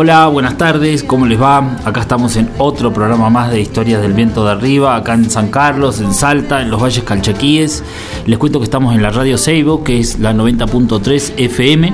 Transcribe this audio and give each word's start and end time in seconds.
Hola, 0.00 0.28
buenas 0.28 0.56
tardes, 0.56 1.02
¿cómo 1.02 1.26
les 1.26 1.42
va? 1.42 1.76
Acá 1.84 2.02
estamos 2.02 2.36
en 2.36 2.48
otro 2.58 2.92
programa 2.92 3.30
más 3.30 3.50
de 3.50 3.60
Historias 3.60 4.00
del 4.00 4.12
Viento 4.12 4.44
de 4.44 4.52
Arriba, 4.52 4.94
acá 4.94 5.14
en 5.14 5.28
San 5.28 5.48
Carlos, 5.48 5.98
en 5.98 6.14
Salta, 6.14 6.62
en 6.62 6.70
los 6.70 6.80
Valles 6.80 7.02
Calchaquíes. 7.02 7.82
Les 8.24 8.38
cuento 8.38 8.60
que 8.60 8.64
estamos 8.64 8.94
en 8.94 9.02
la 9.02 9.10
radio 9.10 9.36
Seibo, 9.36 9.82
que 9.82 9.98
es 9.98 10.20
la 10.20 10.32
90.3 10.32 11.32
FM, 11.36 11.92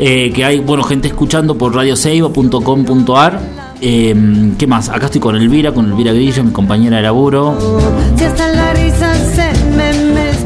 eh, 0.00 0.32
que 0.34 0.44
hay, 0.44 0.58
bueno, 0.58 0.82
gente 0.82 1.06
escuchando 1.06 1.56
por 1.56 1.72
radioseibo.com.ar. 1.72 3.38
Eh, 3.80 4.52
¿Qué 4.58 4.66
más? 4.66 4.88
Acá 4.88 5.06
estoy 5.06 5.20
con 5.20 5.36
Elvira, 5.36 5.70
con 5.70 5.86
Elvira 5.86 6.12
Grillo, 6.12 6.42
mi 6.42 6.50
compañera 6.50 6.96
de 6.96 7.04
laburo. 7.04 7.56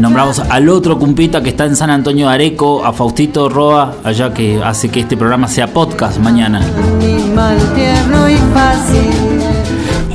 Nombramos 0.01 0.39
al 0.39 0.71
otro 0.71 0.99
cumpita 0.99 1.43
que 1.43 1.51
está 1.51 1.67
en 1.67 1.77
San 1.77 1.91
Antonio 1.91 2.29
Areco, 2.31 2.83
a 2.85 2.93
Faustito 2.95 3.51
Roa, 3.51 3.97
allá 4.03 4.33
que 4.33 4.59
hace 4.63 4.89
que 4.89 5.01
este 5.01 5.15
programa 5.15 5.47
sea 5.47 5.67
podcast 5.67 6.19
mañana. 6.19 6.63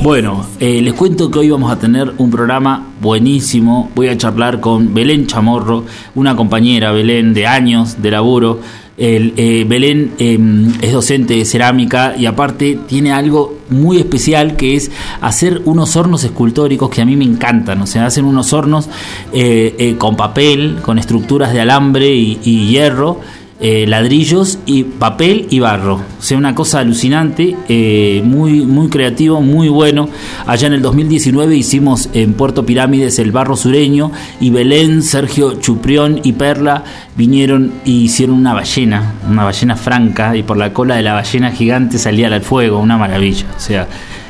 Bueno, 0.06 0.46
eh, 0.60 0.80
les 0.82 0.94
cuento 0.94 1.32
que 1.32 1.40
hoy 1.40 1.50
vamos 1.50 1.68
a 1.68 1.80
tener 1.80 2.12
un 2.18 2.30
programa 2.30 2.92
buenísimo. 3.00 3.90
Voy 3.96 4.06
a 4.06 4.16
charlar 4.16 4.60
con 4.60 4.94
Belén 4.94 5.26
Chamorro, 5.26 5.84
una 6.14 6.36
compañera, 6.36 6.92
Belén, 6.92 7.34
de 7.34 7.48
años 7.48 8.00
de 8.00 8.12
laburo 8.12 8.60
eh, 8.98 9.66
Belén 9.68 10.12
em, 10.18 10.72
es 10.80 10.92
docente 10.92 11.34
de 11.34 11.44
cerámica 11.44 12.14
y 12.16 12.24
aparte 12.26 12.78
tiene 12.86 13.12
algo 13.12 13.58
muy 13.68 13.98
especial 13.98 14.56
que 14.56 14.74
es 14.74 14.90
hacer 15.20 15.60
unos 15.64 15.96
hornos 15.96 16.24
escultóricos 16.24 16.88
que 16.88 17.02
a 17.02 17.04
mí 17.04 17.16
me 17.16 17.24
encantan. 17.24 17.82
O 17.82 17.86
sea, 17.86 18.06
hacen 18.06 18.26
unos 18.26 18.52
hornos 18.52 18.88
eh, 19.32 19.74
eh, 19.76 19.96
con 19.98 20.16
papel, 20.16 20.78
con 20.82 20.98
estructuras 20.98 21.52
de 21.52 21.60
alambre 21.60 22.14
y 22.14 22.68
hierro 22.68 23.20
eh, 23.58 23.86
ladrillos 23.86 24.58
y 24.66 24.84
papel 24.84 25.46
y 25.48 25.60
barro. 25.60 25.94
O 25.94 26.22
sea, 26.22 26.36
una 26.36 26.54
cosa 26.54 26.80
alucinante, 26.80 27.56
eh, 27.68 28.20
muy, 28.24 28.60
muy 28.66 28.88
creativo, 28.88 29.40
muy 29.40 29.68
bueno. 29.68 30.08
Allá 30.46 30.66
en 30.66 30.74
el 30.74 30.82
2019 30.82 31.56
hicimos 31.56 32.10
en 32.12 32.34
Puerto 32.34 32.66
Pirámides 32.66 33.18
el 33.18 33.32
barro 33.32 33.56
sureño 33.56 34.12
y 34.40 34.50
Belén, 34.50 35.02
Sergio 35.02 35.54
Chuprión 35.54 36.20
y 36.22 36.34
Perla 36.34 36.84
vinieron 37.16 37.72
y 37.84 38.02
hicieron 38.02 38.36
una 38.36 38.52
ballena, 38.52 39.14
una 39.26 39.44
ballena 39.44 39.76
franca 39.76 40.36
y 40.36 40.42
por 40.42 40.58
la 40.58 40.74
cola 40.74 40.96
de 40.96 41.02
la 41.02 41.14
ballena 41.14 41.50
gigante 41.50 41.98
salía 41.98 42.26
al 42.26 42.42
fuego, 42.42 42.78
una 42.78 42.98
maravilla. 42.98 43.46
O 43.56 43.60
sea, 43.60 43.88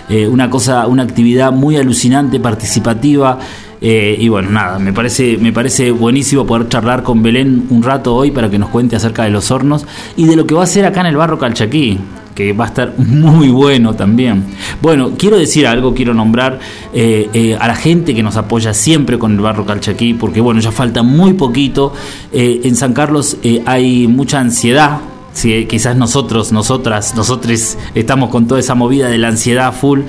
eh, 0.08 0.28
una 0.28 0.48
cosa, 0.48 0.86
una 0.86 1.02
actividad 1.02 1.50
muy 1.50 1.76
alucinante, 1.76 2.38
participativa. 2.38 3.40
Eh, 3.88 4.16
y 4.18 4.28
bueno, 4.28 4.50
nada, 4.50 4.80
me 4.80 4.92
parece, 4.92 5.36
me 5.36 5.52
parece 5.52 5.92
buenísimo 5.92 6.44
poder 6.44 6.68
charlar 6.68 7.04
con 7.04 7.22
Belén 7.22 7.68
un 7.70 7.84
rato 7.84 8.16
hoy 8.16 8.32
para 8.32 8.50
que 8.50 8.58
nos 8.58 8.68
cuente 8.70 8.96
acerca 8.96 9.22
de 9.22 9.30
los 9.30 9.52
hornos 9.52 9.86
y 10.16 10.24
de 10.26 10.34
lo 10.34 10.44
que 10.44 10.56
va 10.56 10.62
a 10.62 10.64
hacer 10.64 10.84
acá 10.84 11.02
en 11.02 11.06
el 11.06 11.16
barro 11.16 11.38
Calchaquí 11.38 11.96
que 12.34 12.52
va 12.52 12.64
a 12.64 12.66
estar 12.66 12.94
muy 12.98 13.48
bueno 13.48 13.94
también. 13.94 14.42
Bueno, 14.82 15.12
quiero 15.16 15.38
decir 15.38 15.68
algo, 15.68 15.94
quiero 15.94 16.14
nombrar 16.14 16.58
eh, 16.92 17.56
a 17.60 17.68
la 17.68 17.76
gente 17.76 18.12
que 18.12 18.24
nos 18.24 18.36
apoya 18.36 18.74
siempre 18.74 19.20
con 19.20 19.34
el 19.34 19.40
Barro 19.40 19.64
Calchaquí, 19.64 20.14
porque 20.14 20.40
bueno, 20.40 20.60
ya 20.60 20.72
falta 20.72 21.04
muy 21.04 21.34
poquito. 21.34 21.94
en 22.32 22.74
San 22.74 22.92
Carlos 22.92 23.36
hay 23.66 24.08
mucha 24.08 24.40
ansiedad 24.40 24.98
si 25.32 25.66
quizás 25.66 25.96
nosotros, 25.96 26.50
nosotras, 26.50 27.14
nosotros 27.14 27.76
estamos 27.94 28.30
con 28.30 28.48
toda 28.48 28.58
esa 28.58 28.74
movida 28.74 29.08
de 29.08 29.18
la 29.18 29.28
ansiedad 29.28 29.72
full. 29.72 30.00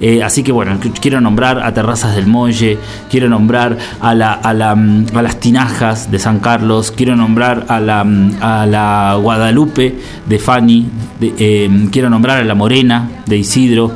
Eh, 0.00 0.22
así 0.22 0.42
que 0.42 0.52
bueno, 0.52 0.78
quiero 1.00 1.20
nombrar 1.20 1.58
a 1.60 1.74
Terrazas 1.74 2.14
del 2.14 2.26
Molle, 2.26 2.78
quiero 3.10 3.28
nombrar 3.28 3.76
a, 4.00 4.14
la, 4.14 4.32
a, 4.34 4.54
la, 4.54 4.76
mm, 4.76 5.06
a 5.14 5.22
las 5.22 5.40
Tinajas 5.40 6.10
de 6.10 6.18
San 6.20 6.38
Carlos, 6.38 6.92
quiero 6.92 7.16
nombrar 7.16 7.66
a 7.68 7.80
la, 7.80 8.04
mm, 8.04 8.36
a 8.40 8.66
la 8.66 9.18
Guadalupe 9.20 9.96
de 10.26 10.38
Fanny, 10.38 10.88
em, 11.20 11.88
quiero 11.90 12.08
nombrar 12.10 12.38
a 12.38 12.44
la 12.44 12.54
Morena 12.54 13.08
de 13.26 13.38
Isidro. 13.38 13.92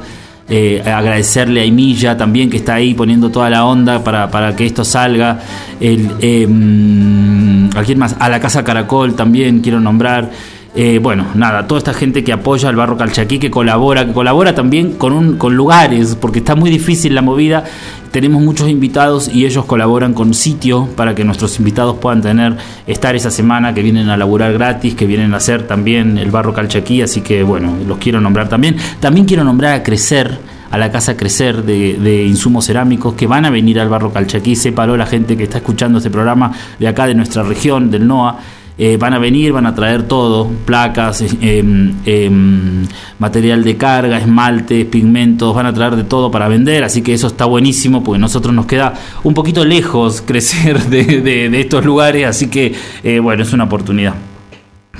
Eh, 0.48 0.82
agradecerle 0.84 1.60
a 1.60 1.64
Emilla 1.64 2.16
también 2.16 2.50
que 2.50 2.58
está 2.58 2.74
ahí 2.74 2.92
poniendo 2.94 3.30
toda 3.30 3.48
la 3.48 3.64
onda 3.64 4.02
para, 4.04 4.28
para 4.30 4.54
que 4.56 4.66
esto 4.66 4.84
salga. 4.84 5.38
Em, 5.80 7.70
¿A 7.74 7.82
quién 7.84 7.98
más? 7.98 8.16
A 8.18 8.28
la 8.28 8.40
Casa 8.40 8.62
Caracol 8.64 9.14
también 9.14 9.60
quiero 9.60 9.80
nombrar. 9.80 10.30
Eh, 10.74 11.00
bueno, 11.02 11.26
nada, 11.34 11.66
toda 11.66 11.78
esta 11.78 11.92
gente 11.92 12.24
que 12.24 12.32
apoya 12.32 12.70
al 12.70 12.76
barro 12.76 12.96
calchaquí, 12.96 13.38
que 13.38 13.50
colabora, 13.50 14.06
que 14.06 14.12
colabora 14.12 14.54
también 14.54 14.94
con, 14.94 15.12
un, 15.12 15.36
con 15.36 15.54
lugares, 15.54 16.16
porque 16.18 16.38
está 16.38 16.54
muy 16.54 16.70
difícil 16.70 17.14
la 17.14 17.20
movida. 17.20 17.64
Tenemos 18.10 18.42
muchos 18.42 18.70
invitados 18.70 19.28
y 19.28 19.44
ellos 19.44 19.66
colaboran 19.66 20.14
con 20.14 20.32
sitio 20.32 20.88
para 20.96 21.14
que 21.14 21.24
nuestros 21.24 21.58
invitados 21.58 21.98
puedan 21.98 22.22
tener, 22.22 22.56
estar 22.86 23.14
esa 23.14 23.30
semana, 23.30 23.74
que 23.74 23.82
vienen 23.82 24.08
a 24.08 24.16
laburar 24.16 24.54
gratis, 24.54 24.94
que 24.94 25.06
vienen 25.06 25.34
a 25.34 25.38
hacer 25.38 25.66
también 25.66 26.16
el 26.16 26.30
barro 26.30 26.54
calchaquí, 26.54 27.02
así 27.02 27.20
que 27.20 27.42
bueno, 27.42 27.76
los 27.86 27.98
quiero 27.98 28.20
nombrar 28.22 28.48
también. 28.48 28.76
También 28.98 29.26
quiero 29.26 29.44
nombrar 29.44 29.74
a 29.74 29.82
Crecer, 29.82 30.38
a 30.70 30.78
la 30.78 30.90
Casa 30.90 31.18
Crecer 31.18 31.64
de, 31.64 31.94
de, 31.94 32.24
insumos 32.24 32.64
cerámicos 32.64 33.12
que 33.12 33.26
van 33.26 33.44
a 33.44 33.50
venir 33.50 33.78
al 33.78 33.90
barro 33.90 34.10
Calchaquí. 34.10 34.56
Sépalo 34.56 34.96
la 34.96 35.04
gente 35.04 35.36
que 35.36 35.42
está 35.42 35.58
escuchando 35.58 35.98
este 35.98 36.08
programa 36.08 36.50
de 36.78 36.88
acá, 36.88 37.06
de 37.06 37.14
nuestra 37.14 37.42
región, 37.42 37.90
del 37.90 38.06
NOA. 38.06 38.38
Eh, 38.78 38.96
van 38.96 39.12
a 39.12 39.18
venir, 39.18 39.52
van 39.52 39.66
a 39.66 39.74
traer 39.74 40.04
todo, 40.04 40.48
placas, 40.64 41.22
em, 41.42 42.86
material 43.18 43.62
de 43.64 43.76
carga, 43.76 44.16
esmaltes, 44.16 44.86
pigmentos, 44.86 45.54
van 45.54 45.66
a 45.66 45.74
traer 45.74 45.94
de 45.94 46.04
todo 46.04 46.30
para 46.30 46.48
vender, 46.48 46.82
así 46.82 47.02
que 47.02 47.12
eso 47.12 47.26
está 47.26 47.44
buenísimo, 47.44 48.02
porque 48.02 48.18
nosotros 48.18 48.54
nos 48.54 48.64
queda 48.64 48.94
un 49.24 49.34
poquito 49.34 49.62
lejos 49.64 50.22
crecer 50.26 50.84
de, 50.86 51.60
estos 51.60 51.84
lugares, 51.84 52.26
así 52.26 52.48
que 52.48 52.74
eh, 53.04 53.18
bueno, 53.18 53.42
es 53.42 53.52
una 53.52 53.64
oportunidad. 53.64 54.14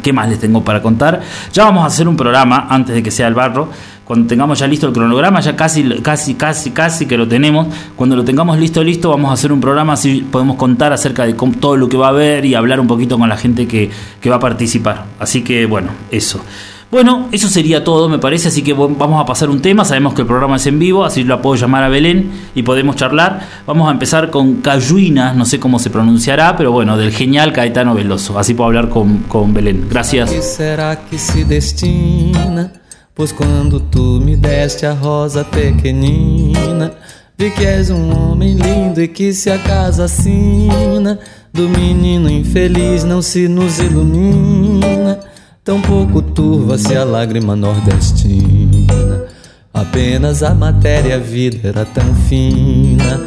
¿Qué 0.02 0.12
más 0.12 0.28
les 0.28 0.38
tengo 0.38 0.64
para 0.64 0.82
contar? 0.82 1.20
Ya 1.52 1.64
vamos 1.64 1.84
a 1.84 1.86
hacer 1.86 2.08
un 2.08 2.16
programa 2.16 2.66
antes 2.68 2.94
de 2.94 3.02
que 3.02 3.10
sea 3.10 3.28
el 3.28 3.34
barro 3.34 3.68
cuando 4.12 4.28
tengamos 4.28 4.58
ya 4.58 4.66
listo 4.66 4.86
el 4.86 4.92
cronograma, 4.92 5.40
ya 5.40 5.56
casi, 5.56 5.82
casi, 6.02 6.34
casi, 6.34 6.70
casi 6.72 7.06
que 7.06 7.16
lo 7.16 7.26
tenemos. 7.26 7.68
Cuando 7.96 8.14
lo 8.14 8.22
tengamos 8.22 8.58
listo, 8.58 8.84
listo, 8.84 9.08
vamos 9.08 9.30
a 9.30 9.32
hacer 9.32 9.50
un 9.50 9.58
programa 9.58 9.94
así 9.94 10.20
podemos 10.30 10.56
contar 10.56 10.92
acerca 10.92 11.24
de 11.24 11.32
todo 11.32 11.78
lo 11.78 11.88
que 11.88 11.96
va 11.96 12.08
a 12.08 12.10
haber 12.10 12.44
y 12.44 12.54
hablar 12.54 12.78
un 12.78 12.86
poquito 12.86 13.18
con 13.18 13.30
la 13.30 13.38
gente 13.38 13.66
que, 13.66 13.90
va 14.28 14.34
a 14.34 14.38
participar. 14.38 15.06
Así 15.18 15.40
que 15.40 15.64
bueno, 15.64 15.92
eso. 16.10 16.44
Bueno, 16.90 17.30
eso 17.32 17.48
sería 17.48 17.84
todo, 17.84 18.10
me 18.10 18.18
parece, 18.18 18.48
así 18.48 18.60
que 18.60 18.74
vamos 18.74 19.18
a 19.18 19.24
pasar 19.24 19.48
un 19.48 19.62
tema, 19.62 19.82
sabemos 19.82 20.12
que 20.12 20.20
el 20.20 20.26
programa 20.26 20.56
es 20.56 20.66
en 20.66 20.78
vivo, 20.78 21.06
así 21.06 21.24
lo 21.24 21.40
puedo 21.40 21.56
llamar 21.56 21.82
a 21.82 21.88
Belén 21.88 22.30
y 22.54 22.64
podemos 22.64 22.96
charlar. 22.96 23.48
Vamos 23.66 23.88
a 23.88 23.92
empezar 23.92 24.28
con 24.28 24.56
Cayuina, 24.56 25.32
no 25.32 25.46
sé 25.46 25.58
cómo 25.58 25.78
se 25.78 25.88
pronunciará, 25.88 26.54
pero 26.54 26.70
bueno, 26.70 26.98
del 26.98 27.12
genial 27.12 27.54
Caetano 27.54 27.94
Veloso, 27.94 28.38
así 28.38 28.52
puedo 28.52 28.66
hablar 28.66 28.90
con, 28.90 29.20
con 29.20 29.54
Belén. 29.54 29.86
Gracias. 29.88 30.30
será 30.54 31.00
que 31.08 31.18
se 31.18 31.46
destina? 31.46 32.81
Pois 33.14 33.30
quando 33.30 33.78
tu 33.78 34.20
me 34.24 34.34
deste 34.34 34.86
a 34.86 34.92
rosa 34.94 35.44
pequenina, 35.44 36.92
vi 37.36 37.50
que 37.50 37.66
és 37.66 37.90
um 37.90 38.10
homem 38.10 38.54
lindo 38.54 39.02
e 39.02 39.06
que 39.06 39.34
se 39.34 39.50
a 39.50 39.58
casa 39.58 40.04
assina 40.04 41.18
do 41.52 41.68
menino 41.68 42.30
infeliz 42.30 43.04
não 43.04 43.20
se 43.20 43.48
nos 43.48 43.78
ilumina. 43.78 45.20
Tão 45.62 45.80
pouco 45.82 46.22
turva-se 46.22 46.96
a 46.96 47.04
lágrima 47.04 47.54
nordestina. 47.54 49.26
Apenas 49.74 50.42
a 50.42 50.54
matéria 50.54 51.16
a 51.16 51.18
vida 51.18 51.68
era 51.68 51.84
tão 51.84 52.14
fina. 52.14 53.26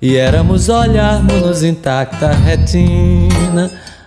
E 0.00 0.16
éramos 0.16 0.70
olharmos-nos 0.70 1.62
intacta 1.62 2.32
retina. 2.32 3.70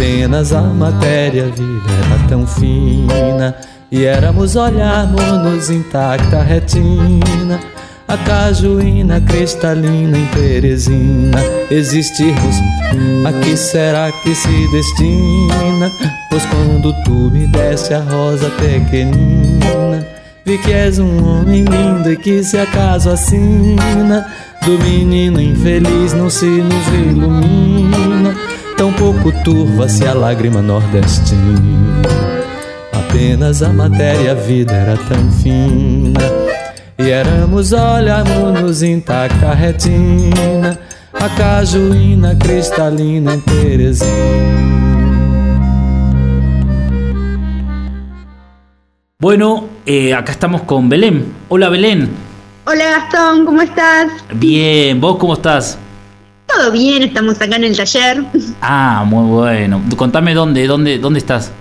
Apenas 0.00 0.50
a 0.54 0.62
matéria 0.62 1.44
viva 1.54 1.90
era 2.06 2.26
tão 2.26 2.46
fina, 2.46 3.54
e 3.92 4.06
éramos 4.06 4.56
olharmos-nos 4.56 5.68
intacta 5.68 6.42
retina. 6.42 7.60
A 8.08 8.16
cajuína 8.16 9.20
cristalina 9.20 10.16
em 10.16 10.26
Teresina. 10.28 11.38
Existirmos, 11.70 12.56
a 13.26 13.32
que 13.44 13.54
será 13.58 14.10
que 14.10 14.34
se 14.34 14.68
destina? 14.72 15.92
Pois 16.30 16.46
quando 16.46 16.94
tu 17.04 17.30
me 17.30 17.46
deste 17.48 17.92
a 17.92 18.00
rosa 18.00 18.48
pequenina, 18.52 20.06
vi 20.46 20.56
que 20.56 20.72
és 20.72 20.98
um 20.98 21.22
homem 21.22 21.62
lindo 21.64 22.10
e 22.10 22.16
que 22.16 22.42
se 22.42 22.56
acaso 22.56 23.10
assina, 23.10 24.26
do 24.64 24.78
menino 24.78 25.38
infeliz 25.38 26.14
não 26.14 26.30
se 26.30 26.46
nos 26.46 26.88
ilumina, 26.88 28.09
pouco 29.00 29.32
turva-se 29.42 30.06
a 30.06 30.12
lágrima 30.12 30.60
nordestina. 30.60 32.02
Apenas 32.92 33.62
a 33.62 33.70
matéria, 33.70 34.32
a 34.32 34.34
vida 34.34 34.74
era 34.74 34.94
tão 34.94 35.32
fina 35.42 36.20
e 36.98 37.10
éramos 37.10 37.72
olharmos 37.72 38.82
intacta 38.82 39.54
retina, 39.54 40.78
a 41.14 41.28
cajuína 41.30 42.36
cristalina 42.36 43.36
em 43.36 43.40
Teresina. 43.40 44.10
Bueno, 49.18 49.66
eh, 49.86 50.12
acá 50.12 50.32
estamos 50.32 50.60
con 50.62 50.90
Belén. 50.90 51.24
Hola 51.48 51.70
Belén. 51.70 52.10
Hola 52.66 52.90
Gastón, 52.90 53.46
¿cómo 53.46 53.62
estás? 53.62 54.12
Bien, 54.34 55.00
¿vos 55.00 55.16
cómo 55.16 55.32
estás? 55.32 55.78
Todo 56.54 56.72
bien, 56.72 57.02
estamos 57.02 57.40
acá 57.40 57.56
en 57.56 57.64
el 57.64 57.76
taller. 57.76 58.24
Ah, 58.60 59.04
muy 59.06 59.24
bueno. 59.26 59.82
Contame 59.96 60.34
dónde, 60.34 60.66
dónde, 60.66 60.98
dónde 60.98 61.18
estás. 61.18 61.52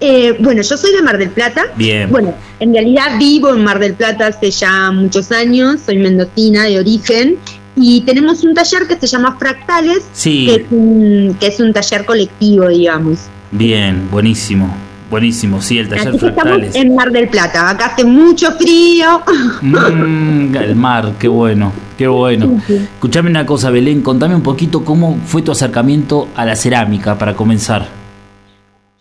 Eh, 0.00 0.36
bueno, 0.40 0.60
yo 0.62 0.76
soy 0.76 0.92
de 0.92 1.00
Mar 1.02 1.16
del 1.16 1.30
Plata. 1.30 1.64
Bien. 1.76 2.10
Bueno, 2.10 2.34
en 2.60 2.72
realidad 2.74 3.18
vivo 3.18 3.54
en 3.54 3.64
Mar 3.64 3.78
del 3.78 3.94
Plata 3.94 4.26
hace 4.26 4.50
ya 4.50 4.90
muchos 4.92 5.32
años, 5.32 5.80
soy 5.86 5.96
mendocina 5.98 6.64
de 6.64 6.78
origen 6.78 7.36
y 7.76 8.02
tenemos 8.02 8.44
un 8.44 8.52
taller 8.54 8.86
que 8.86 8.96
se 8.98 9.06
llama 9.06 9.36
Fractales, 9.38 10.04
Sí. 10.12 10.46
que, 10.46 10.54
es 10.56 10.62
un, 10.70 11.36
que 11.40 11.46
es 11.46 11.60
un 11.60 11.72
taller 11.72 12.04
colectivo, 12.04 12.68
digamos. 12.68 13.20
Bien, 13.52 14.08
buenísimo. 14.10 14.74
Buenísimo, 15.10 15.62
sí, 15.62 15.78
el 15.78 15.88
taller 15.88 16.08
Así 16.08 16.16
estamos 16.16 16.34
Fractales. 16.34 16.74
en 16.74 16.94
Mar 16.96 17.12
del 17.12 17.28
Plata, 17.28 17.70
acá 17.70 17.86
hace 17.86 18.04
mucho 18.04 18.50
frío. 18.52 19.22
Mm, 19.62 20.56
el 20.56 20.74
mar, 20.74 21.12
qué 21.18 21.28
bueno, 21.28 21.72
qué 21.96 22.08
bueno. 22.08 22.60
Sí, 22.66 22.74
sí. 22.78 22.88
Escuchame 22.94 23.30
una 23.30 23.46
cosa, 23.46 23.70
Belén, 23.70 24.02
contame 24.02 24.34
un 24.34 24.42
poquito 24.42 24.84
cómo 24.84 25.16
fue 25.24 25.42
tu 25.42 25.52
acercamiento 25.52 26.28
a 26.34 26.44
la 26.44 26.56
cerámica 26.56 27.16
para 27.16 27.34
comenzar. 27.34 27.86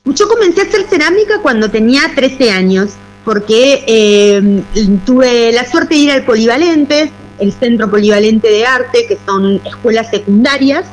Yo 0.06 0.28
comencé 0.28 0.62
a 0.62 0.66
hacer 0.66 0.86
cerámica 0.88 1.40
cuando 1.42 1.72
tenía 1.72 2.02
13 2.16 2.52
años, 2.52 2.92
porque 3.24 3.84
eh, 3.88 4.62
tuve 5.06 5.52
la 5.54 5.66
suerte 5.66 5.96
de 5.96 6.02
ir 6.02 6.12
al 6.12 6.24
Polivalente, 6.24 7.12
el 7.40 7.52
Centro 7.52 7.90
Polivalente 7.90 8.48
de 8.48 8.63
Arte, 8.66 9.06
que 9.07 9.18
son 9.25 9.60
escuelas 9.66 10.12
secundarias, 10.12 10.86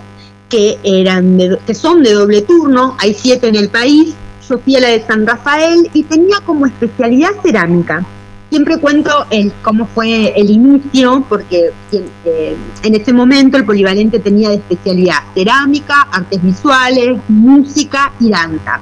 que, 0.48 0.78
eran 0.82 1.36
de- 1.36 1.58
que 1.66 1.74
son 1.74 2.02
de 2.02 2.14
doble 2.14 2.40
turno, 2.40 2.96
hay 2.98 3.12
siete 3.12 3.48
en 3.48 3.56
el 3.56 3.68
país. 3.68 4.14
Yo 4.52 4.58
fui 4.58 4.76
a 4.76 4.80
la 4.80 4.88
de 4.88 5.02
San 5.06 5.26
Rafael 5.26 5.88
y 5.94 6.02
tenía 6.02 6.36
como 6.44 6.66
especialidad 6.66 7.30
cerámica. 7.42 8.04
Siempre 8.50 8.76
cuento 8.76 9.24
el, 9.30 9.50
cómo 9.62 9.86
fue 9.86 10.38
el 10.38 10.50
inicio, 10.50 11.24
porque 11.26 11.72
eh, 11.90 12.56
en 12.82 12.94
ese 12.94 13.14
momento 13.14 13.56
el 13.56 13.64
polivalente 13.64 14.18
tenía 14.18 14.50
de 14.50 14.56
especialidad 14.56 15.20
cerámica, 15.32 16.02
artes 16.12 16.42
visuales, 16.42 17.18
música 17.28 18.12
y 18.20 18.28
danza 18.28 18.78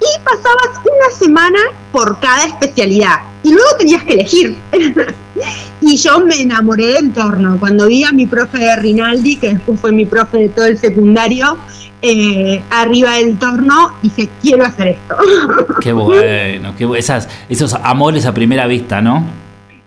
y 0.00 0.24
pasabas 0.24 0.80
una 0.84 1.16
semana 1.16 1.58
por 1.92 2.18
cada 2.20 2.44
especialidad 2.46 3.20
y 3.42 3.52
luego 3.52 3.68
tenías 3.78 4.02
que 4.04 4.14
elegir. 4.14 4.56
y 5.80 5.96
yo 5.96 6.20
me 6.20 6.40
enamoré 6.40 6.94
del 6.94 7.12
torno. 7.12 7.58
Cuando 7.58 7.86
vi 7.86 8.04
a 8.04 8.12
mi 8.12 8.26
profe 8.26 8.58
de 8.58 8.76
Rinaldi, 8.76 9.36
que 9.36 9.50
después 9.50 9.80
fue 9.80 9.92
mi 9.92 10.06
profe 10.06 10.38
de 10.38 10.48
todo 10.48 10.66
el 10.66 10.78
secundario, 10.78 11.58
eh, 12.06 12.62
arriba 12.70 13.12
del 13.14 13.38
torno, 13.38 13.92
dije, 14.02 14.28
quiero 14.42 14.64
hacer 14.66 14.88
esto. 14.88 15.16
Qué 15.80 15.92
bueno, 15.92 16.74
qué 16.76 16.86
bu- 16.86 16.96
esas, 16.98 17.28
esos 17.48 17.72
amores 17.74 18.26
a 18.26 18.34
primera 18.34 18.66
vista, 18.66 19.00
¿no? 19.00 19.24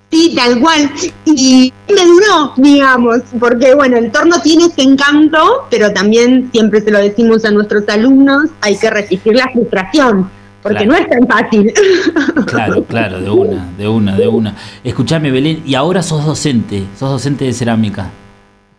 Sí, 0.09 0.33
tal 0.35 0.59
cual. 0.59 0.89
Y 1.25 1.71
me 1.93 2.05
duró, 2.05 2.53
digamos, 2.57 3.19
porque 3.39 3.75
bueno, 3.75 3.97
el 3.97 4.09
torno 4.11 4.39
tiene 4.41 4.65
ese 4.65 4.81
encanto, 4.81 5.67
pero 5.69 5.91
también 5.93 6.49
siempre 6.51 6.81
se 6.81 6.91
lo 6.91 6.99
decimos 6.99 7.43
a 7.45 7.51
nuestros 7.51 7.87
alumnos, 7.89 8.45
hay 8.61 8.77
que 8.77 8.89
resistir 8.89 9.35
la 9.35 9.49
frustración, 9.51 10.29
porque 10.63 10.85
Claro. 10.85 10.91
no 10.93 10.97
es 10.97 11.09
tan 11.09 11.27
fácil. 11.27 11.73
Claro, 12.47 12.83
claro, 12.85 13.19
de 13.19 13.29
una, 13.29 13.69
de 13.77 13.87
una, 13.87 14.15
de 14.15 14.27
una. 14.27 14.55
Escuchame, 14.83 15.29
Belén, 15.31 15.61
y 15.65 15.75
ahora 15.75 16.01
sos 16.01 16.25
docente, 16.25 16.85
sos 16.97 17.09
docente 17.11 17.43
de 17.45 17.53
cerámica. 17.53 18.09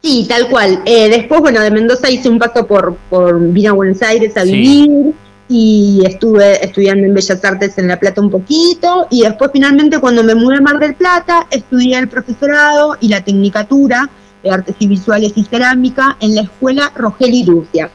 Sí, 0.02 0.26
tal 0.28 0.48
cual. 0.48 0.80
Eh, 0.84 1.08
después, 1.08 1.40
bueno, 1.40 1.60
de 1.60 1.70
Mendoza 1.70 2.08
hice 2.10 2.28
un 2.28 2.38
paso 2.38 2.66
por, 2.66 2.94
por 3.10 3.40
vine 3.40 3.68
a 3.68 3.72
Buenos 3.72 4.00
Aires 4.02 4.36
a 4.36 4.42
Sí. 4.44 4.52
vivir 4.52 5.14
y 5.48 6.02
estuve 6.06 6.62
estudiando 6.64 7.06
en 7.06 7.14
Bellas 7.14 7.42
Artes 7.44 7.76
en 7.78 7.88
La 7.88 7.98
Plata 7.98 8.20
un 8.20 8.30
poquito 8.30 9.06
y 9.10 9.22
después 9.22 9.50
finalmente 9.52 9.98
cuando 9.98 10.22
me 10.22 10.34
mudé 10.34 10.58
a 10.58 10.60
Mar 10.60 10.78
del 10.78 10.94
Plata 10.94 11.46
estudié 11.50 11.96
el 11.98 12.06
profesorado 12.08 12.96
y 13.00 13.08
la 13.08 13.22
tecnicatura 13.24 14.10
de 14.42 14.50
Artes 14.50 14.76
y 14.78 14.86
Visuales 14.86 15.32
y 15.36 15.44
Cerámica 15.44 16.16
en 16.20 16.34
la 16.34 16.42
escuela 16.42 16.92
Rogel 16.94 17.46
Rusia, 17.46 17.90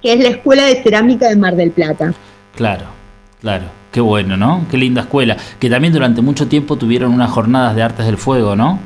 que 0.00 0.12
es 0.12 0.20
la 0.22 0.28
escuela 0.30 0.64
de 0.64 0.82
cerámica 0.82 1.28
de 1.28 1.36
Mar 1.36 1.56
del 1.56 1.70
Plata. 1.72 2.14
claro, 2.56 2.84
claro. 3.40 3.64
Qué 3.90 4.00
bueno, 4.00 4.38
¿no? 4.38 4.64
Qué 4.70 4.78
linda 4.78 5.02
escuela. 5.02 5.36
Que 5.60 5.68
también 5.68 5.92
durante 5.92 6.22
mucho 6.22 6.48
tiempo 6.48 6.76
tuvieron 6.76 7.12
unas 7.12 7.30
jornadas 7.30 7.76
de 7.76 7.82
artes 7.82 8.06
del 8.06 8.16
fuego, 8.16 8.56
¿no? 8.56 8.78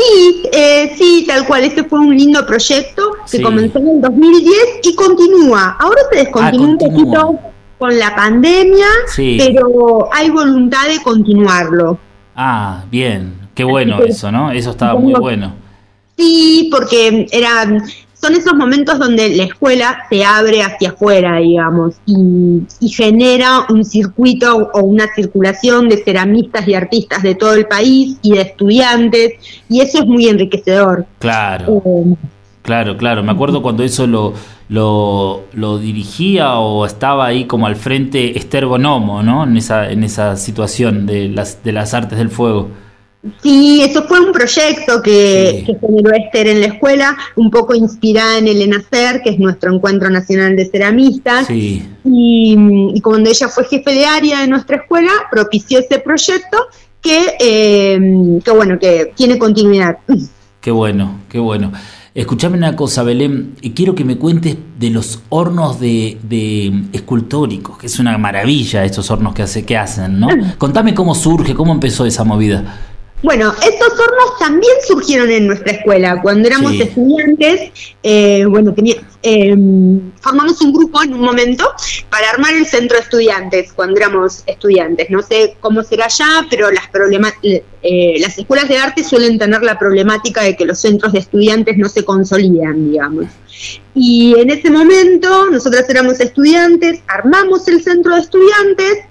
Sí, 0.00 0.42
eh, 0.52 0.94
sí, 0.96 1.24
tal 1.28 1.46
cual. 1.46 1.64
Ese 1.64 1.84
fue 1.84 1.98
un 2.00 2.16
lindo 2.16 2.44
proyecto 2.46 3.12
que 3.30 3.36
Sí. 3.38 3.42
comenzó 3.42 3.78
en 3.78 3.88
el 3.88 4.00
2010 4.00 4.80
y 4.82 4.94
continúa. 4.94 5.76
Ahora 5.78 6.00
se 6.10 6.18
descontinuó 6.20 6.66
Ah, 6.66 6.70
un 6.70 6.78
poquito 6.78 7.38
con 7.78 7.98
la 7.98 8.14
pandemia, 8.14 8.86
Sí. 9.14 9.36
pero 9.38 10.08
hay 10.12 10.30
voluntad 10.30 10.86
de 10.88 11.02
continuarlo. 11.02 11.98
Ah, 12.34 12.84
bien. 12.90 13.34
Qué 13.54 13.64
bueno 13.64 13.98
que- 13.98 14.06
eso, 14.06 14.30
¿no? 14.32 14.50
Eso 14.52 14.70
estaba 14.70 14.98
muy 14.98 15.12
bueno. 15.14 15.54
Sí, 16.16 16.68
porque 16.72 17.26
eran, 17.32 17.82
son 18.20 18.34
esos 18.34 18.54
momentos 18.54 18.98
donde 18.98 19.34
la 19.36 19.44
escuela 19.44 20.04
se 20.10 20.24
abre 20.24 20.62
hacia 20.62 20.90
afuera, 20.90 21.38
digamos, 21.38 21.94
y, 22.06 22.62
y 22.80 22.88
genera 22.90 23.66
un 23.70 23.84
circuito 23.84 24.70
o 24.74 24.80
una 24.82 25.06
circulación 25.14 25.88
de 25.88 26.02
ceramistas 26.04 26.68
y 26.68 26.74
artistas 26.74 27.22
de 27.22 27.34
todo 27.34 27.54
el 27.54 27.66
país 27.66 28.18
y 28.22 28.32
de 28.32 28.42
estudiantes, 28.42 29.32
y 29.68 29.80
eso 29.80 30.00
es 30.00 30.06
muy 30.06 30.28
enriquecedor. 30.28 31.06
Claro, 31.18 31.82
Eh, 31.84 32.14
claro, 32.62 32.96
claro. 32.96 33.22
Me 33.22 33.32
acuerdo 33.32 33.62
cuando 33.62 33.82
eso 33.82 34.06
lo, 34.06 34.34
lo, 34.68 35.44
lo 35.54 35.78
dirigía 35.78 36.58
o 36.58 36.84
estaba 36.84 37.26
ahí 37.26 37.46
como 37.46 37.66
al 37.66 37.76
frente 37.76 38.36
Esther 38.38 38.66
Bonomo, 38.66 39.22
¿no? 39.22 39.44
En 39.44 39.56
esa, 39.56 39.90
en 39.90 40.04
esa 40.04 40.36
situación 40.36 41.06
de 41.06 41.28
las, 41.28 41.64
de 41.64 41.72
las 41.72 41.94
artes 41.94 42.18
del 42.18 42.28
fuego. 42.28 42.68
Sí, 43.42 43.82
eso 43.82 44.04
fue 44.04 44.18
un 44.20 44.32
proyecto 44.32 45.02
que, 45.02 45.64
Sí. 45.66 45.66
que 45.72 45.78
generó 45.86 46.10
Esther 46.12 46.48
en 46.48 46.60
la 46.60 46.66
escuela, 46.68 47.16
un 47.36 47.50
poco 47.50 47.74
inspirada 47.74 48.38
en 48.38 48.48
el 48.48 48.62
ENACER, 48.62 49.20
que 49.22 49.30
es 49.30 49.38
nuestro 49.38 49.74
Encuentro 49.74 50.08
Nacional 50.08 50.56
de 50.56 50.64
Ceramistas. 50.70 51.46
Sí, 51.46 51.82
Y, 52.04 52.56
y 52.94 53.00
cuando 53.02 53.28
ella 53.28 53.48
fue 53.48 53.64
jefe 53.64 53.92
de 53.92 54.06
área 54.06 54.40
de 54.40 54.48
nuestra 54.48 54.76
escuela, 54.76 55.10
propició 55.30 55.80
ese 55.80 55.98
proyecto 55.98 56.56
que, 57.02 57.36
eh, 57.40 58.40
que 58.42 58.50
bueno, 58.52 58.78
que 58.78 59.12
tiene 59.14 59.38
continuidad. 59.38 59.98
Qué 60.60 60.70
bueno, 60.70 61.20
qué 61.28 61.38
bueno. 61.38 61.72
Escuchame 62.14 62.56
una 62.56 62.74
cosa, 62.74 63.02
Belén, 63.04 63.54
quiero 63.74 63.94
que 63.94 64.04
me 64.04 64.16
cuentes 64.18 64.56
de 64.78 64.90
los 64.90 65.20
hornos 65.28 65.78
de, 65.78 66.18
de 66.22 66.72
escultóricos, 66.92 67.78
que 67.78 67.86
es 67.86 67.98
una 67.98 68.18
maravilla 68.18 68.84
estos 68.84 69.10
hornos 69.10 69.32
que, 69.34 69.42
hace, 69.42 69.64
que 69.64 69.76
hacen, 69.76 70.18
¿no? 70.18 70.28
Contame 70.58 70.92
cómo 70.92 71.14
surge, 71.14 71.54
cómo 71.54 71.72
empezó 71.72 72.04
esa 72.06 72.24
movida. 72.24 72.78
Bueno, 73.22 73.52
estos 73.62 73.92
hornos 73.92 74.38
también 74.38 74.72
surgieron 74.86 75.30
en 75.30 75.46
nuestra 75.46 75.72
escuela. 75.72 76.22
Cuando 76.22 76.48
éramos 76.48 76.72
estudiantes, 76.72 77.70
eh, 78.02 78.46
bueno, 78.46 78.74
eh, 79.22 79.54
formamos 80.20 80.60
un 80.62 80.72
grupo 80.72 81.02
en 81.02 81.12
un 81.12 81.20
momento 81.20 81.70
para 82.08 82.30
armar 82.30 82.54
el 82.54 82.64
centro 82.64 82.96
de 82.96 83.02
estudiantes 83.02 83.74
cuando 83.74 84.00
éramos 84.00 84.42
estudiantes. 84.46 85.10
No 85.10 85.20
sé 85.20 85.56
cómo 85.60 85.82
será 85.82 86.08
ya, 86.08 86.46
pero 86.48 86.70
las, 86.70 86.84
eh, 87.42 88.16
las 88.20 88.38
escuelas 88.38 88.68
de 88.68 88.78
arte 88.78 89.04
suelen 89.04 89.38
tener 89.38 89.62
la 89.62 89.78
problemática 89.78 90.42
de 90.42 90.56
que 90.56 90.64
los 90.64 90.78
centros 90.78 91.12
de 91.12 91.18
estudiantes 91.18 91.76
no 91.76 91.90
se 91.90 92.02
consolidan, 92.04 92.90
digamos. 92.90 93.26
Y 93.94 94.34
en 94.38 94.48
ese 94.48 94.70
momento, 94.70 95.50
nosotras 95.50 95.84
éramos 95.90 96.20
estudiantes, 96.20 97.02
armamos 97.06 97.68
el 97.68 97.82
centro 97.82 98.14
de 98.14 98.22
estudiantes 98.22 99.04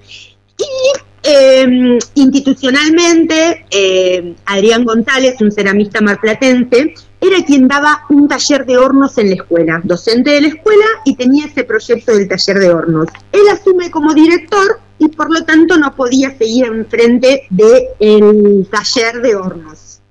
y 0.58 1.00
eh, 1.24 1.98
institucionalmente, 2.16 3.66
eh, 3.70 4.36
Adrián 4.46 4.86
González, 4.86 5.36
un 5.42 5.52
ceramista 5.52 6.02
marplatense, 6.02 6.94
era 7.22 7.44
quien 7.46 7.68
daba 7.68 8.06
un 8.10 8.28
taller 8.28 8.66
de 8.66 8.78
hornos 8.78 9.18
en 9.18 9.30
la 9.30 9.36
escuela, 9.36 9.82
docente 9.84 10.32
de 10.32 10.42
la 10.42 10.48
escuela 10.48 10.86
y 11.04 11.16
tenía 11.16 11.48
ese 11.48 11.64
proyecto 11.64 12.16
del 12.16 12.28
taller 12.28 12.60
de 12.60 12.70
hornos. 12.70 13.08
Él 13.32 13.42
asume 13.52 13.92
como 13.92 14.14
director 14.14 14.80
y 15.00 15.10
por 15.10 15.32
lo 15.32 15.44
tanto 15.44 15.78
no 15.78 15.96
podía 15.96 16.38
seguir 16.38 16.66
enfrente 16.66 17.44
del 17.50 18.68
taller 18.72 19.22
de 19.22 19.36
hornos. 19.36 20.02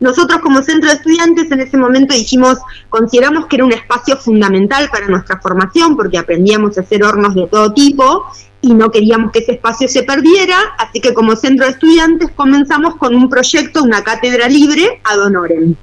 Nosotros 0.00 0.40
como 0.40 0.62
centro 0.62 0.88
de 0.88 0.96
estudiantes 0.96 1.50
en 1.50 1.60
ese 1.60 1.76
momento 1.76 2.14
dijimos, 2.14 2.58
consideramos 2.88 3.46
que 3.46 3.56
era 3.56 3.66
un 3.66 3.72
espacio 3.72 4.16
fundamental 4.16 4.88
para 4.90 5.08
nuestra 5.08 5.38
formación 5.40 5.94
porque 5.94 6.16
aprendíamos 6.16 6.76
a 6.76 6.80
hacer 6.80 7.04
hornos 7.04 7.34
de 7.34 7.46
todo 7.46 7.72
tipo 7.74 8.24
y 8.62 8.74
no 8.74 8.90
queríamos 8.90 9.32
que 9.32 9.40
ese 9.40 9.52
espacio 9.52 9.88
se 9.88 10.02
perdiera, 10.02 10.56
así 10.78 11.00
que 11.00 11.14
como 11.14 11.36
centro 11.36 11.66
de 11.66 11.72
estudiantes 11.72 12.30
comenzamos 12.34 12.96
con 12.96 13.14
un 13.14 13.28
proyecto, 13.28 13.82
una 13.82 14.02
cátedra 14.02 14.48
libre 14.48 15.00
ad 15.04 15.20
honorem. 15.20 15.74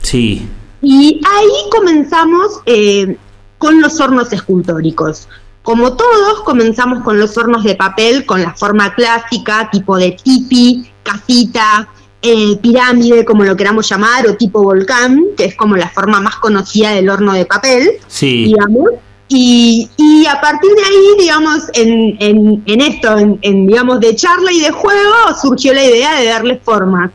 Sí. 0.00 0.48
Y 0.80 1.20
ahí 1.24 1.70
comenzamos 1.70 2.60
eh, 2.66 3.16
con 3.58 3.80
los 3.80 4.00
hornos 4.00 4.32
escultóricos. 4.32 5.28
Como 5.62 5.94
todos, 5.94 6.40
comenzamos 6.44 7.04
con 7.04 7.20
los 7.20 7.36
hornos 7.38 7.62
de 7.62 7.76
papel, 7.76 8.26
con 8.26 8.42
la 8.42 8.54
forma 8.54 8.94
clásica, 8.94 9.68
tipo 9.70 9.96
de 9.96 10.16
tipi, 10.22 10.90
casita, 11.04 11.88
eh, 12.20 12.56
pirámide, 12.60 13.24
como 13.24 13.44
lo 13.44 13.56
queramos 13.56 13.88
llamar, 13.88 14.26
o 14.26 14.36
tipo 14.36 14.62
volcán, 14.62 15.22
que 15.36 15.44
es 15.44 15.54
como 15.54 15.76
la 15.76 15.88
forma 15.88 16.20
más 16.20 16.36
conocida 16.36 16.90
del 16.90 17.08
horno 17.08 17.32
de 17.32 17.46
papel, 17.46 17.92
sí. 18.08 18.44
digamos. 18.46 18.90
Y, 19.34 19.88
y, 19.96 20.26
a 20.26 20.38
partir 20.42 20.70
de 20.72 20.82
ahí, 20.82 21.06
digamos, 21.18 21.70
en, 21.72 22.16
en, 22.20 22.62
en 22.66 22.80
esto, 22.82 23.16
en, 23.16 23.66
digamos, 23.66 23.98
de 24.00 24.14
charla 24.14 24.52
y 24.52 24.60
de 24.60 24.70
juego, 24.70 25.14
surgió 25.40 25.72
la 25.72 25.82
idea 25.82 26.20
de 26.20 26.26
darle 26.26 26.60
forma. 26.62 27.10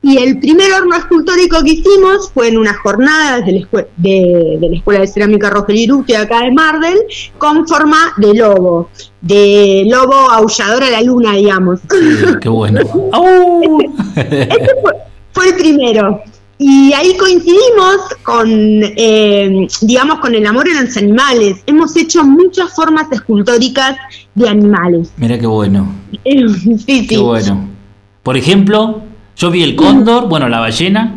Y 0.00 0.18
el 0.18 0.38
primer 0.38 0.72
horno 0.72 0.94
escultórico 0.94 1.60
que 1.64 1.72
hicimos 1.72 2.30
fue 2.32 2.46
en 2.46 2.58
una 2.58 2.74
jornada 2.74 3.40
de 3.40 3.52
la, 3.52 3.86
de, 3.96 4.58
de 4.60 4.68
la 4.68 4.76
Escuela 4.76 5.00
de 5.00 5.08
Cerámica 5.08 5.50
Rogelio 5.50 6.04
acá 6.16 6.42
de 6.42 6.52
Mardel, 6.52 6.98
con 7.38 7.66
forma 7.66 8.12
de 8.18 8.34
lobo, 8.34 8.88
de 9.20 9.82
lobo 9.88 10.14
aullador 10.14 10.84
a 10.84 10.90
la 10.90 11.02
luna, 11.02 11.32
digamos. 11.32 11.80
qué 12.40 12.48
bueno. 12.48 12.80
este, 14.14 14.42
este 14.42 14.70
fue, 14.80 14.92
fue 15.32 15.48
el 15.48 15.54
primero. 15.56 16.22
Y 16.58 16.92
ahí 16.92 17.16
coincidimos 17.16 17.96
con, 18.24 18.48
eh, 18.50 19.68
digamos, 19.82 20.18
con 20.18 20.34
el 20.34 20.44
amor 20.44 20.68
en 20.68 20.84
los 20.84 20.96
animales. 20.96 21.58
Hemos 21.66 21.96
hecho 21.96 22.24
muchas 22.24 22.74
formas 22.74 23.06
escultóricas 23.12 23.96
de 24.34 24.48
animales. 24.48 25.12
Mira 25.16 25.38
qué 25.38 25.46
bueno. 25.46 25.94
sí, 26.24 26.78
sí. 26.86 27.06
Qué 27.06 27.18
bueno. 27.18 27.68
Por 28.24 28.36
ejemplo, 28.36 29.02
yo 29.36 29.50
vi 29.52 29.62
el 29.62 29.76
cóndor, 29.76 30.28
bueno, 30.28 30.48
la 30.48 30.58
ballena. 30.58 31.14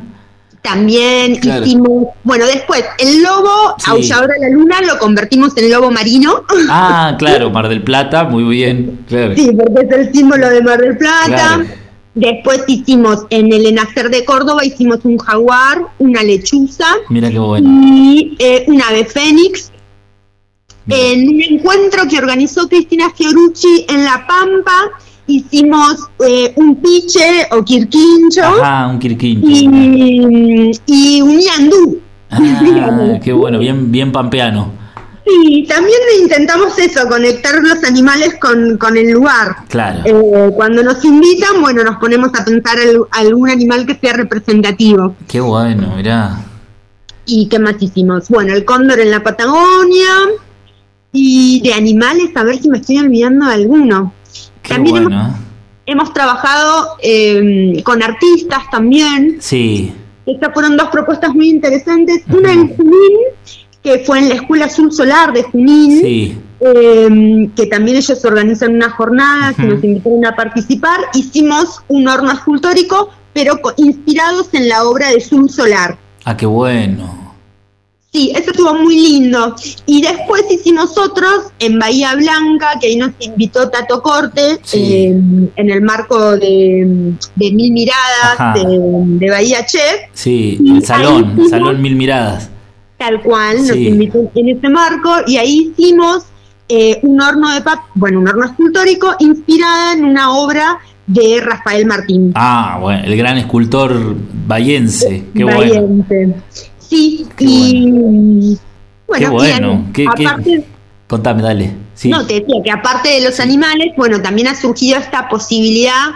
También 0.62 1.38
claro. 1.38 1.65
hicimos, 1.65 2.10
bueno, 2.24 2.45
después 2.45 2.86
el 3.00 3.24
lobo, 3.24 3.75
sí. 3.79 3.89
aullador 3.89 4.31
a 4.31 4.39
la 4.39 4.50
luna, 4.50 4.79
lo 4.81 5.00
convertimos 5.00 5.57
en 5.57 5.71
lobo 5.71 5.89
marino. 5.89 6.43
Ah, 6.69 7.15
claro, 7.17 7.50
Mar 7.51 7.67
del 7.67 7.81
Plata, 7.81 8.25
muy 8.25 8.43
bien. 8.43 9.00
Claro. 9.07 9.33
Sí, 9.36 9.50
porque 9.51 9.88
es 9.88 9.91
el 9.91 10.13
símbolo 10.13 10.48
de 10.48 10.62
Mar 10.62 10.79
del 10.79 10.98
Plata. 10.98 11.25
Claro. 11.25 11.80
Después 12.13 12.63
hicimos 12.67 13.25
en 13.29 13.53
el 13.53 13.65
Enacer 13.65 14.09
de 14.09 14.25
Córdoba, 14.25 14.65
hicimos 14.65 14.99
un 15.03 15.17
jaguar, 15.17 15.87
una 15.97 16.21
lechuza 16.23 16.85
Mira 17.09 17.29
qué 17.29 17.39
bueno. 17.39 17.69
y 17.85 18.35
eh, 18.39 18.65
un 18.67 18.81
ave 18.81 19.05
fénix. 19.05 19.71
Mira. 20.85 20.99
En 20.99 21.29
un 21.29 21.41
encuentro 21.41 22.03
que 22.09 22.17
organizó 22.17 22.67
Cristina 22.67 23.11
Fiorucci 23.15 23.85
en 23.87 24.03
La 24.03 24.25
Pampa, 24.27 24.91
hicimos 25.27 26.09
eh, 26.27 26.51
un 26.55 26.75
piche 26.75 27.47
o 27.51 27.63
quirquincho. 27.63 28.43
Ajá, 28.43 28.87
un 28.87 28.99
quirquincho. 28.99 29.47
Y, 29.47 30.71
y 30.87 31.21
un 31.21 31.39
yandú. 31.39 31.99
Ah, 32.29 33.19
qué 33.23 33.31
bueno, 33.31 33.59
bien, 33.59 33.91
bien 33.91 34.11
pampeano. 34.11 34.80
Sí, 35.25 35.65
también 35.67 35.99
intentamos 36.21 36.77
eso, 36.79 37.07
conectar 37.07 37.55
los 37.61 37.83
animales 37.83 38.35
con, 38.41 38.77
con 38.77 38.97
el 38.97 39.11
lugar. 39.11 39.55
Claro. 39.69 40.01
Eh, 40.05 40.51
cuando 40.55 40.83
nos 40.83 41.03
invitan, 41.05 41.61
bueno, 41.61 41.83
nos 41.83 41.97
ponemos 41.97 42.31
a 42.33 42.43
pensar 42.43 42.79
el, 42.79 43.01
algún 43.11 43.49
animal 43.49 43.85
que 43.85 43.95
sea 43.95 44.13
representativo. 44.13 45.15
Qué 45.27 45.39
bueno, 45.39 45.93
mirá. 45.95 46.39
¿Y 47.25 47.47
qué 47.47 47.59
más 47.59 47.75
hicimos? 47.79 48.29
Bueno, 48.29 48.53
el 48.53 48.65
cóndor 48.65 48.99
en 48.99 49.11
la 49.11 49.21
Patagonia. 49.21 50.07
Y 51.13 51.61
de 51.61 51.73
animales, 51.73 52.31
a 52.35 52.43
ver 52.43 52.59
si 52.59 52.69
me 52.69 52.77
estoy 52.77 52.97
olvidando 52.99 53.45
de 53.45 53.53
alguno. 53.53 54.13
Qué 54.63 54.69
también 54.69 55.03
bueno. 55.03 55.21
hemos, 55.21 55.35
hemos 55.85 56.13
trabajado 56.13 56.95
eh, 57.03 57.81
con 57.83 58.01
artistas 58.01 58.63
también. 58.71 59.37
Sí. 59.39 59.93
Estas 60.25 60.53
fueron 60.53 60.77
dos 60.77 60.89
propuestas 60.89 61.33
muy 61.33 61.49
interesantes. 61.49 62.23
Uh 62.27 62.31
-huh. 62.31 62.39
Una 62.39 62.53
en 62.53 62.75
Junín, 62.75 63.17
que 63.83 64.00
fue 64.00 64.19
en 64.19 64.29
la 64.29 64.35
Escuela 64.35 64.65
Azul 64.65 64.91
Solar 64.91 65.33
de 65.33 65.43
Junín, 65.43 66.01
sí. 66.01 66.38
eh, 66.59 67.50
que 67.55 67.65
también 67.65 67.97
ellos 67.97 68.23
organizan 68.25 68.75
una 68.75 68.89
jornada, 68.91 69.50
uh 69.50 69.53
-huh. 69.53 69.55
que 69.55 69.63
nos 69.63 69.83
invitaron 69.83 70.25
a 70.25 70.35
participar. 70.35 71.00
Hicimos 71.13 71.81
un 71.88 72.07
horno 72.07 72.31
escultórico, 72.31 73.09
pero 73.33 73.59
inspirados 73.77 74.50
en 74.53 74.69
la 74.69 74.83
obra 74.83 75.09
de 75.09 75.17
Azul 75.17 75.50
Solar. 75.50 75.97
Ah, 76.25 76.38
qué 76.38 76.45
bueno. 76.45 77.21
Sí, 78.13 78.29
eso 78.35 78.51
estuvo 78.51 78.73
muy 78.73 79.00
lindo. 79.00 79.55
Y 79.85 80.01
después 80.01 80.43
hicimos 80.51 80.97
otros 80.97 81.45
en 81.59 81.79
Bahía 81.79 82.13
Blanca, 82.15 82.77
que 82.79 82.88
ahí 82.88 82.97
nos 82.97 83.11
invitó 83.19 83.69
Tato 83.69 84.01
Corte, 84.01 84.59
sí. 84.63 85.05
eh, 85.05 85.19
en 85.55 85.69
el 85.69 85.81
marco 85.81 86.31
de, 86.35 87.13
de 87.35 87.51
Mil 87.51 87.71
Miradas 87.71 88.55
de, 88.55 88.67
de, 89.17 89.29
Bahía 89.29 89.65
Chef. 89.65 90.01
Sí, 90.13 90.59
el 90.75 90.85
salón, 90.85 91.39
Salón 91.50 91.81
Mil 91.81 91.95
Miradas. 91.95 92.50
Tal 93.01 93.20
cual, 93.24 93.58
nos 93.58 93.75
invitó 93.75 94.29
en 94.36 94.50
ese 94.50 94.70
marco, 94.70 95.10
y 95.25 95.38
ahí 95.38 95.74
hicimos 95.75 96.25
eh, 96.70 97.00
un 97.01 97.20
horno 97.20 97.51
de 97.51 97.62
pap 97.62 97.79
bueno, 97.96 98.20
un 98.20 98.27
horno 98.27 98.46
escultórico 98.46 99.15
inspirada 99.17 99.93
en 99.93 100.05
una 100.05 100.31
obra 100.31 100.77
de 101.08 101.41
Rafael 101.41 101.88
Martín. 101.88 102.31
Ah, 102.36 102.77
bueno, 102.79 103.03
el 103.03 103.17
gran 103.17 103.39
escultor 103.39 104.15
bayense. 104.46 105.24
Qué 105.34 105.43
bueno. 105.43 106.05
Sí, 106.77 107.25
qué 107.36 107.43
y 107.43 107.91
bueno, 107.91 108.60
bueno, 109.08 109.17
qué 109.17 109.29
bueno. 109.29 109.86
¿Qué, 109.93 110.05
aparte, 110.08 110.43
qué? 110.43 110.65
Contame, 111.08 111.41
dale. 111.41 111.74
Sí. 112.01 112.10
No, 112.10 112.25
te 112.25 112.39
decía 112.39 112.55
que 112.63 112.72
aparte 112.72 113.10
de 113.10 113.22
los 113.22 113.39
animales, 113.39 113.93
bueno, 113.96 114.24
también 114.24 114.48
ha 114.48 114.55
surgido 114.55 114.98
esta 114.98 115.29
posibilidad 115.29 116.08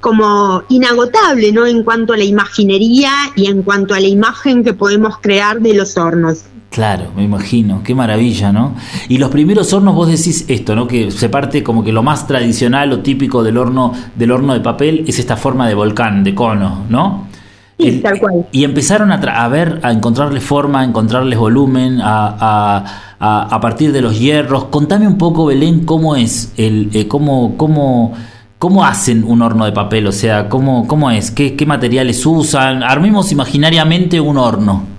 como 0.00 0.62
inagotable, 0.70 1.52
¿no? 1.52 1.66
En 1.66 1.84
cuanto 1.84 2.14
a 2.14 2.16
la 2.16 2.24
imaginería 2.24 3.10
y 3.36 3.48
en 3.48 3.62
cuanto 3.62 3.92
a 3.92 4.00
la 4.00 4.06
imagen 4.06 4.64
que 4.64 4.72
podemos 4.72 5.18
crear 5.20 5.60
de 5.60 5.74
los 5.74 5.98
hornos. 5.98 6.44
Claro, 6.70 7.12
me 7.14 7.24
imagino, 7.24 7.82
qué 7.84 7.94
maravilla, 7.94 8.52
¿no? 8.52 8.74
Y 9.10 9.18
los 9.18 9.28
primeros 9.28 9.70
hornos, 9.74 9.94
vos 9.94 10.08
decís 10.08 10.46
esto, 10.48 10.74
¿no? 10.74 10.88
Que 10.88 11.10
se 11.10 11.28
parte 11.28 11.62
como 11.62 11.84
que 11.84 11.92
lo 11.92 12.02
más 12.02 12.26
tradicional 12.26 12.90
o 12.92 13.00
típico 13.00 13.42
del 13.42 13.58
horno, 13.58 13.92
del 14.16 14.30
horno 14.30 14.54
de 14.54 14.60
papel 14.60 15.04
es 15.06 15.18
esta 15.18 15.36
forma 15.36 15.68
de 15.68 15.74
volcán, 15.74 16.24
de 16.24 16.34
cono, 16.34 16.86
¿no? 16.88 17.28
Sí, 17.78 17.88
el, 17.88 18.02
tal 18.02 18.18
cual. 18.18 18.46
Y 18.52 18.64
empezaron 18.64 19.12
a, 19.12 19.16
a, 19.16 19.48
ver, 19.48 19.80
a 19.82 19.90
encontrarles 19.90 20.42
forma, 20.42 20.80
a 20.80 20.84
encontrarles 20.84 21.38
volumen, 21.38 22.00
a, 22.00 22.84
a, 23.18 23.54
a, 23.54 23.60
partir 23.60 23.92
de 23.92 24.00
los 24.00 24.18
hierros. 24.18 24.64
Contame 24.66 25.06
un 25.06 25.18
poco, 25.18 25.46
Belén, 25.46 25.84
cómo 25.84 26.16
es, 26.16 26.52
el, 26.56 26.90
eh, 26.92 27.08
cómo, 27.08 27.56
cómo, 27.56 28.12
cómo 28.58 28.84
hacen 28.84 29.24
un 29.24 29.42
horno 29.42 29.64
de 29.64 29.72
papel, 29.72 30.06
o 30.06 30.12
sea, 30.12 30.48
cómo, 30.48 30.86
cómo 30.86 31.10
es, 31.10 31.30
qué, 31.30 31.56
qué 31.56 31.66
materiales 31.66 32.24
usan. 32.26 32.82
Armemos 32.82 33.32
imaginariamente 33.32 34.20
un 34.20 34.38
horno. 34.38 34.93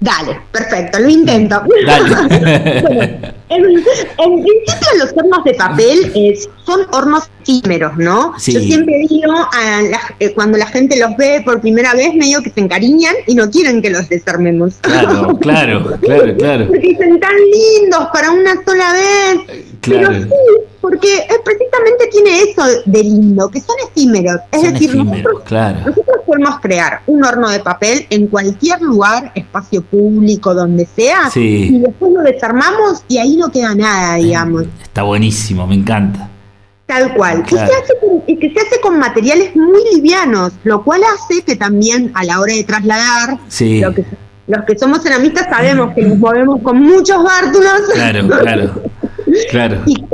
Dale, 0.00 0.40
perfecto, 0.50 0.98
lo 0.98 1.08
intento. 1.08 1.62
Dale. 1.86 3.20
Bueno, 3.50 3.66
en, 3.68 3.74
en 3.78 4.42
principio 4.44 4.88
los 5.00 5.10
hornos 5.16 5.42
de 5.44 5.54
papel 5.54 6.12
es- 6.14 6.48
son 6.64 6.82
hornos 6.92 7.24
efímeros, 7.42 7.96
¿no? 7.96 8.32
Sí. 8.38 8.52
Yo 8.52 8.60
siempre 8.60 8.94
digo, 9.08 9.32
a 9.32 9.82
la- 9.82 10.00
eh, 10.20 10.32
cuando 10.34 10.56
la 10.56 10.66
gente 10.66 10.96
los 10.96 11.16
ve 11.16 11.42
por 11.44 11.60
primera 11.60 11.92
vez, 11.94 12.14
medio 12.14 12.42
que 12.44 12.50
se 12.50 12.60
encariñan 12.60 13.12
y 13.26 13.34
no 13.34 13.50
quieren 13.50 13.82
que 13.82 13.90
los 13.90 14.08
desarmemos. 14.08 14.74
Claro, 14.82 15.36
claro, 15.40 15.96
claro, 16.00 16.36
claro. 16.36 16.66
Porque 16.68 16.78
dicen 16.90 17.18
tan 17.18 17.34
lindos 17.34 18.06
para 18.12 18.30
una 18.30 18.54
sola 18.64 18.92
vez. 18.92 19.64
Claro. 19.80 20.08
Pero 20.08 20.22
sí, 20.24 20.30
porque 20.80 21.08
precisamente 21.44 22.06
tiene 22.10 22.42
eso 22.42 22.62
de 22.86 23.02
lindo, 23.02 23.48
que 23.48 23.60
son 23.60 23.76
efímeros. 23.88 24.36
Es 24.52 24.60
Son 24.62 24.72
decir, 24.72 24.90
efímeros, 24.90 25.16
nosotros, 25.22 25.42
claro. 25.44 25.78
nosotros 25.86 26.16
podemos 26.26 26.60
crear 26.60 27.00
un 27.06 27.24
horno 27.24 27.48
de 27.50 27.60
papel 27.60 28.06
en 28.10 28.26
cualquier 28.26 28.80
lugar, 28.82 29.32
espacio 29.34 29.82
público, 29.82 30.54
donde 30.54 30.86
sea, 30.86 31.30
Sí. 31.30 31.70
y 31.74 31.78
después 31.80 32.12
lo 32.12 32.22
desarmamos 32.22 33.04
y 33.08 33.18
ahí 33.18 33.36
no 33.36 33.50
queda 33.50 33.74
nada, 33.74 34.16
digamos. 34.16 34.64
Está 34.82 35.02
buenísimo, 35.02 35.66
me 35.66 35.74
encanta. 35.76 36.28
Tal 36.86 37.14
cual. 37.14 37.42
Claro. 37.44 37.70
Y, 37.70 37.72
se 37.72 37.82
hace 37.82 37.94
con, 38.00 38.22
y 38.26 38.36
que 38.36 38.50
se 38.52 38.66
hace 38.66 38.80
con 38.80 38.98
materiales 38.98 39.54
muy 39.54 39.80
livianos, 39.94 40.52
lo 40.64 40.82
cual 40.82 41.02
hace 41.04 41.42
que 41.42 41.54
también 41.56 42.10
a 42.14 42.24
la 42.24 42.40
hora 42.40 42.52
de 42.52 42.64
trasladar, 42.64 43.38
Sí. 43.48 43.80
lo 43.80 43.94
que- 43.94 44.04
los 44.48 44.64
que 44.64 44.76
somos 44.76 45.00
ceramistas 45.02 45.46
sabemos 45.48 45.94
que 45.94 46.02
nos 46.02 46.18
movemos 46.18 46.60
con 46.62 46.80
muchos 46.82 47.22
bártulos. 47.22 47.72
Claro, 47.94 48.26
claro. 48.26 48.82
Claro. 49.50 49.82
Y 49.86 50.04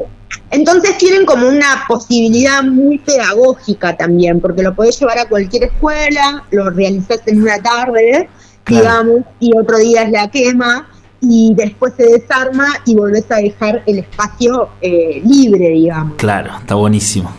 entonces 0.51 0.97
tienen 0.99 1.25
como 1.27 1.49
una 1.49 1.85
posibilidad 1.89 2.63
muy 2.63 2.99
pedagógica 2.99 3.97
también, 3.97 4.41
porque 4.41 4.63
lo 4.63 4.75
podés 4.75 4.99
llevar 4.99 5.19
a 5.19 5.29
cualquier 5.29 5.65
escuela, 5.65 6.45
lo 6.51 6.71
realizás 6.71 7.21
en 7.27 7.43
una 7.43 7.61
tarde, 7.61 8.29
Claro. 8.65 8.83
digamos, 8.85 9.21
y 9.41 9.57
otro 9.57 9.79
día 9.79 10.03
es 10.03 10.11
la 10.11 10.31
quema, 10.31 10.89
y 11.21 11.53
después 11.57 11.95
se 11.97 12.05
desarma 12.05 12.67
y 12.85 12.95
volvés 12.95 13.25
a 13.31 13.37
dejar 13.37 13.83
el 13.87 13.99
espacio 14.01 14.69
eh, 14.81 15.23
libre, 15.25 15.69
digamos. 15.71 16.17
Claro, 16.17 16.53
está 16.61 16.75
buenísimo. 16.75 17.33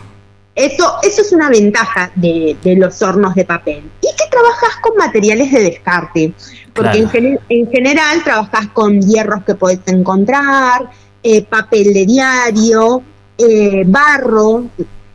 Eso, 0.54 0.94
eso 1.04 1.22
es 1.22 1.32
una 1.32 1.48
ventaja 1.48 2.10
de, 2.16 2.56
de 2.64 2.74
los 2.76 3.00
hornos 3.00 3.34
de 3.36 3.44
papel. 3.44 3.84
Y 4.00 4.06
que 4.16 4.24
trabajas 4.30 4.70
con 4.82 4.96
materiales 4.96 5.52
de 5.52 5.60
descarte, 5.62 6.32
porque 6.74 7.04
Claro. 7.04 7.18
en, 7.26 7.38
en 7.48 7.70
general 7.70 8.24
trabajas 8.24 8.66
con 8.72 9.00
hierros 9.00 9.44
que 9.44 9.54
podés 9.54 9.78
encontrar, 9.86 10.90
eh, 11.22 11.44
papel 11.44 11.92
de 11.92 12.06
diario, 12.06 13.02
eh, 13.36 13.84
barro, 13.86 14.64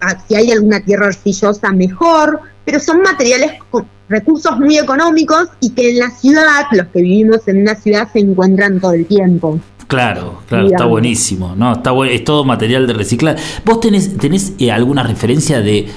ah, 0.02 0.18
si 0.28 0.36
hay 0.36 0.52
alguna 0.52 0.82
tierra 0.82 1.08
arcillosa 1.08 1.72
mejor, 1.72 2.40
pero 2.66 2.80
son 2.80 3.02
materiales 3.02 3.54
con 3.70 3.86
recursos 4.10 4.60
muy 4.60 4.78
económicos 4.78 5.50
y 5.60 5.72
que 5.72 5.92
en 5.92 6.00
la 6.00 6.12
ciudad, 6.12 6.66
los 6.72 6.88
que 6.88 7.02
vivimos 7.02 7.48
en 7.48 7.62
una 7.62 7.76
ciudad, 7.76 8.08
se 8.12 8.20
encuentran 8.20 8.80
todo 8.80 8.94
el 8.94 9.06
tiempo. 9.06 9.60
Claro, 9.88 10.42
claro, 10.48 10.68
está 10.68 10.86
buenísimo. 10.86 11.56
No, 11.56 11.74
está 11.74 11.92
es 12.10 12.24
todo 12.24 12.44
material 12.44 12.88
de 12.88 12.94
reciclar. 12.94 13.38
¿Vos 13.66 13.80
tenés, 13.80 14.18
tenés 14.18 14.54
eh, 14.58 14.72
alguna 14.72 15.04
referencia 15.04 15.62
de 15.62 15.88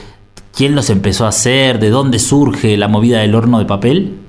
quién 0.54 0.74
los 0.74 0.90
empezó 0.90 1.24
a 1.24 1.28
hacer, 1.28 1.78
de 1.78 1.90
dónde 1.90 2.18
surge 2.18 2.76
la 2.76 2.88
movida 2.88 3.20
del 3.20 3.34
horno 3.34 3.58
de 3.58 3.64
papel? 3.64 4.25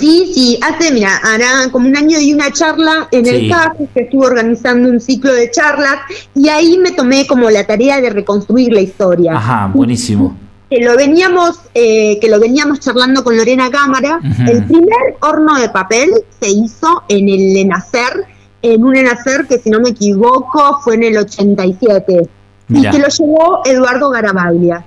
Sí, 0.00 0.32
sí, 0.34 0.58
hace, 0.62 0.92
mira, 0.92 1.16
hará 1.22 1.70
como 1.70 1.86
un 1.86 1.96
año 1.96 2.18
di 2.18 2.32
una 2.32 2.50
charla 2.50 3.06
en 3.12 3.24
Sí. 3.24 3.30
el 3.30 3.50
CAF, 3.50 3.76
que 3.94 4.00
estuvo 4.00 4.24
organizando 4.24 4.88
un 4.88 4.98
ciclo 5.00 5.32
de 5.32 5.50
charlas, 5.50 5.96
y 6.34 6.48
ahí 6.48 6.78
me 6.78 6.90
tomé 6.92 7.26
como 7.26 7.50
la 7.50 7.66
tarea 7.66 8.00
de 8.00 8.10
reconstruir 8.10 8.72
la 8.72 8.80
historia. 8.80 9.34
Ajá, 9.36 9.70
buenísimo. 9.72 10.36
Que 10.70 10.82
lo 10.84 10.96
veníamos, 10.96 11.60
eh, 11.74 12.18
que 12.20 12.28
lo 12.30 12.40
veníamos 12.40 12.80
charlando 12.80 13.22
con 13.24 13.36
Lorena 13.36 13.70
Cámara. 13.70 14.20
El 14.48 14.64
primer 14.64 15.16
horno 15.20 15.58
de 15.58 15.68
papel 15.68 16.10
se 16.40 16.48
hizo 16.48 17.02
en 17.08 17.28
el 17.28 17.56
Enacer, 17.56 18.24
en 18.62 18.84
un 18.84 18.96
Enacer 18.96 19.46
que 19.48 19.58
si 19.58 19.68
no 19.68 19.80
me 19.80 19.90
equivoco 19.90 20.78
fue 20.82 20.94
en 20.94 21.02
el 21.04 21.18
87, 21.18 22.28
Mirá. 22.68 22.90
y 22.90 22.92
que 22.92 22.98
lo 23.00 23.08
llevó 23.08 23.60
Eduardo 23.64 24.10
Garabaglia. 24.10 24.84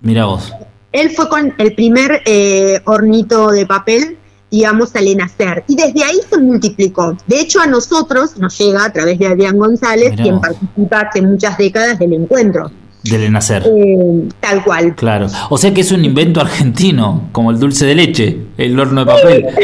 Mira 0.00 0.24
vos. 0.26 0.52
Él 0.92 1.10
fue 1.10 1.28
con 1.28 1.52
el 1.58 1.74
primer 1.74 2.22
eh, 2.26 2.80
hornito 2.84 3.50
de 3.50 3.66
papel, 3.66 4.16
digamos, 4.54 4.94
al 4.94 5.08
Enacer. 5.08 5.64
Y 5.68 5.76
desde 5.76 6.02
ahí 6.04 6.18
se 6.30 6.38
multiplicó. 6.38 7.16
De 7.26 7.40
hecho, 7.40 7.60
a 7.60 7.66
nosotros 7.66 8.36
nos 8.38 8.56
llega 8.58 8.84
a 8.84 8.92
través 8.92 9.18
de 9.18 9.26
Adrián 9.26 9.58
González, 9.58 10.10
Mirá 10.12 10.22
quien 10.22 10.40
participa 10.40 11.00
hace 11.00 11.22
muchas 11.22 11.58
décadas 11.58 11.98
del 11.98 12.12
encuentro. 12.12 12.70
Del 13.02 13.30
nacer. 13.30 13.62
Eh, 13.66 14.28
tal 14.40 14.64
cual. 14.64 14.94
Claro. 14.94 15.26
O 15.50 15.58
sea 15.58 15.74
que 15.74 15.82
es 15.82 15.92
un 15.92 16.02
invento 16.06 16.40
argentino, 16.40 17.28
como 17.32 17.50
el 17.50 17.58
dulce 17.58 17.84
de 17.84 17.94
leche, 17.94 18.38
el 18.56 18.80
horno 18.80 19.04
de 19.04 19.12
papel. 19.12 19.46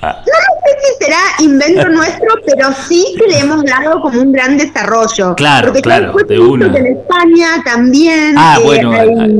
No 0.00 0.14
sé 0.14 0.70
si 0.82 1.04
será 1.04 1.18
invento 1.40 1.88
nuestro, 1.88 2.28
pero 2.46 2.68
sí 2.86 3.04
que 3.18 3.26
le 3.26 3.38
hemos 3.40 3.64
dado 3.64 4.00
como 4.00 4.20
un 4.20 4.32
gran 4.32 4.56
desarrollo. 4.58 5.34
Claro, 5.34 5.68
Porque 5.68 5.80
claro, 5.82 6.14
de 6.28 6.38
una. 6.38 6.66
En 6.66 6.86
España 6.86 7.62
también. 7.64 8.34
ah, 8.36 8.58
eh, 8.60 8.64
bueno, 8.64 8.92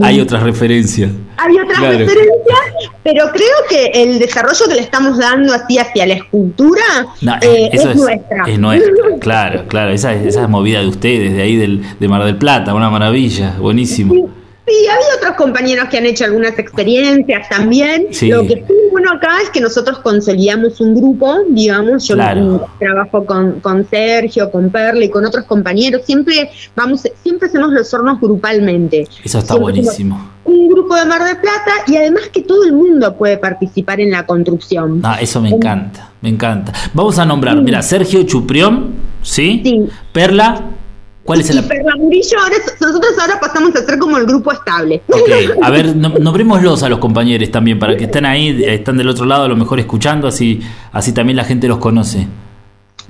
hay 0.02 0.20
otras 0.20 0.42
referencias. 0.42 1.11
Hay 1.38 1.55
otras 1.59 1.79
Claro. 1.79 1.98
referencias, 1.98 2.90
pero 3.05 3.31
creo 3.33 3.48
que 3.70 3.87
el 4.03 4.18
desarrollo 4.18 4.66
que 4.68 4.74
le 4.74 4.81
estamos 4.81 5.18
dando 5.18 5.55
así 5.55 5.79
hacia 5.79 6.07
la 6.07 6.14
escultura 6.14 6.83
No, 7.20 7.35
eh, 7.40 7.70
eso 7.72 7.90
es, 7.90 7.96
nuestra. 7.96 8.44
Es 8.46 8.59
nuestra, 8.59 8.92
claro, 9.20 9.64
claro. 9.68 9.90
Esa, 9.92 10.12
es- 10.14 10.27
esa 10.27 10.42
es 10.42 10.48
movida 10.48 10.81
de 10.81 10.88
ustedes, 10.88 11.33
de 11.35 11.42
ahí 11.42 11.57
del, 11.57 11.83
de 11.98 12.09
Mar 12.09 12.24
del 12.24 12.37
Plata, 12.37 12.74
una 12.74 12.90
maravilla, 12.90 13.55
buenísimo. 13.59 14.14
Sí, 14.14 14.24
sí, 14.68 14.87
ha 14.88 14.94
habido 14.94 15.09
otros 15.16 15.33
compañeros 15.37 15.88
que 15.88 15.98
han 15.98 16.07
hecho 16.07 16.24
algunas 16.24 16.59
experiencias 16.59 17.48
también. 17.48 18.07
Sí. 18.11 18.28
Lo 18.28 18.42
que 18.46 18.54
sí 18.66 18.74
bueno 18.90 19.12
acá 19.12 19.37
es 19.42 19.50
que 19.50 19.61
nosotros 19.61 19.98
consolidamos 20.00 20.81
un 20.81 20.94
grupo, 20.94 21.37
digamos, 21.50 22.07
yo 22.07 22.14
Claro. 22.14 22.66
trabajo 22.78 23.24
con, 23.24 23.61
con 23.61 23.88
Sergio, 23.88 24.50
con 24.50 24.70
Perla 24.70 25.04
y 25.04 25.09
con 25.11 25.24
otros 25.24 25.44
compañeros, 25.44 26.02
siempre 26.04 26.50
vamos, 26.74 27.02
siempre 27.22 27.48
hacemos 27.48 27.72
los 27.72 27.92
hornos 27.94 28.20
grupalmente. 28.20 29.02
Eso 29.22 29.38
está 29.38 29.54
Siempre 29.54 29.59
buenísimo. 29.61 30.31
Un 30.44 30.68
grupo 30.68 30.94
de 30.96 31.04
Mar 31.04 31.22
del 31.22 31.37
Plata 31.37 31.72
y 31.87 31.96
además 31.96 32.28
que 32.33 32.42
todo 32.42 32.64
el 32.64 32.72
mundo 32.72 33.14
puede 33.16 33.37
participar 33.37 34.00
en 34.00 34.11
la 34.11 34.24
construcción. 34.26 35.00
Ah, 35.04 35.18
eso 35.20 35.40
me 35.40 35.50
encanta, 35.50 36.11
me 36.22 36.31
encanta. 36.31 36.72
Vamos 36.94 37.18
a 37.18 37.24
nombrar, 37.26 37.57
mira, 37.61 37.83
Sergio 37.83 38.22
Chuprión, 38.24 38.94
¿sí? 39.22 39.61
Sí. 39.62 39.87
Perla, 40.12 40.62
¿cuál 41.28 41.40
es 41.42 41.54
y 41.54 41.58
el 41.58 41.64
Perla 41.64 41.94
Murillo, 41.96 42.38
ahora, 42.42 42.56
nosotros 42.80 43.12
ahora 43.20 43.38
pasamos 43.38 43.76
a 43.76 43.84
ser 43.84 43.98
como 43.98 44.16
el 44.16 44.24
grupo 44.26 44.50
estable. 44.50 45.02
Ok, 45.08 45.28
a 45.62 45.70
ver, 45.70 45.94
no- 45.94 46.08
nombrémoslos 46.18 46.82
a 46.82 46.88
los 46.88 46.98
compañeros 46.98 47.50
también, 47.50 47.78
para 47.78 47.96
que 47.96 48.04
estén 48.04 48.24
ahí, 48.24 48.64
están 48.64 48.96
del 48.96 49.08
otro 49.08 49.26
lado 49.26 49.44
a 49.44 49.48
lo 49.48 49.56
mejor 49.56 49.78
escuchando, 49.78 50.26
así, 50.26 50.60
así 50.92 51.12
también 51.12 51.36
la 51.36 51.44
gente 51.44 51.68
los 51.68 51.76
conoce. 51.78 52.26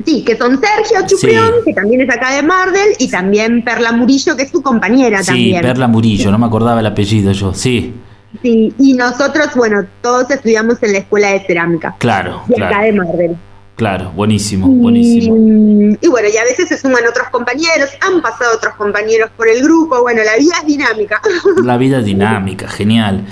Sí, 0.04 0.24
que 0.24 0.36
son 0.36 0.60
Sergio 0.60 1.06
Chuprión, 1.06 1.46
Sí. 1.64 1.64
que 1.66 1.74
también 1.74 2.00
es 2.02 2.10
acá 2.10 2.34
de 2.34 2.42
Mardel, 2.42 2.90
y 2.98 3.08
también 3.10 3.64
Perla 3.64 3.92
Murillo, 3.92 4.36
que 4.36 4.42
es 4.42 4.50
su 4.50 4.62
compañera 4.62 5.20
Sí, 5.22 5.26
también. 5.26 5.62
Perla 5.62 5.86
Murillo, 5.88 6.30
no 6.30 6.38
me 6.38 6.46
acordaba 6.46 6.80
el 6.80 6.86
apellido 6.86 7.30
yo, 7.32 7.54
sí, 7.54 7.94
Sí, 8.42 8.74
y 8.78 8.92
nosotros, 8.92 9.48
bueno, 9.56 9.84
todos 10.02 10.30
estudiamos 10.30 10.82
en 10.82 10.92
la 10.92 10.98
escuela 10.98 11.28
de 11.32 11.40
cerámica, 11.46 11.94
claro, 11.98 12.42
acá 12.42 12.54
claro, 12.68 12.84
de 12.84 12.92
Mardel. 12.92 13.36
Claro, 13.78 14.10
buenísimo, 14.10 14.66
buenísimo. 14.66 15.36
Y, 15.36 15.98
y 16.02 16.08
bueno, 16.08 16.28
y 16.32 16.36
a 16.36 16.44
veces 16.44 16.68
se 16.68 16.76
suman 16.76 17.06
otros 17.08 17.28
compañeros, 17.30 17.88
han 18.00 18.20
pasado 18.20 18.56
otros 18.56 18.74
compañeros 18.74 19.30
por 19.36 19.48
el 19.48 19.62
grupo, 19.62 20.02
bueno, 20.02 20.20
la 20.24 20.36
vida 20.36 20.56
es 20.60 20.66
dinámica. 20.66 21.22
La 21.64 21.78
vida 21.78 22.02
dinámica, 22.02 22.68
genial. 22.68 23.24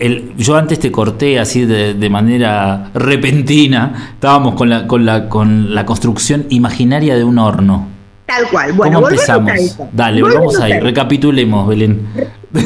El, 0.00 0.34
yo 0.36 0.56
antes 0.56 0.80
te 0.80 0.90
corté 0.90 1.38
así 1.38 1.66
de, 1.66 1.92
de 1.94 2.10
manera 2.10 2.90
repentina, 2.94 4.12
estábamos 4.14 4.54
con 4.54 4.70
la, 4.70 4.86
con, 4.86 5.04
la, 5.04 5.28
con 5.28 5.74
la 5.74 5.84
construcción 5.84 6.46
imaginaria 6.48 7.14
de 7.14 7.22
un 7.22 7.38
horno. 7.38 7.86
Tal 8.24 8.48
cual. 8.48 8.72
Bueno, 8.72 8.94
¿Cómo 8.94 9.08
volvemos 9.10 9.28
empezamos? 9.28 9.80
a. 9.80 9.88
Dale, 9.92 10.22
Volvemos 10.22 10.46
volvamos 10.46 10.60
ahí, 10.64 10.72
a 10.72 10.80
recapitulemos, 10.80 11.68
Belén. 11.68 12.06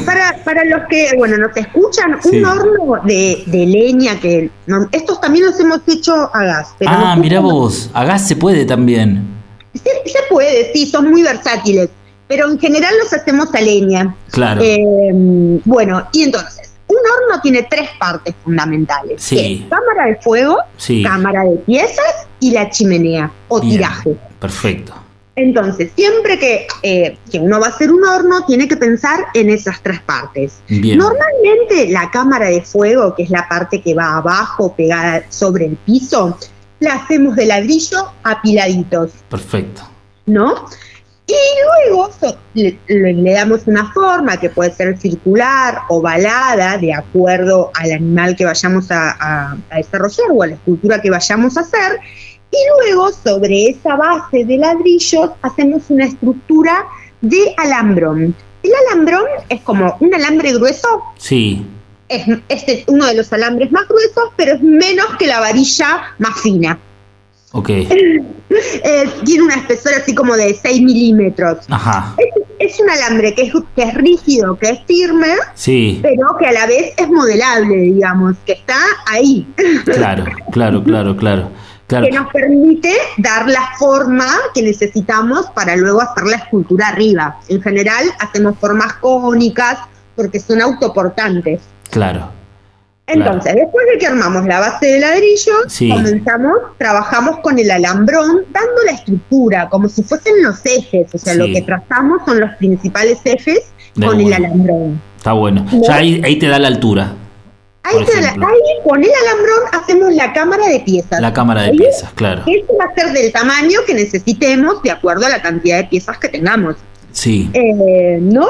Para, 0.07 0.43
para 0.45 0.65
los 0.65 0.83
que, 0.89 1.11
bueno, 1.19 1.37
nos 1.37 1.55
escuchan, 1.57 2.17
Sí. 2.23 2.39
un 2.39 2.45
horno 2.47 3.03
de, 3.05 3.43
de 3.47 3.67
leña 3.67 4.19
que 4.19 4.51
no- 4.67 4.89
estos 4.93 5.21
también 5.21 5.45
los 5.47 5.61
hemos 5.61 5.81
hecho 5.87 6.15
a 6.35 6.43
gas. 6.45 6.75
Pero 6.79 6.91
Ah, 6.95 7.17
no- 7.17 7.43
vos, 7.43 7.91
a 7.93 8.05
gas 8.05 8.27
se 8.27 8.35
puede 8.37 8.65
también. 8.65 9.23
Se, 9.75 9.83
se 10.11 10.19
puede, 10.31 10.73
sí, 10.73 10.87
son 10.87 11.11
muy 11.11 11.23
versátiles, 11.23 11.91
pero 12.27 12.51
en 12.51 12.59
general 12.59 12.95
los 13.03 13.13
hacemos 13.13 13.55
a 13.55 13.61
leña. 13.61 14.15
Claro. 14.31 14.63
Eh, 14.63 15.61
bueno, 15.65 16.07
y 16.13 16.23
entonces, 16.23 16.73
un 16.87 16.97
horno 16.97 17.41
tiene 17.43 17.67
tres 17.69 17.89
partes 17.99 18.35
fundamentales. 18.43 19.23
Sí. 19.23 19.37
que 19.37 19.55
es 19.55 19.61
cámara 19.69 20.07
de 20.09 20.17
fuego, 20.23 20.59
Sí. 20.79 21.03
cámara 21.03 21.43
de 21.45 21.57
piezas 21.59 22.27
y 22.41 22.53
la 22.53 22.71
chimenea 22.71 23.31
o 23.49 23.61
Bien, 23.61 23.73
tiraje. 23.79 24.17
Perfecto. 24.41 24.95
Entonces, 25.37 25.91
siempre 25.97 26.39
que, 26.39 26.67
eh, 26.83 27.19
que 27.31 27.41
uno 27.41 27.59
va 27.59 27.67
a 27.67 27.71
hacer 27.71 27.91
un 27.91 28.05
horno, 28.05 28.45
tiene 28.47 28.69
que 28.69 28.77
pensar 28.77 29.27
en 29.35 29.51
esas 29.51 29.83
tres 29.83 30.01
partes. 30.01 30.61
Bien. 30.69 30.99
Normalmente 30.99 31.89
la 31.89 32.11
cámara 32.11 32.49
de 32.49 32.63
fuego, 32.63 33.15
que 33.15 33.25
es 33.25 33.31
la 33.31 33.49
parte 33.49 33.83
que 33.83 33.95
va 33.95 34.17
abajo, 34.17 34.75
pegada 34.77 35.25
sobre 35.31 35.67
el 35.67 35.77
piso, 35.77 36.39
la 36.79 36.95
hacemos 36.95 37.35
de 37.35 37.47
ladrillo 37.47 38.13
apiladitos, 38.23 39.11
Perfecto. 39.29 39.83
¿no? 40.27 40.67
Y 41.27 41.33
luego 41.89 42.11
le, 42.53 42.79
le, 42.87 43.33
damos 43.33 43.67
una 43.67 43.91
forma 43.93 44.37
que 44.37 44.51
puede 44.51 44.73
ser 44.73 44.99
circular, 44.99 45.79
ovalada, 45.89 46.77
de 46.77 46.93
acuerdo 46.93 47.71
al 47.75 47.93
animal 47.93 48.37
que 48.37 48.45
vayamos 48.45 48.91
a, 48.91 49.57
a 49.71 49.77
desarrollar 49.77 50.27
o 50.33 50.43
a 50.43 50.49
la 50.49 50.55
escultura 50.55 51.01
que 51.01 51.11
vayamos 51.11 51.57
a 51.57 51.63
hacer. 51.63 51.99
Y 52.55 52.87
luego 52.87 53.11
sobre 53.11 53.71
esa 53.71 53.97
base 53.97 54.45
de 54.45 54.59
ladrillos 54.59 55.31
hacemos 55.43 55.83
una 55.89 56.05
estructura 56.05 56.85
de 57.21 57.53
alambrón. 57.57 58.35
El 58.63 58.71
alambrón 58.87 59.25
es 59.49 59.61
como 59.63 59.97
un 59.99 60.15
alambre 60.15 60.53
grueso. 60.53 61.03
Sí. 61.19 61.67
Es, 62.09 62.27
es 62.49 62.85
uno 62.87 63.07
de 63.07 63.15
los 63.15 63.33
alambres 63.33 63.73
más 63.73 63.89
gruesos, 63.89 64.31
pero 64.37 64.55
es 64.55 64.63
menos 64.63 65.07
que 65.19 65.27
la 65.27 65.41
varilla 65.41 66.15
más 66.19 66.41
fina. 66.41 66.79
Ok. 67.55 67.71
Eh, 68.85 69.09
tiene 69.25 69.43
una 69.43 69.57
espesor 69.57 69.95
así 69.95 70.15
como 70.15 70.37
de 70.37 70.55
6 70.55 70.83
milímetros. 70.83 71.59
Ajá. 71.69 72.15
Es, 72.61 72.79
un 72.79 72.89
alambre 72.89 73.35
que 73.35 73.43
es, 73.43 73.53
que 73.75 73.83
es 73.83 73.95
rígido, 73.95 74.57
que 74.57 74.69
es 74.69 74.81
firme, 74.87 75.35
sí. 75.55 75.99
pero 76.03 76.37
que 76.39 76.47
a 76.47 76.53
la 76.53 76.67
vez 76.67 76.93
es 76.97 77.09
modelable, 77.09 77.75
digamos, 77.75 78.37
que 78.47 78.53
está 78.53 78.77
ahí. 79.07 79.45
Claro, 79.87 80.25
claro, 80.53 80.85
claro, 80.85 81.17
claro. 81.17 81.51
Que 81.87 82.11
nos 82.11 82.33
permite 82.33 82.93
dar 83.19 83.49
la 83.49 83.73
forma 83.79 84.27
que 84.55 84.63
necesitamos 84.63 85.47
para 85.51 85.77
luego 85.77 86.01
hacer 86.01 86.25
la 86.25 86.37
escultura 86.37 86.89
arriba. 86.89 87.39
En 87.49 87.61
general 87.61 88.05
hacemos 88.21 88.59
formas 88.59 88.95
cónicas 88.95 89.79
porque 90.17 90.41
son 90.41 90.63
autoportantes. 90.63 91.61
Claro. 91.91 92.31
Entonces, 93.07 93.55
después 93.55 93.87
de 93.93 93.99
que 93.99 94.07
armamos 94.07 94.47
la 94.47 94.61
base 94.61 94.87
de 94.87 95.01
ladrillo, 95.01 95.53
comenzamos, 95.95 96.55
trabajamos 96.79 97.41
con 97.41 97.59
el 97.59 97.71
alambrón, 97.71 98.45
dando 98.51 98.83
la 98.87 98.93
estructura, 98.93 99.69
como 99.69 99.91
si 99.91 100.03
fuesen 100.03 100.43
los 100.43 100.65
ejes, 100.65 101.15
o 101.15 101.19
sea, 101.19 101.35
lo 101.35 101.45
que 101.47 101.61
trazamos 101.61 102.23
son 102.25 102.41
los 102.41 102.51
principales 102.57 103.19
ejes 103.25 103.73
con 103.95 104.19
el 104.19 104.33
alambrón. 104.33 105.01
Está 105.19 105.35
bueno. 105.35 105.67
Ya 105.87 105.97
ahí, 105.97 106.23
ahí 106.25 106.39
te 106.39 106.49
da 106.49 106.59
la 106.59 106.69
altura. 106.69 107.13
La, 107.85 108.31
ahí, 108.49 108.61
con 108.83 109.03
el 109.03 109.11
alambrón 109.11 109.61
hacemos 109.73 110.15
la 110.15 110.33
cámara 110.33 110.67
de 110.69 110.81
piezas. 110.81 111.21
La 111.21 111.33
cámara 111.33 111.63
de 111.63 111.73
piezas, 111.73 112.13
claro. 112.15 112.43
Eso 112.47 112.77
va 112.79 112.87
a 112.87 112.95
ser 112.95 113.13
del 113.13 113.31
tamaño 113.31 113.81
que 113.87 113.95
necesitemos 113.95 114.83
de 114.83 114.91
acuerdo 114.91 115.27
a 115.27 115.29
la 115.29 115.43
cantidad 115.43 115.77
de 115.77 115.85
piezas 115.85 116.19
que 116.19 116.29
tengamos. 116.29 116.77
Sí. 117.13 117.51
Eh, 117.53 118.19
¿No? 118.21 118.47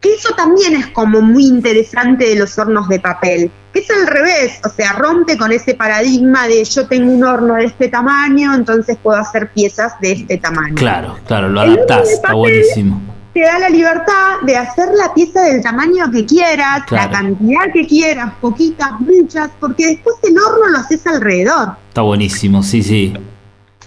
Que 0.00 0.14
eso 0.14 0.34
también 0.34 0.74
es 0.74 0.88
como 0.88 1.22
muy 1.22 1.46
interesante 1.46 2.28
de 2.28 2.34
los 2.34 2.58
hornos 2.58 2.88
de 2.88 2.98
papel, 2.98 3.50
que 3.72 3.78
es 3.80 3.90
al 3.90 4.06
revés, 4.06 4.60
o 4.64 4.68
sea, 4.68 4.92
rompe 4.92 5.38
con 5.38 5.52
ese 5.52 5.74
paradigma 5.74 6.46
de 6.46 6.64
yo 6.64 6.86
tengo 6.86 7.10
un 7.10 7.24
horno 7.24 7.54
de 7.54 7.64
este 7.66 7.88
tamaño, 7.88 8.54
entonces 8.54 8.98
puedo 9.02 9.18
hacer 9.18 9.50
piezas 9.50 9.98
de 10.00 10.12
este 10.12 10.36
tamaño. 10.36 10.74
Claro, 10.74 11.16
claro, 11.26 11.48
lo 11.48 11.60
adaptás, 11.60 12.10
está 12.10 12.34
buenísimo. 12.34 13.00
Te 13.34 13.40
da 13.40 13.58
la 13.58 13.68
libertad 13.68 14.42
de 14.42 14.56
hacer 14.56 14.90
la 14.94 15.12
pieza 15.12 15.42
del 15.42 15.60
tamaño 15.60 16.08
que 16.12 16.24
quieras, 16.24 16.82
la 16.90 17.10
cantidad 17.10 17.72
que 17.72 17.84
quieras, 17.84 18.32
poquitas, 18.40 18.92
muchas, 19.00 19.50
porque 19.58 19.88
después 19.88 20.14
el 20.22 20.38
horno 20.38 20.68
lo 20.68 20.78
haces 20.78 21.04
alrededor. 21.04 21.76
Está 21.88 22.02
buenísimo, 22.02 22.62
sí, 22.62 22.84
sí. 22.84 23.12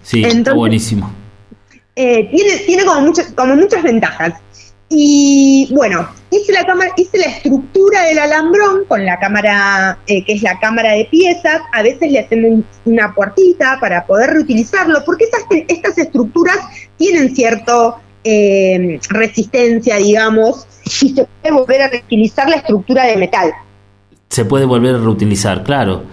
Sí, 0.02 0.24
está 0.24 0.54
buenísimo. 0.54 1.10
Eh, 1.96 2.30
tiene, 2.30 2.58
tiene 2.66 2.86
como, 2.86 3.02
muchas, 3.02 3.32
como 3.34 3.56
muchas 3.56 3.84
ventajas. 3.84 4.34
Y 4.90 5.70
bueno, 5.74 6.08
hice 6.30 6.54
la 6.54 6.66
cámara, 6.66 6.92
hice 6.96 7.18
la 7.18 7.26
estructura 7.26 8.04
del 8.04 8.20
alambrón 8.20 8.86
con 8.88 9.06
la 9.06 9.20
cámara, 9.20 9.98
eh, 10.08 10.24
que 10.24 10.34
es 10.34 10.42
la 10.42 10.60
cámara 10.60 10.92
de 10.92 11.06
piezas. 11.06 11.62
A 11.74 11.84
veces 11.84 12.12
le 12.12 12.20
hacemos 12.20 12.64
una 12.86 13.14
puertita 13.14 13.78
para 13.80 14.06
poder 14.06 14.32
reutilizarlo, 14.32 15.04
porque 15.06 15.26
estas, 15.26 15.44
estas 15.68 15.98
estructuras 15.98 16.58
tienen 16.98 17.36
cierto 17.36 18.00
eh, 18.24 19.00
resistencia, 19.10 19.98
digamos, 19.98 20.66
y 21.02 21.10
se 21.10 21.26
puede 21.26 21.54
volver 21.54 21.82
a 21.82 21.90
reutilizar 21.90 22.50
la 22.50 22.58
estructura 22.58 23.06
de 23.06 23.18
metal. 23.18 23.52
Se 24.30 24.46
puede 24.46 24.66
volver 24.66 24.96
a 24.96 25.00
reutilizar, 25.00 25.64
claro. 25.64 26.04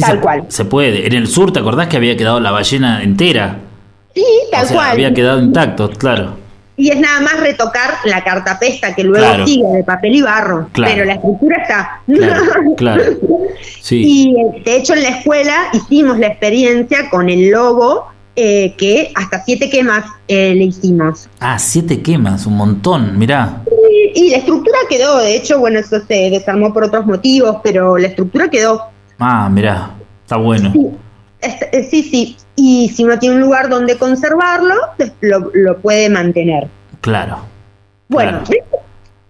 tal 0.00 0.20
cual. 0.20 0.44
Se 0.48 0.64
puede. 0.64 1.06
En 1.06 1.14
el 1.14 1.26
sur, 1.26 1.52
¿te 1.52 1.60
acordás 1.60 1.88
que 1.88 1.96
había 1.96 2.16
quedado 2.16 2.40
la 2.40 2.50
ballena 2.50 3.02
entera? 3.02 3.58
Sí, 4.14 4.24
tal 4.50 4.68
cual. 4.68 4.90
Había 4.92 5.12
quedado 5.12 5.40
intacto, 5.40 5.90
claro 5.90 6.48
y 6.78 6.90
es 6.90 7.00
nada 7.00 7.20
más 7.20 7.40
retocar 7.40 7.94
la 8.04 8.22
cartapesta 8.22 8.94
que 8.94 9.02
luego 9.02 9.44
sigue 9.44 9.66
de 9.66 9.84
papel 9.84 10.14
y 10.14 10.22
barro, 10.22 10.70
pero 10.72 11.04
la 11.04 11.14
estructura 11.14 11.56
está. 11.60 12.02
Claro, 12.76 13.02
Y 13.90 14.34
de 14.64 14.76
hecho 14.76 14.94
en 14.94 15.02
la 15.02 15.08
escuela 15.08 15.70
hicimos 15.72 16.18
la 16.18 16.28
experiencia 16.28 17.10
con 17.10 17.28
el 17.28 17.50
logo 17.50 18.06
eh, 18.40 18.76
que 18.76 19.10
hasta 19.16 19.42
siete 19.42 19.68
quemas 19.68 20.04
eh, 20.28 20.54
le 20.54 20.66
hicimos. 20.66 21.28
Ah, 21.40 21.58
siete 21.58 22.00
quemas, 22.02 22.46
un 22.46 22.56
montón, 22.56 23.18
mirá. 23.18 23.64
Y, 24.14 24.30
la 24.30 24.36
estructura 24.36 24.78
quedó, 24.88 25.18
de 25.18 25.34
hecho, 25.34 25.58
bueno, 25.58 25.80
eso 25.80 25.98
se 26.06 26.30
desarmó 26.30 26.72
por 26.72 26.84
otros 26.84 27.04
motivos, 27.04 27.56
pero 27.64 27.98
la 27.98 28.06
estructura 28.06 28.48
quedó. 28.48 28.84
Ah, 29.18 29.48
mirá, 29.50 29.90
está 30.22 30.36
bueno. 30.36 30.72
Eh, 31.40 31.88
sí, 31.90 32.04
sí. 32.04 32.36
Y 32.54 32.90
si 32.90 33.02
uno 33.02 33.18
tiene 33.18 33.34
un 33.34 33.40
lugar 33.40 33.68
donde 33.68 33.98
conservarlo, 33.98 34.74
pues, 34.96 35.12
lo, 35.20 35.78
puede 35.78 36.08
mantener. 36.08 36.68
Claro. 37.00 37.40
Bueno, 38.08 38.44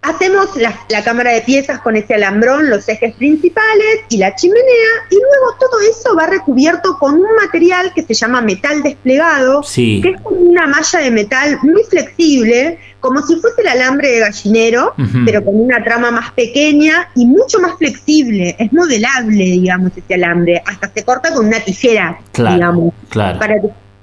hacemos 0.01 0.49
la, 0.55 1.03
cámara 1.03 1.31
de 1.31 1.41
piezas 1.41 1.79
con 1.81 1.95
ese 1.95 2.15
alambrón, 2.15 2.69
los 2.69 2.87
ejes 2.87 3.13
principales 3.15 4.01
y 4.09 4.17
la 4.17 4.35
chimenea, 4.35 4.89
y 5.09 5.15
luego 5.15 5.57
todo 5.59 5.79
eso 5.89 6.15
va 6.15 6.27
recubierto 6.27 6.97
con 6.97 7.15
un 7.15 7.35
material 7.41 7.91
que 7.93 8.03
se 8.03 8.13
llama 8.13 8.41
metal 8.41 8.81
desplegado, 8.81 9.61
que 9.75 10.09
es 10.15 10.21
como 10.21 10.39
una 10.39 10.67
malla 10.67 10.99
de 10.99 11.11
metal 11.11 11.59
muy 11.63 11.83
flexible, 11.83 12.79
como 12.99 13.21
si 13.25 13.35
fuese 13.37 13.61
el 13.61 13.67
alambre 13.67 14.09
de 14.11 14.19
gallinero, 14.19 14.93
pero 15.25 15.43
con 15.43 15.59
una 15.59 15.83
trama 15.83 16.11
más 16.11 16.31
pequeña 16.33 17.09
y 17.15 17.25
mucho 17.25 17.59
más 17.59 17.77
flexible. 17.77 18.55
Es 18.59 18.71
modelable, 18.73 19.43
digamos, 19.43 19.91
ese 19.95 20.15
alambre. 20.15 20.61
Hasta 20.65 20.91
se 20.93 21.03
corta 21.03 21.33
con 21.33 21.47
una 21.47 21.59
tijera, 21.59 22.19
digamos. 22.33 22.93
Claro. 23.09 23.39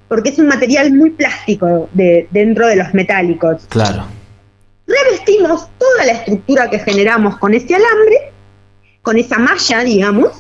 porque 0.08 0.30
es 0.30 0.38
un 0.38 0.46
material 0.46 0.92
muy 0.92 1.10
plástico 1.10 1.88
de, 1.92 2.26
dentro 2.30 2.66
de 2.68 2.76
los 2.76 2.94
metálicos. 2.94 3.66
Claro. 3.68 4.06
Revestimos 4.86 5.68
toda 5.78 6.04
la 6.04 6.12
estructura 6.12 6.70
que 6.70 6.78
generamos 6.78 7.38
con 7.38 7.54
ese 7.54 7.74
alambre, 7.74 8.32
con 9.02 9.18
esa 9.18 9.38
malla, 9.38 9.80
digamos, 9.82 10.32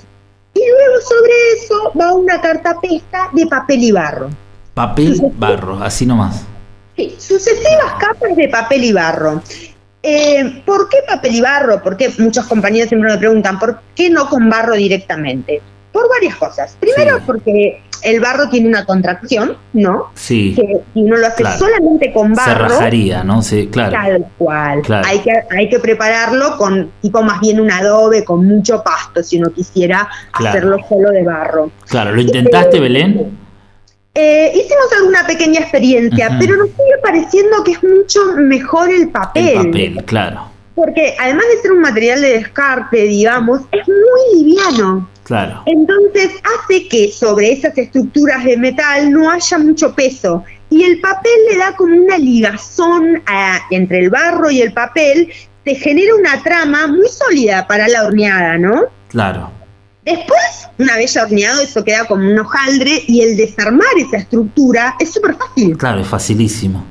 y 0.54 0.60
luego 0.60 1.00
sobre 1.02 1.32
eso 1.56 1.92
va 1.98 2.12
una 2.14 2.40
cartapesta 2.40 3.30
de 3.32 3.46
papel 3.46 3.84
y 3.84 3.92
barro. 3.92 4.30
Papel, 4.74 5.20
barro, 5.36 5.78
así 5.82 6.06
nomás. 6.06 6.44
Sí, 6.96 7.14
sucesivas 7.18 7.94
capas 7.98 8.36
de 8.36 8.48
papel 8.48 8.84
y 8.84 8.92
barro. 8.92 9.42
Eh, 10.02 10.62
¿Por 10.64 10.88
qué 10.88 10.98
papel 11.06 11.34
y 11.34 11.40
barro? 11.40 11.82
Porque 11.82 12.12
muchos 12.18 12.46
compañeros 12.46 12.88
siempre 12.88 13.10
me 13.10 13.18
preguntan, 13.18 13.58
¿por 13.58 13.80
qué 13.94 14.08
no 14.08 14.28
con 14.28 14.48
barro 14.48 14.74
directamente? 14.74 15.60
Por 15.96 16.10
varias 16.10 16.36
cosas. 16.36 16.76
Primero, 16.78 17.20
porque 17.24 17.80
el 18.02 18.20
barro 18.20 18.50
tiene 18.50 18.68
una 18.68 18.84
contracción, 18.84 19.56
¿no? 19.72 20.10
Sí. 20.12 20.52
Que 20.54 20.82
si 20.92 21.00
uno 21.00 21.16
lo 21.16 21.26
hace 21.26 21.42
solamente 21.58 22.12
con 22.12 22.34
barro. 22.34 22.68
Se 22.68 22.74
rajaría, 22.74 23.24
¿no? 23.24 23.40
Sí, 23.40 23.68
claro. 23.68 23.92
Tal 23.92 24.26
cual. 24.36 24.82
Hay, 25.06 25.20
que, 25.20 25.32
hay 25.56 25.70
que 25.70 25.78
prepararlo 25.78 26.58
con 26.58 26.92
tipo 27.00 27.22
más 27.22 27.40
bien 27.40 27.60
un 27.60 27.70
adobe, 27.70 28.24
con 28.24 28.44
mucho 28.44 28.82
pasto, 28.82 29.22
si 29.22 29.38
uno 29.38 29.50
quisiera 29.54 30.06
hacerlo 30.34 30.76
solo 30.86 31.12
de 31.12 31.22
barro. 31.22 31.70
Claro, 31.88 32.12
¿lo 32.12 32.20
intentaste, 32.20 32.78
Belén? 32.78 33.38
Eh, 34.12 34.52
hicimos 34.54 34.92
alguna 34.98 35.26
pequeña 35.26 35.60
experiencia, 35.60 36.36
pero 36.38 36.58
nos 36.58 36.68
sigue 36.68 36.98
pareciendo 37.02 37.64
que 37.64 37.72
es 37.72 37.82
mucho 37.82 38.20
mejor 38.36 38.90
el 38.90 39.08
papel. 39.08 39.46
El 39.46 39.66
papel, 39.66 40.04
claro. 40.04 40.50
Porque 40.74 41.14
además 41.18 41.46
de 41.54 41.62
ser 41.62 41.72
un 41.72 41.80
material 41.80 42.20
de 42.20 42.32
descarte, 42.34 42.98
digamos, 43.04 43.62
es 43.72 43.88
muy 43.88 44.42
liviano. 44.42 45.08
Claro. 45.26 45.62
Entonces 45.66 46.30
hace 46.42 46.86
que 46.86 47.10
sobre 47.10 47.50
esas 47.50 47.76
estructuras 47.76 48.44
de 48.44 48.56
metal 48.56 49.10
no 49.10 49.28
haya 49.28 49.58
mucho 49.58 49.92
peso. 49.92 50.44
Y 50.70 50.84
el 50.84 51.00
papel 51.00 51.32
le 51.50 51.58
da 51.58 51.74
como 51.74 51.96
una 51.96 52.16
ligazón 52.16 53.22
entre 53.70 53.98
el 53.98 54.10
barro 54.10 54.50
y 54.50 54.62
el 54.62 54.72
papel, 54.72 55.32
se 55.64 55.74
genera 55.74 56.14
una 56.14 56.42
trama 56.42 56.86
muy 56.86 57.08
sólida 57.08 57.66
para 57.66 57.88
la 57.88 58.04
horneada, 58.04 58.56
¿no? 58.56 58.82
Claro. 59.08 59.50
Después, 60.04 60.68
una 60.78 60.96
vez 60.96 61.14
ya 61.14 61.24
horneado, 61.24 61.60
eso 61.60 61.82
queda 61.82 62.04
como 62.04 62.30
un 62.30 62.38
hojaldre 62.38 63.02
y 63.08 63.22
el 63.22 63.36
desarmar 63.36 63.88
esa 63.96 64.18
estructura 64.18 64.94
es 65.00 65.12
súper 65.12 65.34
fácil. 65.34 65.76
Claro, 65.76 66.00
es 66.00 66.06
facilísimo. 66.06 66.84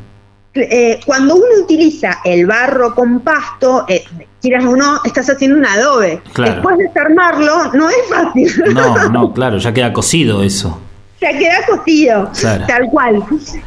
Eh, 0.55 1.01
cuando 1.05 1.35
uno 1.35 1.63
utiliza 1.63 2.19
el 2.23 2.45
barro 2.45 2.95
con 2.95 3.19
pasto, 3.19 3.85
eh, 3.89 4.05
quieras 4.41 4.63
o 4.63 4.75
no, 4.75 5.01
estás 5.03 5.29
haciendo 5.29 5.57
un 5.57 5.65
adobe. 5.65 6.21
Después 6.35 6.77
de 6.77 6.85
desarmarlo, 6.85 7.73
no 7.73 7.89
es 7.89 7.97
fácil. 8.09 8.73
No, 8.73 9.09
no, 9.09 9.33
claro, 9.33 9.57
ya 9.57 9.73
queda 9.73 9.91
cocido 9.91 10.43
eso. 10.43 10.79
Ya 11.19 11.37
queda 11.37 11.65
cocido, 11.67 12.31
tal 12.67 12.89
cual. 12.89 13.23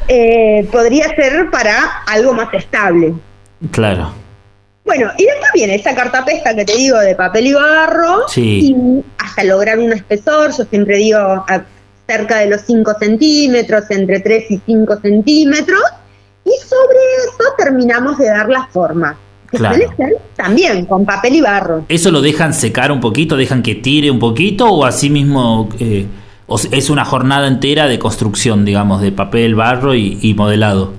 Eh, 0.07 0.67
podría 0.71 1.15
ser 1.15 1.51
para 1.51 2.03
algo 2.07 2.33
más 2.33 2.53
estable. 2.55 3.15
Claro. 3.71 4.13
Bueno, 4.85 5.11
y 5.19 5.25
después 5.25 5.51
viene 5.53 5.75
esa 5.75 5.95
cartapesta 5.95 6.55
que 6.55 6.65
te 6.65 6.75
digo 6.75 6.99
de 6.99 7.15
papel 7.15 7.49
y 7.49 7.53
barro, 7.53 8.25
y 8.37 8.75
hasta 9.19 9.45
lograr 9.45 9.79
un 9.79 9.93
espesor, 9.93 10.57
yo 10.57 10.65
siempre 10.65 10.97
digo 10.97 11.45
cerca 12.07 12.39
de 12.39 12.47
los 12.47 12.63
5 12.63 12.95
centímetros, 12.99 13.91
entre 13.91 14.21
3 14.21 14.51
y 14.51 14.61
5 14.65 14.97
centímetros, 15.03 15.83
sobre 16.69 16.99
eso 17.25 17.45
terminamos 17.57 18.19
de 18.19 18.27
dar 18.27 18.49
la 18.49 18.67
forma. 18.67 19.17
Que 19.51 19.57
Claro. 19.57 19.77
suele 19.77 19.97
ser 19.97 20.19
también 20.37 20.85
con 20.85 21.07
papel 21.07 21.37
y 21.37 21.41
barro. 21.41 21.85
¿Eso 21.89 22.11
lo 22.11 22.21
dejan 22.21 22.53
secar 22.53 22.93
un 22.93 23.01
poquito, 23.01 23.37
dejan 23.37 23.63
que 23.63 23.75
tire 23.75 24.11
un 24.11 24.19
poquito 24.19 24.67
o 24.69 24.85
así 24.85 25.09
mismo 25.09 25.71
eh, 25.81 26.07
es 26.71 26.91
una 26.91 27.05
jornada 27.07 27.47
entera 27.49 27.87
de 27.87 27.99
construcción, 27.99 28.65
digamos, 28.67 29.01
de 29.01 29.11
papel, 29.13 29.55
barro 29.55 29.95
y, 29.95 30.19
y 30.21 30.35
modelado? 30.35 30.93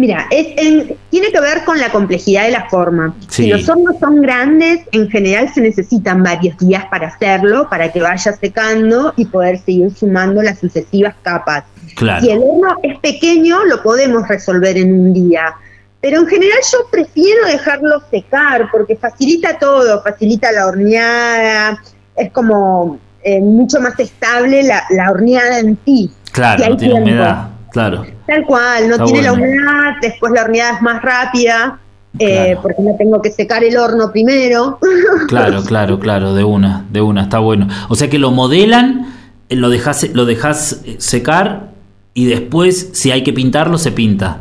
Mira, 0.00 0.26
es 0.30 0.46
en- 0.56 0.96
tiene 1.10 1.30
que 1.30 1.40
ver 1.42 1.62
con 1.66 1.78
la 1.78 1.90
complejidad 1.92 2.44
de 2.44 2.52
la 2.52 2.70
forma. 2.70 3.14
Sí. 3.28 3.42
Si 3.44 3.48
los 3.50 3.68
hornos 3.68 3.96
son 4.00 4.22
grandes, 4.22 4.80
en 4.92 5.10
general 5.10 5.52
se 5.52 5.60
necesitan 5.60 6.22
varios 6.22 6.56
días 6.56 6.86
para 6.86 7.08
hacerlo, 7.08 7.68
para 7.68 7.92
que 7.92 8.00
vaya 8.00 8.32
secando 8.32 9.12
y 9.18 9.26
poder 9.26 9.58
seguir 9.58 9.94
sumando 9.94 10.40
las 10.40 10.58
sucesivas 10.58 11.14
capas. 11.20 11.64
Claro. 11.96 12.24
Si 12.24 12.30
el 12.30 12.38
horno 12.38 12.76
es 12.82 12.98
pequeño, 13.00 13.62
lo 13.66 13.82
podemos 13.82 14.26
resolver 14.26 14.78
en 14.78 14.90
un 14.98 15.12
día. 15.12 15.52
Pero 16.00 16.20
en 16.20 16.26
general 16.28 16.58
yo 16.72 16.78
prefiero 16.90 17.44
dejarlo 17.46 18.02
secar 18.10 18.68
porque 18.72 18.96
facilita 18.96 19.58
todo, 19.58 20.02
facilita 20.02 20.50
la 20.50 20.66
horneada, 20.66 21.82
es 22.16 22.32
como 22.32 22.98
eh, 23.22 23.38
mucho 23.42 23.78
más 23.82 24.00
estable 24.00 24.62
la, 24.62 24.82
la 24.88 25.10
horneada 25.10 25.58
en 25.58 25.78
sí. 25.84 26.10
Claro, 26.32 26.64
si 26.64 26.70
no 26.70 26.76
tiene 26.78 26.94
humedad. 27.02 27.48
Claro. 27.72 28.06
Tal 28.26 28.44
cual, 28.44 28.88
no 28.88 28.94
Está 28.94 29.04
tiene 29.04 29.22
la 29.22 29.32
humedad, 29.32 29.92
después 30.02 30.32
la 30.32 30.42
horneada 30.42 30.76
es 30.76 30.82
más 30.82 31.02
rápida, 31.02 31.78
eh, 32.18 32.26
Claro. 32.46 32.62
porque 32.62 32.82
no 32.82 32.96
tengo 32.96 33.22
que 33.22 33.30
secar 33.30 33.62
el 33.64 33.76
horno 33.76 34.10
primero. 34.10 34.78
Claro, 35.28 35.62
claro, 35.62 35.98
claro, 36.00 36.34
de 36.34 36.44
una, 36.44 36.84
de 36.90 37.00
una, 37.00 37.22
está 37.22 37.38
bueno. 37.38 37.68
O 37.88 37.94
sea 37.94 38.08
que 38.10 38.18
lo 38.18 38.30
modelan, 38.32 39.06
eh, 39.48 39.56
lo 39.56 39.68
dejas, 39.70 40.08
lo 40.12 40.24
dejas 40.26 40.80
eh, 40.84 40.96
secar 40.98 41.70
y 42.14 42.26
después, 42.26 42.90
si 42.92 43.10
hay 43.12 43.22
que 43.22 43.32
pintarlo, 43.32 43.78
se 43.78 43.92
pinta. 43.92 44.40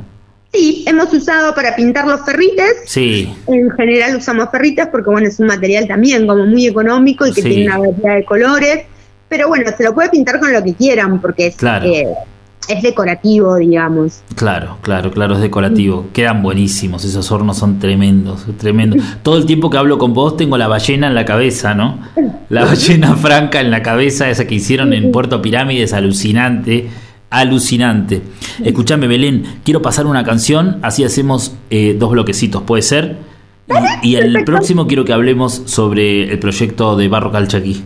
sí, 0.52 0.84
hemos 0.88 1.14
usado 1.14 1.54
para 1.54 1.76
pintar 1.76 2.08
los 2.08 2.22
ferrites, 2.26 2.78
Sí, 2.88 3.32
en 3.46 3.70
general 3.70 4.16
usamos 4.16 4.50
ferrites 4.50 4.88
porque 4.88 5.12
bueno, 5.12 5.28
es 5.28 5.40
un 5.40 5.46
material 5.46 5.88
también 5.88 6.26
como 6.26 6.44
muy 6.48 6.66
económico 6.66 7.28
y 7.28 7.32
que 7.34 7.44
Sí. 7.44 7.50
tiene 7.50 7.66
una 7.68 7.78
variedad 7.78 8.16
de 8.16 8.26
colores, 8.26 8.80
pero 9.30 9.48
bueno, 9.48 9.70
se 9.78 9.84
lo 9.84 9.94
puede 9.94 10.10
pintar 10.10 10.40
con 10.40 10.52
lo 10.52 10.64
que 10.64 10.74
quieran 10.74 11.22
porque 11.22 11.48
es, 11.48 11.56
Claro. 11.56 11.86
eh, 11.86 12.08
es 12.70 12.84
decorativo, 12.84 13.56
digamos. 13.58 14.22
claro, 14.36 14.78
claro, 14.82 15.12
claro, 15.12 15.36
es 15.36 15.42
decorativo. 15.42 16.06
Quedan 16.14 16.42
buenísimos, 16.44 17.04
esos 17.04 17.32
hornos 17.32 17.58
son 17.58 17.80
tremendos, 17.80 18.46
tremendos. 18.58 19.04
Todo 19.24 19.38
el 19.38 19.46
tiempo 19.46 19.70
que 19.70 19.78
hablo 19.78 19.98
con 19.98 20.14
vos 20.14 20.38
tengo 20.38 20.58
la 20.58 20.68
ballena 20.68 21.08
en 21.08 21.16
la 21.16 21.26
cabeza, 21.26 21.74
¿no? 21.74 22.00
La 22.50 22.66
ballena 22.66 23.16
franca 23.16 23.60
en 23.60 23.72
la 23.72 23.82
cabeza, 23.82 24.30
esa 24.30 24.46
que 24.48 24.56
hicieron 24.56 24.94
en 24.94 25.12
Puerto 25.12 25.42
Pirámides, 25.42 25.94
alucinante. 25.94 26.88
Alucinante. 27.32 28.22
Escúchame, 28.64 29.08
Belén, 29.08 29.44
quiero 29.64 29.82
pasar 29.84 30.08
una 30.08 30.24
canción, 30.24 30.80
así 30.82 31.04
hacemos 31.04 31.54
eh, 31.70 31.96
dos 31.98 32.12
bloquecitos, 32.12 32.64
¿puede 32.64 32.82
ser? 32.82 33.18
Y, 34.02 34.10
y 34.10 34.16
el 34.16 34.44
próximo 34.46 34.88
quiero 34.88 35.06
que 35.06 35.14
hablemos 35.14 35.62
sobre 35.66 36.24
el 36.32 36.40
proyecto 36.40 36.96
de 36.96 37.08
Barro 37.08 37.32
Calchaquí. 37.32 37.84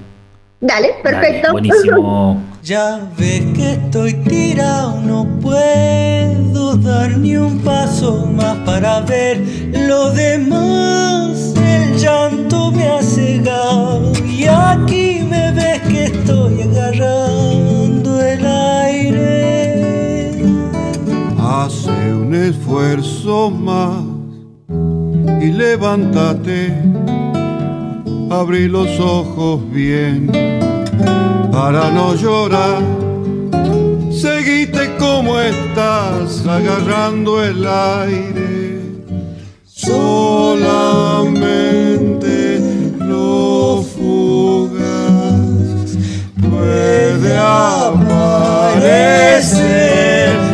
Dale, 0.62 0.88
Dale, 0.88 1.04
perfecto. 1.04 1.52
buenísimo. 1.52 2.42
Ya 2.64 3.12
ves 3.18 3.44
que 3.54 3.74
estoy 3.74 4.14
tirado, 4.14 5.02
no 5.02 5.28
puedo 5.42 6.78
dar 6.78 7.18
ni 7.18 7.36
un 7.36 7.60
paso 7.60 8.26
más 8.26 8.56
para 8.60 9.02
ver 9.02 9.44
lo 9.74 10.12
demás. 10.12 11.54
El 11.58 11.98
llanto 11.98 12.72
me 12.72 12.88
ha 12.88 13.02
cegado 13.02 14.14
y 14.26 14.46
aquí 14.46 15.28
me 15.30 15.52
ves 15.52 15.82
que 15.82 16.06
estoy 16.06 16.62
agarrando 16.62 18.22
el 18.22 18.46
aire. 18.46 20.46
Hace 21.38 22.14
un 22.14 22.34
esfuerzo 22.34 23.52
más 23.52 24.06
y 25.42 25.52
levántate. 25.52 26.74
Abrí 28.30 28.70
los 28.70 29.02
ojos 29.02 29.70
bien 29.70 30.32
para 31.54 31.92
no 31.92 32.16
llorar. 32.16 32.82
Seguite 34.12 34.98
como 34.98 35.40
estás 35.40 36.46
agarrando 36.48 37.44
el 37.44 37.66
aire. 37.68 38.82
Solamente 39.66 41.00
lo 43.00 43.84
fugaz 43.94 45.44
puede 46.42 47.38
aparecer. 47.38 48.50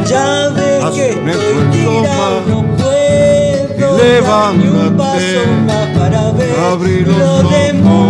Ya 0.05 0.49
ves 0.49 0.83
Haz 0.83 0.93
que 0.95 1.07
un 1.21 1.29
esfuerzo 1.29 1.91
más 2.03 2.47
no 2.49 2.59
puedo 2.75 3.97
levántate. 3.97 4.91
paso 4.97 5.41
más 5.67 5.88
para 5.97 6.21
ver 6.31 6.59
Abrí 6.71 6.97
los 7.05 7.17
lo 7.17 7.23
ojos 7.39 8.09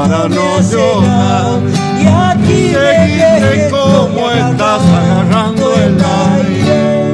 para 0.00 0.28
no 0.28 0.60
llorar. 0.60 1.60
Y 2.00 2.06
aquí 2.06 2.72
Seguite 2.72 3.68
como 3.70 4.30
estás 4.30 4.82
agarrando 4.82 5.74
el 5.74 5.96
aire. 6.00 7.10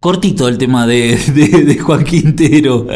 Cortito 0.00 0.48
el 0.48 0.58
tema 0.58 0.86
de, 0.86 1.16
de- 1.34 1.64
de 1.64 1.78
Juan 1.78 2.04
Quintero. 2.04 2.86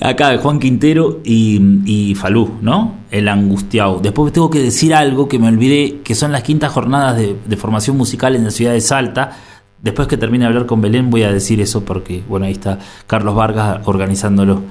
Acá 0.00 0.36
Juan 0.38 0.58
Quintero 0.58 1.20
y, 1.24 1.60
y 1.86 2.14
Falú, 2.14 2.52
¿no? 2.62 2.94
El 3.10 3.28
angustiado. 3.28 4.00
Después 4.02 4.32
tengo 4.32 4.50
que 4.50 4.60
decir 4.60 4.94
algo 4.94 5.28
que 5.28 5.38
me 5.38 5.48
olvidé, 5.48 6.00
que 6.02 6.14
son 6.14 6.32
las 6.32 6.42
quintas 6.42 6.72
jornadas 6.72 7.16
de, 7.18 7.36
de 7.46 7.56
formación 7.56 7.96
musical 7.96 8.34
en 8.36 8.44
la 8.44 8.50
ciudad 8.50 8.72
de 8.72 8.80
Salta. 8.80 9.36
Después 9.82 10.08
que 10.08 10.16
termine 10.16 10.44
de 10.44 10.48
hablar 10.48 10.66
con 10.66 10.80
Belén 10.80 11.10
voy 11.10 11.22
a 11.22 11.30
decir 11.32 11.60
eso 11.60 11.84
porque, 11.84 12.22
bueno, 12.28 12.46
ahí 12.46 12.52
está 12.52 12.78
Carlos 13.06 13.34
Vargas 13.34 13.80
organizándolo. 13.84 14.62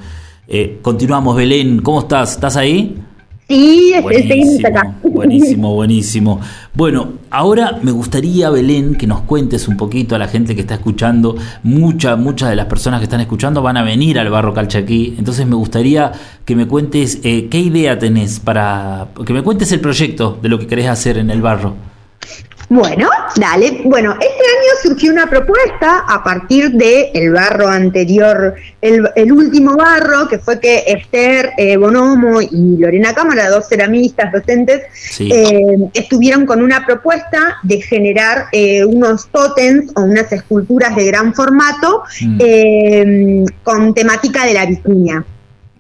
Eh, 0.48 0.80
continuamos, 0.82 1.36
Belén. 1.36 1.82
¿Cómo 1.82 2.02
estás? 2.02 2.34
¿Estás 2.34 2.56
ahí? 2.56 2.96
Sí, 3.48 3.94
seguimos 4.28 4.66
acá. 4.66 4.96
buenísimo, 5.04 5.74
buenísimo. 5.76 6.40
Bueno, 6.74 7.14
ahora 7.30 7.78
me 7.84 7.92
gustaría, 7.92 8.50
Belén, 8.50 8.96
que 8.96 9.06
nos 9.06 9.22
cuentes 9.22 9.68
un 9.68 9.78
poquito 9.78 10.16
a 10.16 10.20
la 10.20 10.28
gente 10.28 10.56
que 10.56 10.62
está 10.62 10.76
escuchando. 10.76 11.36
Muchas, 11.62 12.18
muchas 12.18 12.50
de 12.50 12.56
las 12.56 12.66
personas 12.66 13.00
que 13.00 13.04
están 13.04 13.22
escuchando 13.22 13.62
van 13.62 13.78
a 13.78 13.84
venir 13.84 14.18
al 14.18 14.30
Barro 14.30 14.54
Calchaquí. 14.54 15.16
Entonces 15.20 15.46
me 15.46 15.56
gustaría 15.56 16.12
que 16.44 16.56
me 16.56 16.68
cuentes 16.68 17.20
eh, 17.24 17.48
qué 17.50 17.60
idea 17.60 18.00
tenés 18.00 18.40
para... 18.40 19.10
Que 19.26 19.34
me 19.34 19.44
cuentes 19.44 19.72
el 19.72 19.80
proyecto 19.80 20.40
de 20.42 20.50
lo 20.50 20.58
que 20.58 20.66
querés 20.66 20.88
hacer 20.88 21.20
en 21.20 21.30
el 21.30 21.42
barro. 21.42 21.76
Bueno, 22.68 23.10
dale. 23.36 23.82
Bueno, 23.86 24.14
este 24.14 24.26
año 24.28 24.72
surgió 24.82 25.12
una 25.12 25.28
propuesta 25.30 26.04
a 26.08 26.24
partir 26.24 26.72
del 26.72 27.10
el 27.14 27.32
barro 27.32 27.68
anterior, 27.68 28.56
el, 28.82 29.08
el 29.16 29.32
último 29.32 29.76
barro, 29.78 30.28
que 30.28 30.40
fue 30.40 30.60
que 30.60 30.84
Esther 30.88 31.52
eh, 31.58 31.78
Bonomo 31.78 32.42
y 32.42 32.78
Lorena 32.78 33.14
Cámara, 33.14 33.50
dos 33.50 33.68
ceramistas 33.70 34.32
docentes, 34.32 34.82
Sí. 34.94 35.30
eh, 35.32 35.78
estuvieron 35.94 36.46
con 36.48 36.64
una 36.64 36.86
propuesta 36.86 37.58
de 37.64 37.82
generar 37.82 38.46
eh, 38.52 38.84
unos 38.84 39.28
tótems 39.28 39.92
o 39.96 40.02
unas 40.02 40.32
esculturas 40.32 40.96
de 40.96 41.06
gran 41.06 41.34
formato 41.34 42.04
Mm. 42.22 42.38
eh, 42.42 43.46
con 43.64 43.94
temática 43.94 44.46
de 44.46 44.54
la 44.54 44.66
vicuña. 44.66 45.24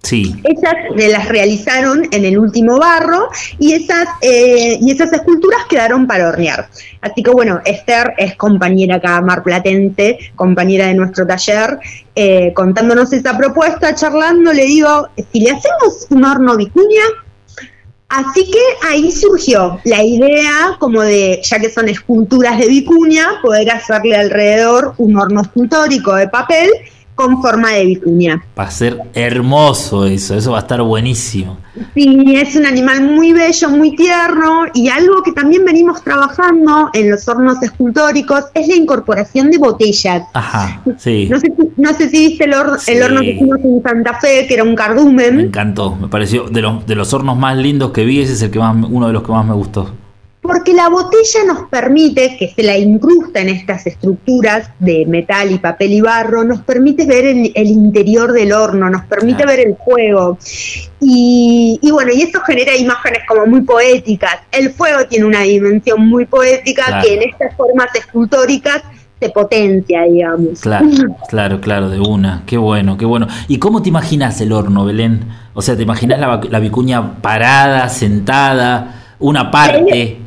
Sí, 0.06 0.36
Esas 0.44 0.76
eh, 0.96 1.10
las 1.10 1.28
realizaron 1.30 2.08
en 2.12 2.26
el 2.26 2.38
último 2.38 2.78
barro 2.78 3.28
y 3.58 3.74
esas, 3.74 4.08
eh, 4.22 4.78
y 4.80 4.92
esas 4.92 5.12
esculturas 5.12 5.62
quedaron 5.68 6.06
para 6.06 6.30
hornear. 6.30 6.70
Así 7.02 7.24
que 7.24 7.32
bueno, 7.32 7.60
Esther 7.66 8.14
es 8.20 8.36
compañera 8.36 8.98
acá 8.98 9.20
marplatense, 9.22 10.20
compañera 10.36 10.86
de 10.86 10.94
nuestro 10.94 11.26
taller, 11.26 11.80
eh, 12.14 12.54
contándonos 12.54 13.12
esa 13.14 13.36
propuesta, 13.36 13.96
charlando, 13.96 14.54
le 14.54 14.66
digo, 14.66 15.10
si 15.34 15.40
le 15.40 15.50
hacemos 15.50 16.06
un 16.12 16.24
horno 16.24 16.56
vicuña, 16.56 17.04
Así 18.08 18.46
que 18.50 18.88
ahí 18.88 19.12
surgió 19.12 19.80
la 19.84 20.04
idea 20.04 20.78
como 20.80 21.02
de, 21.02 21.42
ya 21.44 21.60
que 21.60 21.72
son 21.72 21.90
esculturas 21.90 22.60
de 22.60 22.68
vicuña, 22.68 23.42
poder 23.42 23.72
hacerle 23.72 24.16
alrededor 24.16 24.94
un 25.00 25.18
horno 25.18 25.42
escultórico 25.42 26.14
de 26.14 26.30
papel 26.30 26.70
con 27.16 27.42
forma 27.42 27.72
de 27.72 27.86
vicuña. 27.86 28.44
va 28.60 28.64
a 28.66 28.72
ser 28.72 29.00
hermoso 29.14 30.06
eso, 30.06 30.36
eso 30.36 30.52
va 30.52 30.58
a 30.58 30.62
estar 30.62 30.82
buenísimo. 30.82 31.58
Sí, 31.94 32.36
es 32.36 32.56
un 32.56 32.66
animal 32.66 33.02
muy 33.04 33.34
bello, 33.34 33.70
muy 33.70 33.96
tierno 33.96 34.64
y 34.74 34.88
algo 34.90 35.24
que 35.24 35.32
también 35.32 35.66
venimos 35.66 36.02
trabajando 36.04 36.90
en 36.94 37.12
los 37.12 37.28
hornos 37.28 37.62
escultóricos 37.64 38.46
es 38.54 38.68
la 38.68 38.76
incorporación 38.76 39.50
de 39.52 39.58
botellas. 39.58 40.24
Ajá, 40.34 40.82
sí. 40.98 41.28
No 41.30 41.40
sé, 41.40 41.48
si- 41.48 41.82
no 41.82 41.94
sé 41.94 42.10
si 42.10 42.28
viste 42.30 42.46
el, 42.46 42.54
hor- 42.54 42.80
Sí. 42.80 42.92
el 42.94 43.04
horno 43.04 43.22
que 43.22 43.32
hicimos 43.32 43.60
en 43.64 43.82
Santa 43.84 44.20
Fe, 44.20 44.46
que 44.48 44.54
era 44.54 44.64
un 44.64 44.70
Me 44.70 44.76
cardumen. 44.76 45.40
encantó, 45.40 45.96
me 45.96 46.08
pareció 46.08 46.44
de 46.50 46.62
los, 46.62 46.86
de 46.86 46.96
los 46.96 47.14
hornos 47.14 47.38
más 47.38 47.58
lindos 47.58 47.92
que 47.92 48.06
vi, 48.06 48.22
ese 48.22 48.34
es 48.34 48.42
el 48.42 48.52
que 48.52 48.60
más, 48.60 48.76
me- 48.76 48.88
uno 48.88 49.08
de 49.08 49.14
los 49.14 49.24
que 49.24 49.32
más 49.32 49.46
me 49.46 49.54
gustó. 49.54 49.90
Porque 50.48 50.74
la 50.74 50.90
botella 50.90 51.44
nos 51.46 51.70
permite, 51.70 52.38
que 52.38 52.54
se 52.56 52.64
la 52.64 52.78
incrusta 52.78 53.42
en 53.42 53.50
estas 53.50 53.86
estructuras 53.88 54.70
de 54.80 55.06
metal 55.06 55.52
y 55.52 55.60
papel 55.60 55.94
y 55.94 56.02
barro, 56.02 56.44
nos 56.44 56.62
permite 56.62 57.06
ver 57.06 57.26
el, 57.26 57.68
interior 57.68 58.32
del 58.32 58.54
horno, 58.54 58.90
nos 58.90 59.04
permite 59.06 59.46
ver 59.46 59.60
el 59.60 59.76
fuego. 59.84 60.38
Y, 61.00 61.80
bueno, 61.92 62.12
y 62.14 62.24
eso 62.24 62.40
genera 62.42 62.76
imágenes 62.76 63.22
como 63.28 63.46
muy 63.46 63.62
poéticas. 63.62 64.40
El 64.52 64.72
fuego 64.72 65.06
tiene 65.08 65.26
una 65.26 65.42
dimensión 65.42 66.08
muy 66.08 66.26
poética 66.26 67.02
que 67.02 67.14
en 67.16 67.30
estas 67.30 67.56
formas 67.56 67.88
escultóricas 67.94 68.82
se 69.20 69.30
potencia, 69.30 70.04
digamos. 70.04 70.62
Claro, 70.62 70.88
claro, 71.30 71.62
claro, 71.62 71.90
de 71.90 72.00
una. 72.00 72.44
Qué 72.46 72.58
bueno, 72.58 72.98
qué 72.98 73.06
bueno. 73.06 73.28
¿Y 73.48 73.60
cómo 73.60 73.82
te 73.82 73.90
imaginas 73.90 74.40
el 74.42 74.52
horno, 74.52 74.86
Belén? 74.86 75.26
O 75.54 75.62
sea, 75.62 75.76
¿te 75.76 75.84
imaginas 75.84 76.20
la, 76.20 76.42
la 76.50 76.60
vicuña 76.60 77.22
parada, 77.22 77.88
sentada, 77.90 79.16
una 79.20 79.52
parte? 79.52 80.25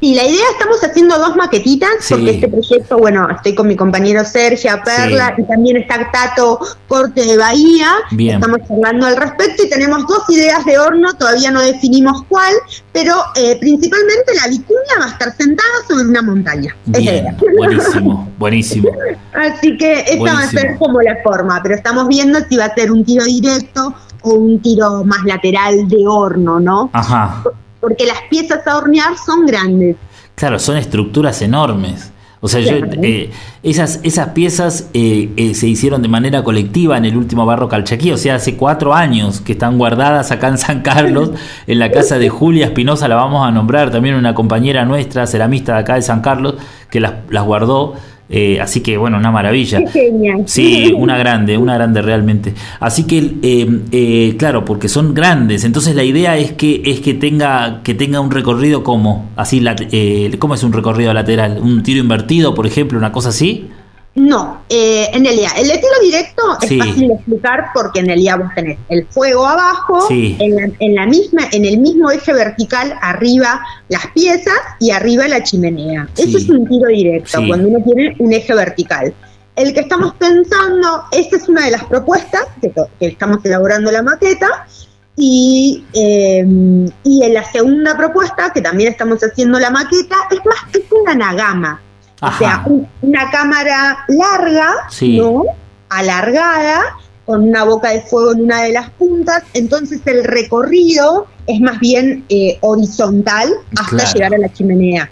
Sí, 0.00 0.14
la 0.14 0.24
idea 0.24 0.44
estamos 0.52 0.82
haciendo 0.82 1.18
dos 1.18 1.34
maquetitas, 1.34 1.90
porque 2.08 2.30
este 2.30 2.48
proyecto, 2.48 2.98
bueno, 2.98 3.28
estoy 3.30 3.54
con 3.54 3.66
mi 3.66 3.74
compañero 3.74 4.24
Sergio 4.24 4.70
Perla 4.84 5.34
y 5.36 5.42
también 5.42 5.76
está 5.76 6.08
Tato 6.12 6.60
Corte 6.86 7.24
de 7.24 7.36
Bahía. 7.36 7.88
Estamos 8.16 8.60
hablando 8.70 9.06
al 9.06 9.16
respecto 9.16 9.64
y 9.64 9.68
tenemos 9.68 10.06
dos 10.06 10.22
ideas 10.30 10.64
de 10.64 10.78
horno, 10.78 11.12
todavía 11.14 11.50
no 11.50 11.60
definimos 11.62 12.22
cuál, 12.28 12.54
pero 12.92 13.12
eh, 13.34 13.56
principalmente 13.58 14.32
la 14.40 14.48
vicuña 14.48 15.00
va 15.00 15.06
a 15.06 15.08
estar 15.08 15.36
sentada 15.36 15.70
sobre 15.88 16.04
una 16.04 16.22
montaña. 16.22 16.76
Bien, 16.86 17.36
buenísimo, 17.58 18.30
buenísimo. 18.38 18.88
Así 19.34 19.76
que 19.78 20.04
esta 20.06 20.32
va 20.32 20.42
a 20.42 20.48
ser 20.48 20.78
como 20.78 21.02
la 21.02 21.16
forma, 21.24 21.60
pero 21.60 21.74
estamos 21.74 22.06
viendo 22.06 22.38
si 22.48 22.56
va 22.56 22.66
a 22.66 22.74
ser 22.74 22.92
un 22.92 23.04
tiro 23.04 23.24
directo 23.24 23.94
o 24.22 24.34
un 24.34 24.62
tiro 24.62 25.02
más 25.02 25.24
lateral 25.24 25.88
de 25.88 26.06
horno, 26.06 26.60
¿no? 26.60 26.88
Ajá 26.92 27.42
porque 27.82 28.06
las 28.06 28.22
piezas 28.30 28.64
a 28.66 28.78
hornear 28.78 29.18
son 29.18 29.44
grandes. 29.44 29.96
Claro, 30.36 30.58
son 30.60 30.76
estructuras 30.76 31.42
enormes. 31.42 32.12
O 32.40 32.48
sea, 32.48 32.60
eh, 32.60 33.30
esas, 33.62 34.00
esas 34.02 34.30
piezas 34.30 34.88
eh, 34.94 35.30
eh, 35.36 35.54
se 35.54 35.68
hicieron 35.68 36.02
de 36.02 36.08
manera 36.08 36.42
colectiva 36.42 36.96
en 36.96 37.04
el 37.04 37.16
último 37.16 37.46
barro 37.46 37.68
calchaquí, 37.68 38.10
o 38.10 38.16
sea, 38.16 38.36
hace 38.36 38.56
cuatro 38.56 38.94
años 38.94 39.40
que 39.40 39.52
están 39.52 39.78
guardadas 39.78 40.32
acá 40.32 40.48
en 40.48 40.58
San 40.58 40.80
Carlos, 40.82 41.30
en 41.68 41.78
la 41.78 41.92
casa 41.92 42.18
de 42.18 42.28
Julia 42.28 42.66
Espinosa, 42.66 43.06
la 43.06 43.14
vamos 43.14 43.46
a 43.46 43.52
nombrar, 43.52 43.92
también 43.92 44.16
una 44.16 44.34
compañera 44.34 44.84
nuestra, 44.84 45.28
ceramista 45.28 45.74
de 45.74 45.80
acá 45.80 45.94
de 45.94 46.02
San 46.02 46.20
Carlos, 46.20 46.56
que 46.90 46.98
las, 46.98 47.14
las 47.30 47.44
guardó 47.44 47.94
eh, 48.34 48.58
así 48.60 48.80
que 48.80 48.96
bueno, 48.96 49.18
una 49.18 49.30
maravilla. 49.30 49.78
Sí, 50.46 50.90
una 50.96 51.18
grande, 51.18 51.58
una 51.58 51.74
grande 51.74 52.00
realmente. 52.00 52.54
Así 52.80 53.04
que, 53.04 53.18
eh, 53.42 53.80
eh, 53.92 54.36
claro, 54.38 54.64
porque 54.64 54.88
son 54.88 55.12
grandes. 55.12 55.64
Entonces 55.64 55.94
la 55.94 56.02
idea 56.02 56.38
es 56.38 56.52
que 56.52 56.80
es 56.84 57.00
que 57.00 57.12
tenga 57.12 57.82
que 57.82 57.92
tenga 57.92 58.20
un 58.20 58.30
recorrido 58.30 58.82
como 58.82 59.30
así, 59.36 59.62
¿cómo 60.38 60.54
es 60.54 60.64
un 60.64 60.72
recorrido 60.72 61.12
lateral? 61.12 61.58
Un 61.62 61.82
tiro 61.82 62.00
invertido, 62.00 62.54
por 62.54 62.66
ejemplo, 62.66 62.98
una 62.98 63.12
cosa 63.12 63.28
así. 63.28 63.68
No, 64.14 64.62
eh, 64.68 65.08
en 65.14 65.24
el 65.24 65.38
el 65.38 65.70
estilo 65.70 65.92
directo 66.02 66.42
es 66.60 66.78
fácil 66.78 67.08
de 67.08 67.14
explicar 67.14 67.68
porque 67.72 68.00
en 68.00 68.10
el 68.10 68.20
IA 68.20 68.36
vos 68.36 68.48
tenés 68.54 68.78
el 68.90 69.06
fuego 69.06 69.46
abajo, 69.46 70.06
en, 70.10 70.94
la, 70.94 71.06
misma, 71.06 71.44
en 71.50 71.64
el 71.64 71.78
mismo 71.78 72.10
eje 72.10 72.34
vertical 72.34 72.94
arriba 73.00 73.62
las 73.88 74.06
piezas 74.08 74.58
y 74.80 74.90
arriba 74.90 75.26
la 75.28 75.42
chimenea. 75.42 76.08
Eso 76.14 76.36
es 76.36 76.48
un 76.50 76.68
tiro 76.68 76.88
directo, 76.88 77.40
cuando 77.46 77.68
uno 77.68 77.82
tiene 77.82 78.14
un 78.18 78.34
eje 78.34 78.54
vertical. 78.54 79.14
El 79.56 79.72
que 79.72 79.80
estamos 79.80 80.14
pensando, 80.14 81.04
esta 81.10 81.36
es 81.36 81.48
una 81.48 81.64
de 81.64 81.70
las 81.70 81.84
propuestas 81.84 82.48
que, 82.60 82.70
estamos 83.00 83.42
elaborando 83.44 83.90
la 83.90 84.02
maqueta, 84.02 84.66
y, 85.16 85.84
eh, 85.94 86.44
y 87.04 87.22
en 87.22 87.34
la 87.34 87.44
segunda 87.50 87.96
propuesta, 87.96 88.50
que 88.52 88.60
también 88.60 88.92
estamos 88.92 89.20
haciendo 89.22 89.58
la 89.58 89.70
maqueta, 89.70 90.16
es 90.30 90.38
más, 90.44 90.56
es 90.74 90.84
una 90.90 91.14
nagama 91.14 91.80
o 92.22 92.32
sea, 92.38 92.64
una 93.02 93.30
cámara 93.30 94.04
larga, 94.08 94.74
¿no? 95.00 95.44
Alargada, 95.88 96.96
con 97.26 97.48
una 97.48 97.64
boca 97.64 97.90
de 97.90 98.02
fuego 98.02 98.32
en 98.32 98.44
una 98.44 98.62
de 98.62 98.72
las 98.72 98.90
puntas, 98.90 99.42
entonces 99.54 100.00
el 100.06 100.24
recorrido 100.24 101.26
es 101.46 101.60
más 101.60 101.80
bien 101.80 102.24
eh, 102.28 102.58
horizontal 102.60 103.52
hasta 103.78 104.12
llegar 104.12 104.34
a 104.34 104.38
la 104.38 104.52
chimenea. 104.52 105.10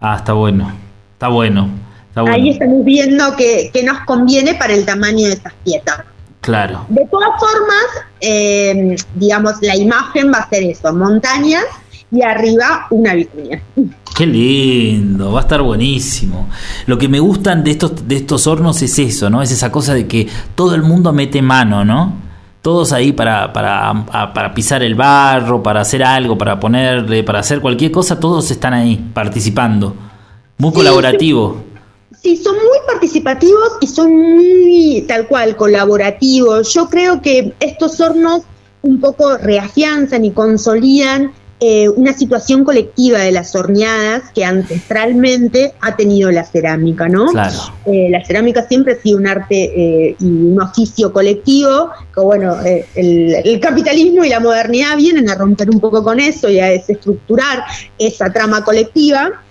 Ah, 0.00 0.16
está 0.16 0.32
bueno, 0.32 0.72
está 1.12 1.28
bueno. 1.28 1.68
Ahí 2.14 2.50
estamos 2.50 2.84
viendo 2.84 3.36
que, 3.36 3.70
nos 3.84 4.00
conviene 4.00 4.54
para 4.54 4.72
el 4.72 4.84
tamaño 4.84 5.26
de 5.26 5.34
esas 5.34 5.52
piezas. 5.64 6.00
Claro. 6.40 6.86
De 6.88 7.06
todas 7.10 7.30
formas, 7.38 8.06
eh, 8.20 8.96
digamos, 9.14 9.54
la 9.60 9.76
imagen 9.76 10.32
va 10.32 10.38
a 10.38 10.48
ser 10.48 10.62
eso, 10.64 10.92
montañas 10.94 11.64
y 12.10 12.22
arriba 12.22 12.86
una 12.90 13.14
vicuña. 13.14 13.62
Qué 14.16 14.26
lindo, 14.26 15.32
va 15.32 15.40
a 15.40 15.42
estar 15.42 15.62
buenísimo. 15.62 16.48
Lo 16.86 16.98
que 16.98 17.08
me 17.08 17.20
gustan 17.20 17.62
de 17.62 17.72
estos, 17.72 18.08
de 18.08 18.16
estos 18.16 18.46
hornos 18.46 18.82
es 18.82 18.98
eso, 18.98 19.30
¿no? 19.30 19.42
Es 19.42 19.52
esa 19.52 19.70
cosa 19.70 19.94
de 19.94 20.06
que 20.06 20.26
todo 20.54 20.74
el 20.74 20.82
mundo 20.82 21.12
mete 21.12 21.40
mano, 21.42 21.84
¿no? 21.84 22.14
Todos 22.62 22.92
ahí 22.92 23.12
para, 23.12 23.52
para, 23.52 24.32
para 24.34 24.54
pisar 24.54 24.82
el 24.82 24.94
barro, 24.94 25.62
para 25.62 25.82
hacer 25.82 26.02
algo, 26.02 26.36
para 26.36 26.58
ponerle, 26.58 27.22
para 27.22 27.38
hacer 27.38 27.60
cualquier 27.60 27.92
cosa, 27.92 28.18
todos 28.18 28.50
están 28.50 28.74
ahí 28.74 28.96
participando. 29.14 29.94
Muy 30.56 30.72
colaborativo. 30.72 31.62
Sí, 32.20 32.36
son 32.36 32.56
muy 32.56 32.78
participativos 32.86 33.76
y 33.80 33.86
son 33.86 34.12
muy 34.12 35.04
tal 35.06 35.28
cual 35.28 35.54
colaborativos. 35.54 36.74
Yo 36.74 36.88
creo 36.88 37.22
que 37.22 37.54
estos 37.60 38.00
hornos 38.00 38.42
un 38.82 39.00
poco 39.00 39.36
reafianzan 39.38 40.24
y 40.24 40.32
consolidan 40.32 41.32
eh, 41.60 41.88
una 41.88 42.12
situación 42.12 42.62
colectiva 42.62 43.18
de 43.18 43.32
las 43.32 43.56
horneadas 43.56 44.30
que 44.32 44.44
ancestralmente 44.44 45.74
ha 45.80 45.96
tenido 45.96 46.30
la 46.30 46.44
cerámica, 46.44 47.08
¿no? 47.08 47.26
Claro. 47.26 47.58
Eh, 47.84 48.06
la 48.10 48.24
cerámica 48.24 48.68
siempre 48.68 48.92
ha 48.92 49.02
sido 49.02 49.18
un 49.18 49.26
arte 49.26 49.64
eh, 49.64 50.16
y 50.20 50.24
un 50.24 50.62
oficio 50.62 51.12
colectivo, 51.12 51.90
que 52.14 52.20
bueno, 52.20 52.56
el, 52.94 53.58
capitalismo 53.60 54.24
y 54.24 54.28
la 54.28 54.38
modernidad 54.38 54.96
vienen 54.96 55.28
a 55.28 55.34
romper 55.34 55.68
un 55.68 55.80
poco 55.80 56.04
con 56.04 56.20
eso 56.20 56.48
y 56.48 56.60
a 56.60 56.66
desestructurar 56.66 57.64
esa 57.98 58.32
trama 58.32 58.62
colectiva. 58.62 59.42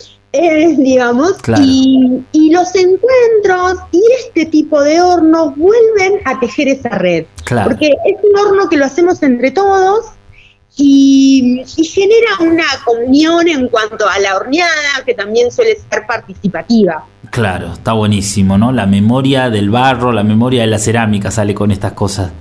digamos, 0.77 1.35
y, 1.59 2.23
y, 2.31 2.51
los 2.51 2.73
encuentros 2.75 3.79
y 3.91 4.01
este 4.19 4.45
tipo 4.45 4.81
de 4.81 5.01
hornos 5.01 5.55
vuelven 5.57 6.21
a 6.25 6.39
tejer 6.39 6.69
esa 6.69 6.89
red. 6.89 7.25
Claro. 7.43 7.71
Porque 7.71 7.87
es 8.05 8.17
un 8.23 8.37
horno 8.39 8.69
que 8.69 8.77
lo 8.77 8.85
hacemos 8.85 9.23
entre 9.23 9.51
todos, 9.51 10.05
y, 10.77 11.63
genera 11.83 12.37
una 12.39 12.65
comunión 12.85 13.47
en 13.47 13.67
cuanto 13.67 14.07
a 14.07 14.19
la 14.19 14.35
horneada, 14.35 15.03
que 15.05 15.13
también 15.13 15.51
suele 15.51 15.77
ser 15.89 16.05
participativa. 16.07 17.05
Claro, 17.31 17.73
está 17.73 17.93
buenísimo, 17.93 18.57
¿no? 18.57 18.71
La 18.71 18.85
memoria 18.85 19.49
del 19.49 19.69
barro, 19.69 20.11
la 20.11 20.23
memoria 20.23 20.61
de 20.61 20.67
la 20.67 20.79
cerámica 20.79 21.31
sale 21.31 21.53
con 21.53 21.71
estas 21.71 21.93
cosas. 21.93 22.31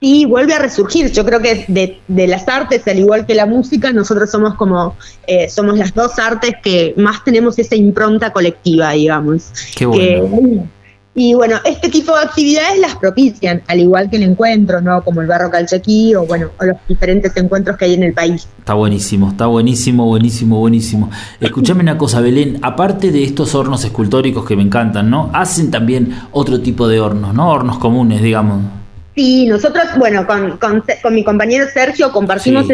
Y 0.00 0.26
vuelve 0.26 0.54
a 0.54 0.58
resurgir. 0.58 1.12
Yo 1.12 1.24
creo 1.24 1.40
que 1.40 1.64
de, 1.68 2.26
las 2.26 2.48
artes, 2.48 2.86
al 2.88 2.98
igual 2.98 3.24
que 3.24 3.34
la 3.34 3.46
música, 3.46 3.92
nosotros 3.92 4.30
somos 4.30 4.54
como, 4.54 4.96
eh, 5.26 5.48
somos 5.48 5.78
las 5.78 5.94
dos 5.94 6.18
artes 6.18 6.54
que 6.62 6.92
más 6.96 7.24
tenemos 7.24 7.58
esa 7.58 7.76
impronta 7.76 8.32
colectiva, 8.32 8.90
digamos. 8.90 9.52
Qué 9.76 9.86
bueno. 9.86 10.68
Y 11.14 11.34
bueno, 11.34 11.56
este 11.64 11.90
tipo 11.90 12.14
de 12.16 12.22
actividades 12.22 12.78
las 12.78 12.96
propician, 12.96 13.62
al 13.66 13.80
igual 13.80 14.08
que 14.08 14.16
el 14.16 14.22
encuentro, 14.22 14.80
¿no? 14.80 15.02
Como 15.04 15.20
el 15.20 15.26
barro 15.26 15.50
calchaquí 15.50 16.14
o 16.14 16.24
bueno, 16.24 16.48
o 16.58 16.64
los 16.64 16.76
diferentes 16.88 17.36
encuentros 17.36 17.76
que 17.76 17.84
hay 17.84 17.94
en 17.94 18.02
el 18.02 18.14
país. 18.14 18.48
Está 18.58 18.72
buenísimo, 18.72 19.28
está 19.28 19.46
buenísimo, 19.46 20.06
buenísimo, 20.06 20.58
buenísimo. 20.58 21.10
Escúchame 21.38 21.82
una 21.82 21.98
cosa, 21.98 22.22
Belén, 22.22 22.58
aparte 22.62 23.10
de 23.10 23.24
estos 23.24 23.54
hornos 23.54 23.84
escultóricos 23.84 24.46
que 24.46 24.56
me 24.56 24.62
encantan, 24.62 25.10
¿no? 25.10 25.30
Hacen 25.34 25.70
también 25.70 26.18
otro 26.30 26.60
tipo 26.60 26.88
de 26.88 27.00
hornos, 27.00 27.34
¿no? 27.34 27.50
Hornos 27.50 27.78
comunes, 27.78 28.22
digamos. 28.22 28.81
Sí, 29.14 29.44
nosotros, 29.46 29.84
bueno, 29.98 30.26
con, 30.26 30.56
con, 30.56 30.82
mi 31.14 31.22
compañero 31.22 31.66
Sergio 31.72 32.10
compartimos 32.10 32.66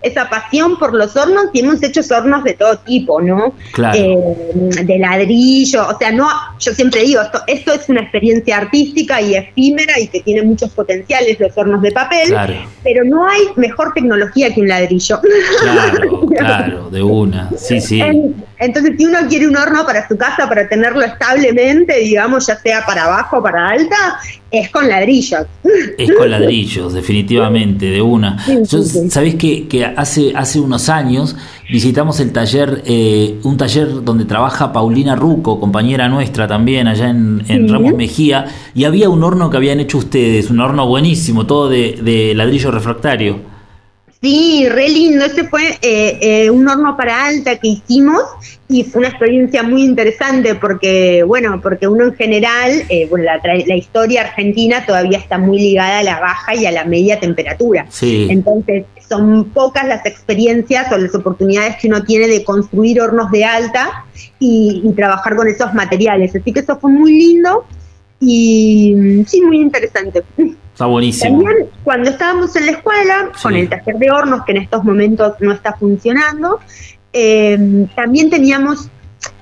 esa 0.00 0.30
pasión 0.30 0.78
por 0.78 0.94
los 0.94 1.14
hornos 1.14 1.46
y 1.52 1.60
hemos 1.60 1.82
hecho 1.82 2.00
hornos 2.14 2.42
de 2.44 2.54
todo 2.54 2.78
tipo, 2.78 3.20
¿no? 3.20 3.52
Claro. 3.72 3.98
Eh, 3.98 4.84
de 4.84 4.98
ladrillo, 4.98 5.86
o 5.88 5.98
sea, 5.98 6.10
no, 6.10 6.26
yo 6.58 6.72
siempre 6.72 7.02
digo, 7.02 7.20
esto, 7.20 7.42
esto 7.46 7.74
es 7.74 7.88
una 7.90 8.00
experiencia 8.00 8.56
artística 8.56 9.20
y 9.20 9.34
efímera 9.34 10.00
y 10.00 10.08
que 10.08 10.20
tiene 10.20 10.42
muchos 10.42 10.70
potenciales 10.70 11.38
los 11.38 11.56
hornos 11.56 11.82
de 11.82 11.92
papel, 11.92 12.34
pero 12.82 13.04
no 13.04 13.28
hay 13.28 13.42
mejor 13.56 13.92
tecnología 13.92 14.54
que 14.54 14.62
un 14.62 14.68
ladrillo. 14.68 15.20
Claro, 15.60 16.26
claro, 16.38 16.90
de 16.90 17.02
una, 17.02 17.50
sí, 17.58 17.78
sí. 17.78 18.02
Entonces, 18.58 18.94
si 18.98 19.04
uno 19.04 19.18
quiere 19.28 19.46
un 19.46 19.56
horno 19.56 19.84
para 19.84 20.08
su 20.08 20.16
casa, 20.16 20.48
para 20.48 20.68
tenerlo 20.68 21.02
establemente, 21.02 21.98
digamos, 21.98 22.46
ya 22.46 22.56
sea 22.56 22.84
para 22.84 23.04
abajo 23.04 23.38
o 23.38 23.42
para 23.42 23.68
alta, 23.68 24.18
es 24.50 24.70
con 24.70 24.88
ladrillos. 24.88 25.46
Es 25.64 26.12
con 26.12 26.30
ladrillos, 26.30 26.94
definitivamente, 26.94 27.86
de 27.86 28.00
una. 28.00 28.38
¿Sabés 28.64 29.34
que, 29.34 29.66
que, 29.66 29.84
hace, 29.84 30.32
hace 30.34 30.60
unos 30.60 30.88
años 30.88 31.36
visitamos 31.70 32.20
el 32.20 32.32
taller, 32.32 32.82
eh, 32.86 33.38
un 33.42 33.56
taller 33.56 34.04
donde 34.04 34.24
trabaja 34.24 34.72
Paulina 34.72 35.16
Ruco, 35.16 35.58
compañera 35.58 36.08
nuestra 36.08 36.46
también, 36.46 36.86
allá 36.86 37.10
en, 37.10 37.42
en 37.48 37.68
Ramos 37.68 37.94
Mejía, 37.94 38.46
y 38.74 38.84
había 38.84 39.08
un 39.08 39.22
horno 39.24 39.50
que 39.50 39.56
habían 39.56 39.80
hecho 39.80 39.98
ustedes, 39.98 40.48
un 40.50 40.60
horno 40.60 40.86
buenísimo, 40.86 41.46
todo 41.46 41.68
de, 41.68 41.98
de 42.02 42.34
ladrillo 42.34 42.70
refractario. 42.70 43.57
Sí, 44.20 44.68
re 44.68 44.88
lindo. 44.88 45.24
Ese 45.24 45.44
fue 45.44 45.78
eh, 45.80 46.18
eh, 46.20 46.50
un 46.50 46.66
horno 46.66 46.96
para 46.96 47.26
alta 47.26 47.56
que 47.56 47.68
hicimos 47.68 48.22
y 48.68 48.82
fue 48.82 49.00
una 49.00 49.08
experiencia 49.10 49.62
muy 49.62 49.84
interesante 49.84 50.56
porque, 50.56 51.22
bueno, 51.22 51.60
porque 51.62 51.86
uno 51.86 52.06
en 52.06 52.14
general, 52.14 52.82
eh, 52.88 53.06
bueno, 53.08 53.26
la, 53.26 53.40
la, 53.44 53.76
historia 53.76 54.22
argentina 54.22 54.84
todavía 54.84 55.18
está 55.18 55.38
muy 55.38 55.58
ligada 55.58 56.00
a 56.00 56.02
la 56.02 56.18
baja 56.18 56.56
y 56.56 56.66
a 56.66 56.72
la 56.72 56.84
media 56.84 57.20
temperatura. 57.20 57.86
Sí. 57.90 58.26
Entonces, 58.28 58.86
son 59.08 59.50
pocas 59.50 59.86
las 59.86 60.04
experiencias 60.04 60.90
o 60.90 60.98
las 60.98 61.14
oportunidades 61.14 61.76
que 61.80 61.86
uno 61.86 62.02
tiene 62.02 62.26
de 62.26 62.42
construir 62.42 63.00
hornos 63.00 63.30
de 63.30 63.44
alta 63.44 64.04
y, 64.40 64.82
y 64.84 64.92
trabajar 64.94 65.36
con 65.36 65.46
esos 65.46 65.72
materiales. 65.74 66.34
Así 66.34 66.52
que 66.52 66.60
eso 66.60 66.76
fue 66.78 66.90
muy 66.90 67.12
lindo 67.12 67.64
y 68.20 69.24
sí, 69.26 69.40
muy 69.42 69.60
interesante. 69.60 70.22
Está 70.72 70.86
buenísimo. 70.86 71.42
También 71.42 71.68
cuando 71.84 72.10
estábamos 72.10 72.54
en 72.56 72.66
la 72.66 72.72
escuela, 72.72 73.30
Sí. 73.34 73.42
con 73.42 73.54
el 73.56 73.68
taller 73.68 73.96
de 73.96 74.10
hornos, 74.10 74.44
que 74.44 74.52
en 74.52 74.58
estos 74.58 74.84
momentos 74.84 75.34
no 75.40 75.52
está 75.52 75.72
funcionando, 75.74 76.58
eh, 77.12 77.86
también 77.96 78.30
teníamos 78.30 78.88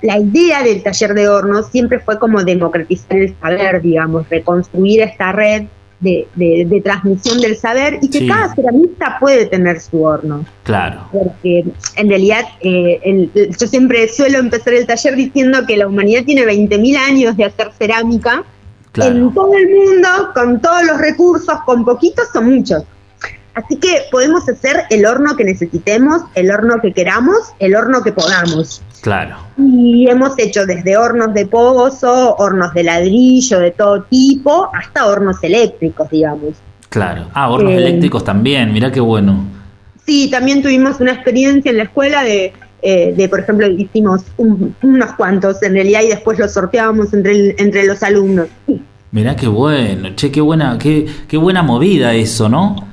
la 0.01 0.17
idea 0.19 0.63
del 0.63 0.81
taller 0.81 1.13
de 1.13 1.27
hornos, 1.29 1.67
siempre 1.71 1.99
fue 1.99 2.17
como 2.17 2.43
democratizar 2.43 3.17
el 3.17 3.35
saber, 3.39 3.81
digamos, 3.81 4.27
reconstruir 4.29 5.01
esta 5.01 5.31
red 5.31 5.63
de, 5.99 6.27
de- 6.35 6.65
de 6.69 6.81
transmisión 6.81 7.39
del 7.41 7.55
saber 7.57 7.97
y 8.03 8.09
que 8.09 8.19
Sí. 8.19 8.27
cada 8.27 8.53
ceramista 8.53 9.17
puede 9.19 9.47
tener 9.47 9.79
su 9.79 10.03
horno 10.03 10.45
Claro. 10.63 11.07
porque 11.11 11.65
en 11.95 12.09
realidad 12.09 12.43
eh, 12.61 12.99
el- 13.03 13.31
el- 13.33 13.57
yo 13.57 13.65
siempre 13.67 14.07
suelo 14.07 14.37
empezar 14.37 14.73
el 14.75 14.85
taller 14.85 15.15
diciendo 15.15 15.65
que 15.67 15.75
la 15.77 15.87
humanidad 15.87 16.23
tiene 16.23 16.45
20.000 16.45 16.97
años 16.97 17.35
de 17.35 17.45
hacer 17.45 17.71
cerámica 17.79 18.43
Claro. 19.05 19.15
en 19.17 19.33
todo 19.33 19.53
el 19.53 19.69
mundo, 19.69 20.07
con 20.33 20.61
todos 20.61 20.83
los 20.83 20.97
recursos, 20.99 21.55
con 21.65 21.85
poquitos 21.85 22.27
o 22.35 22.41
muchos. 22.41 22.83
Así 23.53 23.75
que 23.77 24.01
podemos 24.11 24.47
hacer 24.47 24.83
el 24.91 25.05
horno 25.05 25.35
que 25.35 25.43
necesitemos, 25.43 26.21
el 26.35 26.51
horno 26.51 26.75
que 26.79 26.93
queramos, 26.93 27.37
el 27.57 27.75
horno 27.75 28.03
que 28.03 28.11
podamos. 28.11 28.83
Claro. 29.01 29.35
Y 29.57 30.07
hemos 30.07 30.37
hecho 30.37 30.65
desde 30.67 30.95
hornos 30.95 31.33
de 31.33 31.47
pozo, 31.47 32.35
hornos 32.37 32.71
de 32.75 32.83
ladrillo, 32.83 33.59
de 33.59 33.71
todo 33.71 34.03
tipo, 34.03 34.69
hasta 34.75 35.07
hornos 35.07 35.37
eléctricos, 35.43 36.07
digamos. 36.11 36.53
Claro. 36.89 37.27
Ah, 37.33 37.49
hornos 37.49 37.71
Eh, 37.73 37.77
eléctricos 37.77 38.23
también, 38.23 38.71
mirá 38.73 38.91
qué 38.91 38.99
bueno. 38.99 39.43
Sí, 40.05 40.29
también 40.29 40.61
tuvimos 40.61 40.99
una 40.99 41.13
experiencia 41.13 41.71
en 41.71 41.77
la 41.77 41.83
escuela 41.83 42.23
de, 42.23 42.53
eh, 42.81 43.13
de 43.15 43.27
por 43.29 43.39
ejemplo, 43.39 43.67
hicimos 43.67 44.21
un- 44.37 44.75
unos 44.83 45.13
cuantos 45.13 45.61
en 45.63 45.73
realidad 45.73 46.01
y 46.03 46.09
después 46.09 46.37
los 46.39 46.51
sorteábamos 46.53 47.13
entre, 47.13 47.31
el- 47.31 47.55
entre 47.57 47.85
los 47.85 48.01
alumnos. 48.03 48.47
Mirá 49.11 49.35
qué 49.35 49.47
bueno, 49.47 50.09
che, 50.15 50.31
qué 50.31 50.41
buena, 50.41 50.77
qué, 50.77 51.05
qué 51.27 51.37
buena 51.37 51.63
movida 51.63 52.13
eso, 52.13 52.49
¿no? 52.49 52.87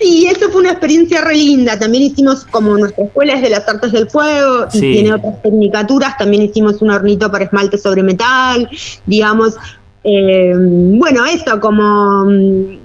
Sí, 0.00 0.26
eso 0.34 0.48
fue 0.50 0.62
una 0.62 0.70
experiencia 0.72 1.20
re 1.22 1.34
linda. 1.36 1.78
También 1.78 2.04
hicimos, 2.04 2.44
como 2.50 2.76
nuestra 2.78 3.04
escuela 3.04 3.34
es 3.34 3.42
de 3.42 3.50
las 3.50 3.68
artes 3.68 3.92
del 3.92 4.08
fuego 4.08 4.66
y 4.72 4.78
Sí. 4.78 4.92
tiene 4.92 5.12
otras 5.12 5.42
tecnicaturas, 5.42 6.16
también 6.16 6.42
hicimos 6.42 6.80
un 6.80 6.90
hornito 6.90 7.30
para 7.30 7.44
esmalte 7.44 7.76
sobre 7.78 8.02
metal, 8.02 8.68
digamos. 9.06 9.56
eh, 10.02 10.54
bueno, 10.56 11.26
eso, 11.26 11.60
como, 11.60 12.24
mm, 12.24 12.78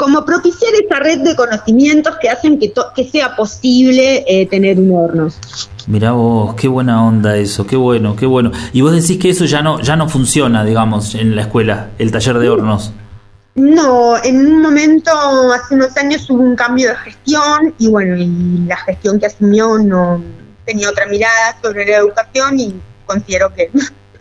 como 0.00 0.24
propiciar 0.24 0.72
esa 0.82 0.98
red 0.98 1.18
de 1.18 1.36
conocimientos 1.36 2.16
que 2.22 2.30
hacen 2.30 2.58
que, 2.58 2.70
to- 2.70 2.86
que 2.96 3.06
sea 3.06 3.36
posible 3.36 4.24
eh, 4.26 4.46
tener 4.46 4.78
un 4.78 4.92
horno. 4.96 5.28
Mirá 5.86 6.12
vos, 6.12 6.54
qué 6.54 6.68
buena 6.68 7.04
onda 7.06 7.36
eso, 7.36 7.66
qué 7.66 7.76
bueno, 7.76 8.16
qué 8.16 8.24
bueno. 8.24 8.50
Y 8.72 8.80
vos 8.80 8.92
decís 8.92 9.18
que 9.18 9.28
eso 9.28 9.44
ya 9.44 9.60
no, 9.60 9.78
ya 9.80 9.96
no 9.96 10.08
funciona, 10.08 10.64
digamos, 10.64 11.14
en 11.14 11.36
la 11.36 11.42
escuela, 11.42 11.90
el 11.98 12.10
taller 12.12 12.38
de 12.38 12.48
hornos. 12.48 12.92
No, 13.56 14.16
en 14.24 14.38
un 14.46 14.62
momento, 14.62 15.10
hace 15.52 15.74
unos 15.74 15.94
años 15.98 16.30
hubo 16.30 16.42
un 16.44 16.56
cambio 16.56 16.88
de 16.88 16.96
gestión 16.96 17.74
y 17.78 17.88
bueno, 17.88 18.16
y 18.16 18.64
la 18.66 18.78
gestión 18.78 19.20
que 19.20 19.26
asumió 19.26 19.76
no 19.76 20.22
tenía 20.64 20.88
otra 20.88 21.04
mirada 21.08 21.58
sobre 21.62 21.84
la 21.84 21.98
educación 21.98 22.58
y 22.58 22.74
considero 23.04 23.52
que, 23.54 23.70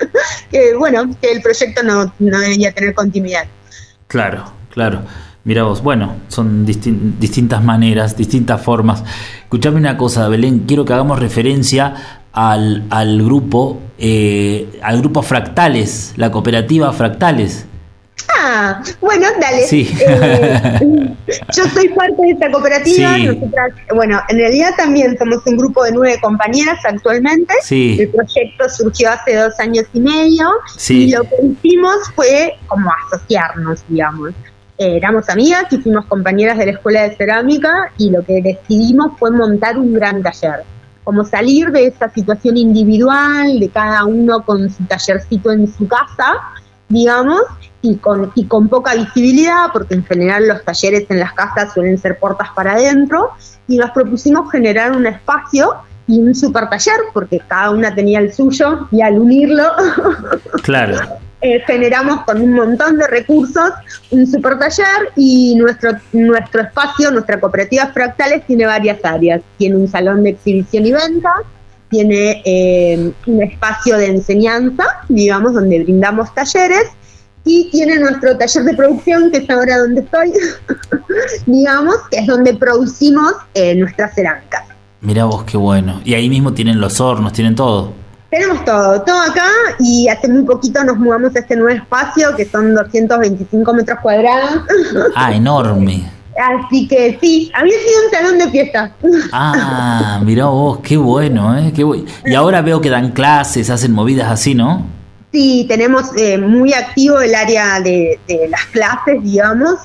que 0.51 0.75
bueno, 0.75 1.09
que 1.21 1.31
el 1.31 1.41
proyecto 1.41 1.83
no, 1.83 2.13
no 2.19 2.39
debería 2.39 2.73
tener 2.73 2.93
continuidad. 2.93 3.45
Claro, 4.07 4.51
claro. 4.73 5.03
Mira 5.45 5.63
vos, 5.63 5.81
bueno, 5.81 6.15
son 6.27 6.65
distin- 6.65 7.13
distintas 7.19 7.63
maneras, 7.63 8.15
distintas 8.15 8.61
formas. 8.61 9.03
Escuchame 9.43 9.77
una 9.77 9.97
cosa, 9.97 10.27
Belén, 10.27 10.65
quiero 10.67 10.85
que 10.85 10.93
hagamos 10.93 11.17
referencia 11.19 12.21
al, 12.33 12.83
al 12.89 13.23
grupo, 13.23 13.79
eh, 13.97 14.79
al 14.83 14.99
grupo 14.99 15.21
Fractales, 15.21 16.13
la 16.17 16.29
cooperativa 16.31 16.91
Fractales. 16.93 17.65
Ah, 18.37 18.81
bueno, 19.01 19.27
dale. 19.41 19.61
Sí. 19.63 19.89
Eh, 19.99 21.15
yo 21.55 21.63
soy 21.73 21.89
parte 21.89 22.21
de 22.21 22.31
esta 22.31 22.51
cooperativa. 22.51 23.15
Sí. 23.15 23.25
Nosotras, 23.25 23.71
bueno, 23.95 24.19
en 24.29 24.37
realidad 24.37 24.71
también 24.77 25.17
somos 25.17 25.39
un 25.45 25.57
grupo 25.57 25.83
de 25.83 25.93
nueve 25.93 26.19
compañeras 26.21 26.79
actualmente. 26.85 27.53
Sí. 27.63 27.97
El 27.99 28.09
proyecto 28.09 28.69
surgió 28.69 29.11
hace 29.11 29.35
dos 29.35 29.57
años 29.59 29.85
y 29.93 30.01
medio 30.01 30.47
Sí. 30.77 31.05
y 31.05 31.11
lo 31.11 31.23
que 31.23 31.35
hicimos 31.43 31.95
fue 32.15 32.55
como 32.67 32.91
asociarnos, 33.07 33.79
digamos. 33.87 34.31
Eh, 34.79 34.95
éramos 34.95 35.27
amigas 35.27 35.65
y 35.71 35.77
fuimos 35.77 36.05
compañeras 36.05 36.57
de 36.57 36.67
la 36.67 36.71
escuela 36.71 37.01
de 37.03 37.13
cerámica 37.13 37.91
y 37.97 38.11
lo 38.11 38.23
que 38.23 38.41
decidimos 38.41 39.11
fue 39.19 39.29
montar 39.29 39.77
un 39.77 39.93
gran 39.93 40.23
taller. 40.23 40.63
Como 41.03 41.25
salir 41.25 41.69
de 41.71 41.87
esa 41.87 42.09
situación 42.09 42.55
individual, 42.55 43.59
de 43.59 43.67
cada 43.67 44.05
uno 44.05 44.41
con 44.45 44.69
su 44.69 44.85
tallercito 44.85 45.51
en 45.51 45.67
su 45.67 45.85
casa, 45.85 46.37
digamos, 46.87 47.41
y 47.81 47.97
con, 47.97 48.31
y 48.35 48.45
con 48.45 48.69
poca 48.69 48.95
visibilidad, 48.95 49.65
porque 49.73 49.95
en 49.95 50.05
general 50.05 50.47
los 50.47 50.63
talleres 50.63 51.05
en 51.09 51.19
las 51.19 51.33
casas 51.33 51.73
suelen 51.73 51.97
ser 51.97 52.17
puertas 52.17 52.47
para 52.55 52.73
adentro, 52.73 53.31
y 53.67 53.75
nos 53.75 53.91
propusimos 53.91 54.49
generar 54.49 54.95
un 54.95 55.05
espacio 55.07 55.73
y 56.07 56.21
un 56.21 56.33
super 56.33 56.69
taller, 56.69 57.01
porque 57.13 57.41
cada 57.45 57.71
una 57.71 57.93
tenía 57.93 58.19
el 58.19 58.31
suyo, 58.31 58.87
y 58.91 59.01
al 59.01 59.19
unirlo 59.19 59.65
Claro, 60.63 60.97
eh, 61.41 61.61
generamos 61.65 62.23
con 62.25 62.41
un 62.41 62.53
montón 62.53 62.97
de 62.97 63.07
recursos 63.07 63.71
un 64.11 64.27
super 64.27 64.59
taller 64.59 65.11
y 65.15 65.55
nuestro, 65.55 65.91
nuestro 66.11 66.61
espacio, 66.63 67.11
nuestra 67.11 67.39
cooperativa 67.39 67.87
Fractales 67.87 68.45
tiene 68.45 68.65
varias 68.65 68.99
áreas. 69.03 69.41
Tiene 69.57 69.77
un 69.77 69.87
salón 69.87 70.23
de 70.23 70.31
exhibición 70.31 70.85
y 70.85 70.91
venta, 70.91 71.31
tiene 71.89 72.41
eh, 72.43 73.11
un 73.25 73.41
espacio 73.41 73.97
de 73.97 74.07
enseñanza, 74.07 74.83
digamos, 75.07 75.53
donde 75.53 75.81
brindamos 75.83 76.33
talleres 76.33 76.87
y 77.45 77.69
tiene 77.71 77.97
nuestro 77.99 78.37
taller 78.37 78.63
de 78.63 78.73
producción, 78.75 79.31
que 79.31 79.37
es 79.37 79.49
ahora 79.49 79.77
donde 79.77 80.01
estoy, 80.01 80.33
digamos, 81.45 81.95
que 82.11 82.19
es 82.19 82.27
donde 82.27 82.53
producimos 82.55 83.33
eh, 83.53 83.75
nuestras 83.75 84.13
cerámicas. 84.13 84.63
mira 84.99 85.23
vos, 85.23 85.45
qué 85.45 85.55
bueno. 85.55 86.01
Y 86.03 86.15
ahí 86.15 86.29
mismo 86.29 86.53
tienen 86.53 86.81
los 86.81 86.99
hornos, 86.99 87.31
tienen 87.31 87.55
todo. 87.55 87.93
Tenemos 88.29 88.63
todo, 88.63 89.01
todo 89.01 89.21
acá 89.21 89.47
y 89.79 90.07
hace 90.07 90.27
muy 90.27 90.43
poquito 90.43 90.83
nos 90.83 90.97
mudamos 90.97 91.35
a 91.35 91.39
este 91.39 91.55
nuevo 91.55 91.75
espacio 91.75 92.35
que 92.35 92.45
son 92.45 92.75
225 92.75 93.73
metros 93.73 93.99
cuadrados. 94.01 94.61
Ah, 95.15 95.33
enorme. 95.33 96.09
Así 96.39 96.87
que 96.87 97.17
sí, 97.19 97.51
había 97.53 97.73
sido 97.73 98.05
un 98.05 98.11
salón 98.11 98.37
de 98.39 98.49
fiesta. 98.49 98.91
Ah, 99.33 100.21
mira 100.23 100.45
vos, 100.45 100.79
qué 100.81 100.95
bueno, 100.95 101.57
¿eh? 101.57 101.73
Qué 101.75 101.83
bu- 101.83 102.05
Y 102.25 102.33
ahora 102.35 102.61
veo 102.61 102.79
que 102.79 102.89
dan 102.89 103.11
clases, 103.11 103.69
hacen 103.69 103.91
movidas 103.91 104.31
así, 104.31 104.53
¿no? 104.55 104.85
Sí, 105.33 105.65
tenemos 105.67 106.05
eh, 106.17 106.37
muy 106.37 106.73
activo 106.73 107.19
el 107.19 107.35
área 107.35 107.79
de, 107.81 108.19
de 108.27 108.47
las 108.47 108.65
clases, 108.67 109.21
digamos, 109.21 109.75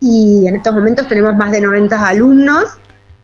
y 0.00 0.46
en 0.46 0.56
estos 0.56 0.74
momentos 0.74 1.08
tenemos 1.08 1.34
más 1.36 1.50
de 1.50 1.60
90 1.60 2.06
alumnos. 2.08 2.64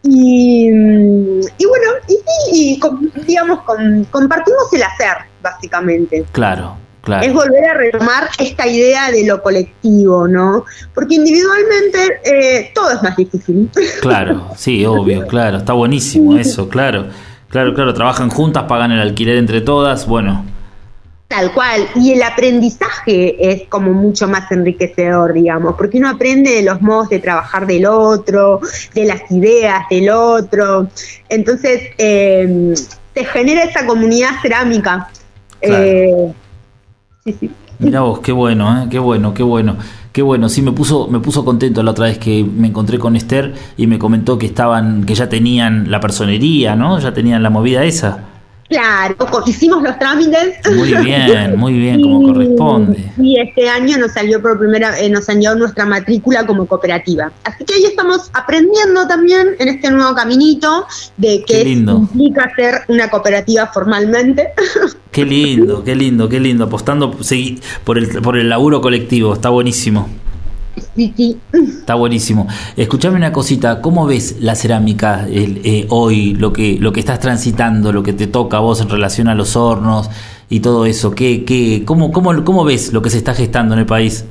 Y, 0.02 0.70
mm, 0.70 1.40
y 1.58 1.66
bueno, 1.66 1.90
y 2.08 2.12
sí, 2.12 2.80
y 2.80 2.80
digamos, 3.26 3.60
com- 3.62 4.04
compartimos 4.10 4.72
el 4.72 4.82
hacer, 4.82 5.16
básicamente. 5.42 6.24
Claro, 6.32 6.76
claro. 7.02 7.26
es 7.26 7.32
volver 7.32 7.64
a 7.64 7.74
retomar 7.74 8.28
esta 8.38 8.66
idea 8.66 9.10
de 9.10 9.26
lo 9.26 9.42
colectivo, 9.42 10.28
¿no? 10.28 10.64
Porque 10.94 11.16
individualmente 11.16 12.20
eh, 12.24 12.70
todo 12.74 12.90
es 12.92 13.02
más 13.02 13.16
difícil. 13.16 13.68
Claro, 14.00 14.48
sí, 14.56 14.84
obvio, 14.86 15.26
claro. 15.26 15.58
Está 15.58 15.72
buenísimo 15.72 16.36
eso, 16.38 16.68
claro. 16.68 17.06
Claro, 17.50 17.72
claro, 17.74 17.94
trabajan 17.94 18.28
juntas, 18.30 18.64
pagan 18.68 18.92
el 18.92 19.00
alquiler 19.00 19.36
entre 19.38 19.60
todas, 19.62 20.06
bueno. 20.06 20.44
Tal 21.28 21.52
cual. 21.52 21.86
Y 21.94 22.12
el 22.12 22.22
aprendizaje 22.22 23.52
es 23.52 23.68
como 23.68 23.92
mucho 23.92 24.26
más 24.26 24.50
enriquecedor, 24.50 25.34
digamos, 25.34 25.74
porque 25.76 25.98
uno 25.98 26.08
aprende 26.08 26.50
de 26.52 26.62
los 26.62 26.80
modos 26.80 27.10
de 27.10 27.18
trabajar 27.18 27.66
del 27.66 27.84
otro, 27.84 28.60
de 28.94 29.04
las 29.04 29.30
ideas 29.30 29.84
del 29.90 30.08
otro. 30.08 30.88
Entonces, 31.28 31.82
eh, 31.98 32.74
se 33.14 33.24
genera 33.26 33.64
esa 33.64 33.86
comunidad 33.86 34.40
cerámica. 34.40 35.10
Claro. 35.60 35.84
Eh, 35.84 36.32
sí, 37.26 37.50
vos, 37.78 38.20
qué 38.20 38.32
bueno, 38.32 38.84
¿eh? 38.84 38.86
qué 38.90 38.98
bueno, 38.98 39.34
qué 39.34 39.42
bueno, 39.42 39.76
qué 40.12 40.22
bueno. 40.22 40.48
Sí, 40.48 40.62
me 40.62 40.72
puso, 40.72 41.08
me 41.08 41.20
puso 41.20 41.44
contento 41.44 41.82
la 41.82 41.90
otra 41.90 42.06
vez 42.06 42.16
que 42.16 42.42
me 42.42 42.68
encontré 42.68 42.98
con 42.98 43.16
Esther 43.16 43.52
y 43.76 43.86
me 43.86 43.98
comentó 43.98 44.38
que 44.38 44.46
estaban, 44.46 45.04
que 45.04 45.14
ya 45.14 45.28
tenían 45.28 45.90
la 45.90 46.00
personería, 46.00 46.74
¿no? 46.74 46.98
Ya 47.00 47.12
tenían 47.12 47.42
la 47.42 47.50
movida 47.50 47.84
esa. 47.84 48.37
Claro, 48.68 49.16
hicimos 49.46 49.82
los 49.82 49.98
trámites. 49.98 50.58
Muy 50.74 50.92
bien, 50.92 51.56
muy 51.56 51.72
bien, 51.72 52.02
como 52.02 52.22
corresponde. 52.32 53.12
Y 53.16 53.40
este 53.40 53.68
año 53.68 53.96
nos 53.96 54.12
salió 54.12 54.42
por 54.42 54.58
primera 54.58 54.98
eh, 55.00 55.08
nos 55.08 55.24
salió 55.24 55.54
nuestra 55.54 55.86
matrícula 55.86 56.46
como 56.46 56.66
cooperativa. 56.66 57.32
Así 57.44 57.64
que 57.64 57.74
ahí 57.74 57.84
estamos 57.84 58.30
aprendiendo 58.34 59.06
también 59.08 59.48
en 59.58 59.68
este 59.68 59.90
nuevo 59.90 60.14
caminito 60.14 60.86
de 61.16 61.44
qué, 61.46 61.62
implica 61.62 62.50
ser 62.56 62.82
una 62.88 63.08
cooperativa 63.08 63.66
formalmente. 63.68 64.48
Qué 65.10 65.24
lindo, 65.24 65.82
qué 65.82 65.96
lindo, 65.96 66.28
qué 66.28 66.38
lindo, 66.38 66.64
apostando 66.64 67.16
por 67.82 67.98
el, 67.98 68.08
por 68.20 68.36
el 68.36 68.48
laburo 68.50 68.80
colectivo, 68.80 69.32
está 69.32 69.48
buenísimo. 69.48 70.08
Está 71.52 71.94
buenísimo. 71.94 72.46
Escuchame 72.76 73.16
una 73.16 73.32
cosita, 73.32 73.80
¿cómo 73.80 74.06
ves 74.06 74.36
la 74.40 74.54
cerámica 74.54 75.26
eh, 75.28 75.86
hoy, 75.90 76.34
lo 76.34 76.52
que, 76.52 76.78
lo 76.78 76.92
que 76.92 77.00
estás 77.00 77.20
transitando, 77.20 77.92
lo 77.92 78.02
que 78.02 78.12
te 78.12 78.26
toca 78.26 78.58
a 78.58 78.60
vos 78.60 78.80
en 78.80 78.88
relación 78.88 79.28
a 79.28 79.34
los 79.34 79.56
hornos 79.56 80.10
y 80.48 80.60
todo 80.60 80.86
eso? 80.86 81.12
¿Qué, 81.12 81.44
qué, 81.44 81.82
cómo, 81.84 82.12
cómo, 82.12 82.44
cómo 82.44 82.64
ves 82.64 82.92
lo 82.92 83.02
que 83.02 83.10
se 83.10 83.18
está 83.18 83.34
gestando 83.34 83.74
en 83.74 83.80
el 83.80 83.86
país? 83.86 84.24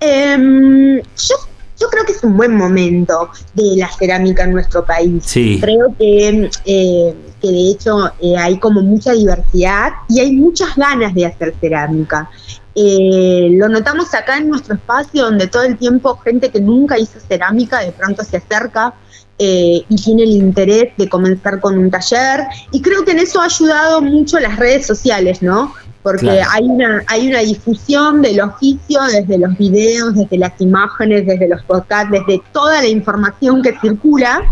Em, 0.00 0.96
yo, 0.96 1.88
creo 1.90 2.04
que 2.06 2.12
es 2.12 2.24
un 2.24 2.36
buen 2.36 2.56
momento 2.56 3.28
de 3.54 3.76
la 3.76 3.88
cerámica 3.88 4.44
en 4.44 4.52
nuestro 4.52 4.84
país. 4.84 5.22
Creo 5.32 5.94
que, 5.98 6.50
eh, 6.64 7.14
que 7.40 7.48
de 7.48 7.70
hecho 7.70 8.06
eh, 8.20 8.36
hay 8.36 8.58
como 8.58 8.80
mucha 8.80 9.12
diversidad 9.12 9.92
y 10.08 10.20
hay 10.20 10.32
muchas 10.32 10.74
ganas 10.76 11.14
de 11.14 11.26
hacer 11.26 11.54
cerámica. 11.60 12.30
Eh, 12.74 13.48
lo 13.52 13.68
notamos 13.68 14.14
acá 14.14 14.38
en 14.38 14.48
nuestro 14.48 14.74
espacio, 14.74 15.24
donde 15.24 15.48
todo 15.48 15.64
el 15.64 15.76
tiempo 15.76 16.16
gente 16.18 16.50
que 16.50 16.60
nunca 16.60 16.98
hizo 16.98 17.18
cerámica 17.20 17.80
de 17.80 17.92
pronto 17.92 18.22
se 18.22 18.36
acerca 18.36 18.94
eh, 19.38 19.82
y 19.88 19.96
tiene 19.96 20.22
el 20.22 20.30
interés 20.30 20.92
de 20.96 21.08
comenzar 21.08 21.60
con 21.60 21.76
un 21.76 21.90
taller. 21.90 22.44
Y 22.72 22.80
creo 22.80 23.04
que 23.04 23.12
en 23.12 23.18
eso 23.18 23.40
ha 23.40 23.46
ayudado 23.46 24.02
mucho 24.02 24.38
las 24.38 24.56
redes 24.56 24.86
sociales, 24.86 25.42
¿no? 25.42 25.74
Porque 26.02 26.30
hay, 26.30 26.64
una, 26.64 27.02
hay 27.08 27.28
una 27.28 27.40
difusión 27.40 28.22
del 28.22 28.40
oficio 28.40 29.02
desde 29.02 29.36
los 29.36 29.56
videos, 29.58 30.14
desde 30.14 30.38
las 30.38 30.58
imágenes, 30.60 31.26
desde 31.26 31.46
los 31.48 31.62
podcasts, 31.64 32.10
desde 32.10 32.42
toda 32.52 32.80
la 32.80 32.88
información 32.88 33.62
que 33.62 33.78
circula 33.80 34.42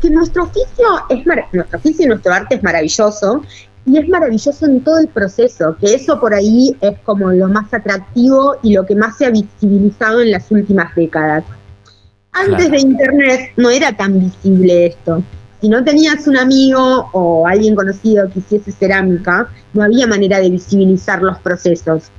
que 0.00 0.10
nuestro 0.10 0.44
oficio 0.44 0.86
es 1.08 1.26
nuestro 1.52 1.78
oficio 1.78 2.04
y 2.04 2.08
nuestro 2.08 2.32
arte 2.32 2.54
es 2.56 2.62
maravilloso 2.62 3.42
y 3.86 3.98
es 3.98 4.08
maravilloso 4.08 4.66
en 4.66 4.82
todo 4.82 4.98
el 4.98 5.08
proceso, 5.08 5.76
que 5.78 5.94
eso 5.94 6.18
por 6.18 6.34
ahí 6.34 6.76
es 6.80 6.98
como 7.00 7.30
lo 7.30 7.48
más 7.48 7.72
atractivo 7.72 8.56
y 8.62 8.72
lo 8.72 8.86
que 8.86 8.96
más 8.96 9.18
se 9.18 9.26
ha 9.26 9.30
visibilizado 9.30 10.22
en 10.22 10.30
las 10.30 10.50
últimas 10.50 10.94
décadas. 10.94 11.44
Antes 12.32 12.70
de 12.70 12.80
Internet 12.80 13.52
no 13.56 13.70
era 13.70 13.96
tan 13.96 14.18
visible 14.18 14.86
esto. 14.86 15.22
Si 15.60 15.68
no 15.68 15.84
tenías 15.84 16.26
un 16.26 16.36
amigo 16.36 17.08
o 17.12 17.46
alguien 17.46 17.74
conocido 17.74 18.28
que 18.30 18.40
hiciese 18.40 18.72
cerámica, 18.72 19.48
no 19.72 19.84
había 19.84 20.06
manera 20.06 20.40
de 20.40 20.50
visibilizar 20.50 21.22
los 21.22 21.38
procesos. 21.38 22.10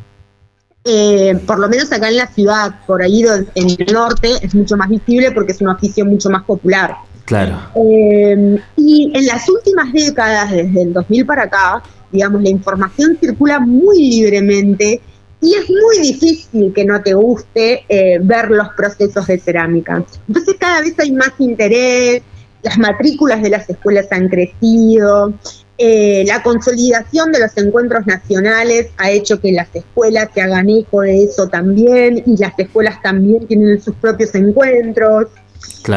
Eh, 0.83 1.35
por 1.47 1.59
lo 1.59 1.67
menos 1.67 1.91
acá 1.91 2.09
en 2.09 2.17
la 2.17 2.27
ciudad, 2.27 2.85
por 2.85 3.01
ahí 3.01 3.23
en 3.55 3.69
el 3.69 3.93
norte, 3.93 4.29
es 4.41 4.53
mucho 4.53 4.77
más 4.77 4.87
visible 4.87 5.31
porque 5.31 5.51
es 5.51 5.61
un 5.61 5.69
oficio 5.69 6.05
mucho 6.05 6.29
más 6.29 6.43
popular. 6.43 6.95
Claro. 7.25 7.59
Eh, 7.75 8.57
y 8.77 9.11
en 9.13 9.25
las 9.25 9.49
últimas 9.49 9.91
décadas, 9.91 10.51
desde 10.51 10.83
el 10.83 10.93
2000 10.93 11.25
para 11.25 11.43
acá, 11.43 11.83
digamos, 12.11 12.41
la 12.41 12.49
información 12.49 13.17
circula 13.19 13.59
muy 13.59 14.09
libremente 14.09 15.01
y 15.41 15.53
es 15.55 15.69
muy 15.69 15.99
difícil 16.01 16.73
que 16.73 16.85
no 16.85 17.01
te 17.01 17.13
guste 17.13 17.83
eh, 17.89 18.19
ver 18.21 18.49
los 18.49 18.69
procesos 18.69 19.27
de 19.27 19.39
cerámica. 19.39 20.03
Entonces 20.27 20.55
cada 20.59 20.81
vez 20.81 20.97
hay 20.99 21.11
más 21.11 21.33
interés, 21.39 22.21
las 22.63 22.77
matrículas 22.77 23.41
de 23.41 23.49
las 23.49 23.69
escuelas 23.69 24.07
han 24.11 24.29
crecido, 24.29 25.33
eh, 25.77 26.23
la 26.25 26.41
consolidación 26.41 27.31
de 27.33 27.39
los 27.39 27.57
encuentros 27.57 28.07
nacionales 28.07 28.87
ha 28.97 29.11
hecho 29.11 29.41
que 29.41 29.51
las 29.51 29.67
escuelas 29.75 30.29
se 30.33 30.41
hagan 30.41 30.69
eco 30.69 31.01
de 31.01 31.25
eso 31.25 31.47
también 31.47 32.23
y 32.25 32.37
las 32.37 32.57
escuelas 32.57 33.01
también 33.01 33.45
tienen 33.45 33.81
sus 33.81 33.95
propios 33.95 34.33
encuentros. 34.35 35.27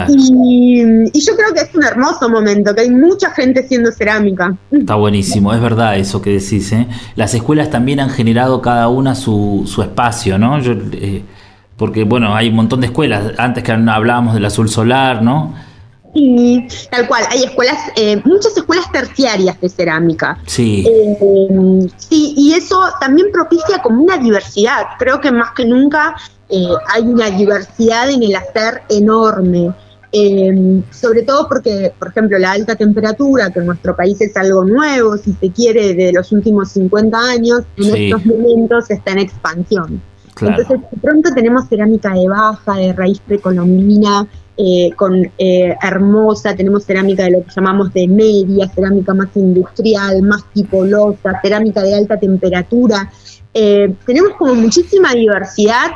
Y, 0.09 0.82
yo 1.20 1.36
creo 1.36 1.53
que 1.55 1.61
es 1.61 1.74
un 1.74 1.84
hermoso 1.84 2.28
momento, 2.28 2.74
que 2.74 2.82
hay 2.82 2.91
mucha 2.91 3.30
gente 3.30 3.61
haciendo 3.61 3.93
cerámica. 3.93 4.57
Está 4.70 4.95
buenísimo, 4.95 5.53
es 5.53 5.61
verdad 5.61 5.97
eso 5.97 6.20
que 6.22 6.30
decís. 6.30 6.72
¿eh? 6.72 6.86
Las 7.16 7.34
escuelas 7.34 7.70
también 7.70 8.01
han 8.01 8.11
generado 8.11 8.61
cada 8.62 8.89
una 8.89 9.14
su, 9.14 9.64
su 9.66 9.82
espacio, 9.82 10.39
¿no? 10.39 10.59
Eh, 10.61 11.22
porque, 11.76 12.05
bueno, 12.05 12.34
hay 12.34 12.49
un 12.49 12.57
montón 12.57 12.80
de 12.80 12.89
escuelas. 12.89 13.32
Antes 13.39 13.62
que 13.62 13.72
hablábamos 13.72 14.34
del 14.34 14.45
azul 14.45 14.68
solar, 14.68 15.22
¿no? 15.22 15.55
Sí, 16.14 16.66
tal 16.91 17.07
cual. 17.07 17.24
Hay 17.30 17.45
escuelas, 17.45 17.78
eh, 17.97 18.20
muchas 18.24 18.57
escuelas 18.57 18.91
terciarias 18.91 19.61
de 19.61 19.68
cerámica. 19.68 20.39
Sí. 20.47 20.86
sí, 21.99 22.34
y 22.36 22.55
eso 22.55 22.80
también 23.01 23.28
propicia 23.32 23.78
como 23.78 24.03
una 24.03 24.16
diversidad. 24.16 24.86
Creo 24.99 25.20
que 25.20 25.30
más 25.30 25.53
que 25.53 25.64
nunca 25.64 26.16
eh, 26.51 26.69
hay 26.95 27.03
una 27.03 27.31
diversidad 27.31 28.11
en 28.11 28.23
el 28.23 28.35
hacer 28.35 28.83
enorme. 28.89 29.73
Eh, 30.11 30.83
sobre 30.91 31.23
todo 31.23 31.47
porque, 31.49 31.93
por 31.99 32.09
ejemplo, 32.09 32.39
la 32.39 32.53
alta 32.53 32.75
temperatura, 32.75 33.51
que 33.51 33.59
en 33.59 33.67
nuestro 33.67 33.95
país 33.95 34.19
es 34.23 34.35
algo 34.39 34.65
nuevo, 34.65 35.19
si 35.19 35.35
se 35.35 35.51
quiere, 35.51 35.93
de 35.93 36.13
los 36.13 36.33
últimos 36.33 36.71
50 36.71 37.19
años, 37.19 37.63
en 37.77 37.95
estos 37.95 38.25
momentos 38.25 38.91
está 38.91 39.13
en 39.13 39.19
expansión. 39.19 40.03
Entonces, 40.41 40.81
de 40.91 40.99
pronto 41.03 41.31
tenemos 41.35 41.69
cerámica 41.69 42.15
de 42.15 42.27
baja, 42.27 42.77
de 42.77 42.93
raíz 42.95 43.21
precolombina, 43.21 44.27
eh, 44.57 44.93
con 44.97 45.31
hermosa, 45.39 46.55
tenemos 46.55 46.85
cerámica 46.85 47.25
de 47.25 47.33
lo 47.33 47.45
que 47.45 47.51
llamamos 47.55 47.93
de 47.93 48.09
media, 48.09 48.69
cerámica 48.69 49.13
más 49.13 49.29
industrial, 49.35 50.23
más 50.23 50.45
tipolosa, 50.55 51.39
cerámica 51.43 51.83
de 51.83 51.95
alta 51.95 52.19
temperatura. 52.19 53.11
tenemos 53.53 54.35
como 54.39 54.55
muchísima 54.55 55.13
diversidad 55.13 55.91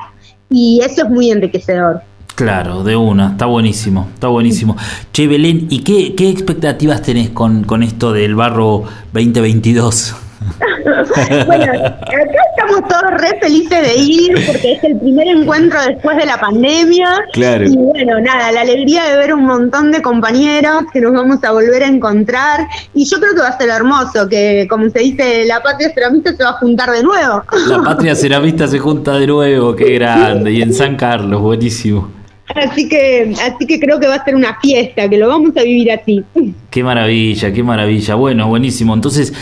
y 0.53 0.81
eso 0.83 1.05
es 1.05 1.11
muy 1.11 1.31
enriquecedor. 1.31 2.03
Claro, 2.35 2.83
de 2.83 2.97
una, 2.97 3.33
está 3.33 3.47
buenísimo, 3.47 4.09
está 4.15 4.29
buenísimo. 4.29 4.77
Che, 5.13 5.27
Belén, 5.27 5.67
¿y 5.69 5.81
qué, 5.81 6.15
qué 6.15 6.31
expectativas 6.31 7.03
tenés 7.03 7.31
con, 7.31 7.65
con 7.65 7.83
esto 7.83 8.13
del 8.13 8.35
barro 8.35 8.85
2022? 9.13 10.15
bueno, 11.47 11.73
acá 11.73 12.41
estamos 12.57 12.89
todos 12.89 13.21
re 13.21 13.39
felices 13.41 13.83
de 13.83 13.95
ir 13.97 14.47
porque 14.47 14.73
es 14.73 14.85
el 14.85 14.99
primer 14.99 15.29
encuentro 15.29 15.81
después 15.87 16.17
de 16.17 16.27
la 16.27 16.39
pandemia. 16.39 17.25
Claro. 17.33 17.67
Y 17.67 17.77
bueno, 17.77 18.21
nada, 18.21 18.53
la 18.53 18.63
alegría 18.63 19.05
de 19.05 19.17
ver 19.17 19.35
un 19.35 19.45
montón 19.45 19.91
de 19.91 20.03
compañeros 20.03 20.85
que 20.93 21.01
nos 21.01 21.13
vamos 21.13 21.43
a 21.45 21.53
volver 21.53 21.83
a 21.83 21.87
encontrar. 21.87 22.67
Y 22.95 23.05
yo 23.05 23.19
creo 23.19 23.35
que 23.35 23.41
va 23.41 23.49
a 23.49 23.59
ser 23.59 23.71
hermoso, 23.71 24.29
que 24.29 24.67
como 24.69 24.89
se 24.91 25.01
dice, 25.01 25.45
la 25.47 25.63
patria 25.63 25.93
ceramista 25.95 26.35
se 26.35 26.43
va 26.43 26.51
a 26.51 26.55
juntar 26.55 26.91
de 26.91 27.03
nuevo. 27.03 27.43
La 27.69 27.83
patria 27.83 28.15
ceramista 28.17 28.67
se 28.67 28.79
junta 28.79 29.17
de 29.17 29.27
nuevo, 29.27 29.75
qué 29.75 29.95
grande. 29.95 30.53
Y 30.53 30.63
en 30.63 30.73
San 30.73 30.97
Carlos, 30.97 31.41
buenísimo. 31.41 32.22
Así 32.49 32.89
que, 32.89 33.35
así 33.43 33.67
que 33.67 33.81
creo 33.81 33.99
que 33.99 34.07
va 34.07 34.17
a 34.17 34.25
ser 34.25 34.35
una 34.35 34.59
fiesta, 34.61 35.09
que 35.09 35.17
lo 35.17 35.29
vamos 35.29 35.57
a 35.57 35.63
vivir 35.63 35.91
así. 35.93 36.23
Qué 36.71 36.85
maravilla, 36.85 37.53
qué 37.53 37.63
maravilla. 37.63 38.15
Bueno, 38.15 38.49
buenísimo. 38.49 38.95
Entonces, 38.95 39.33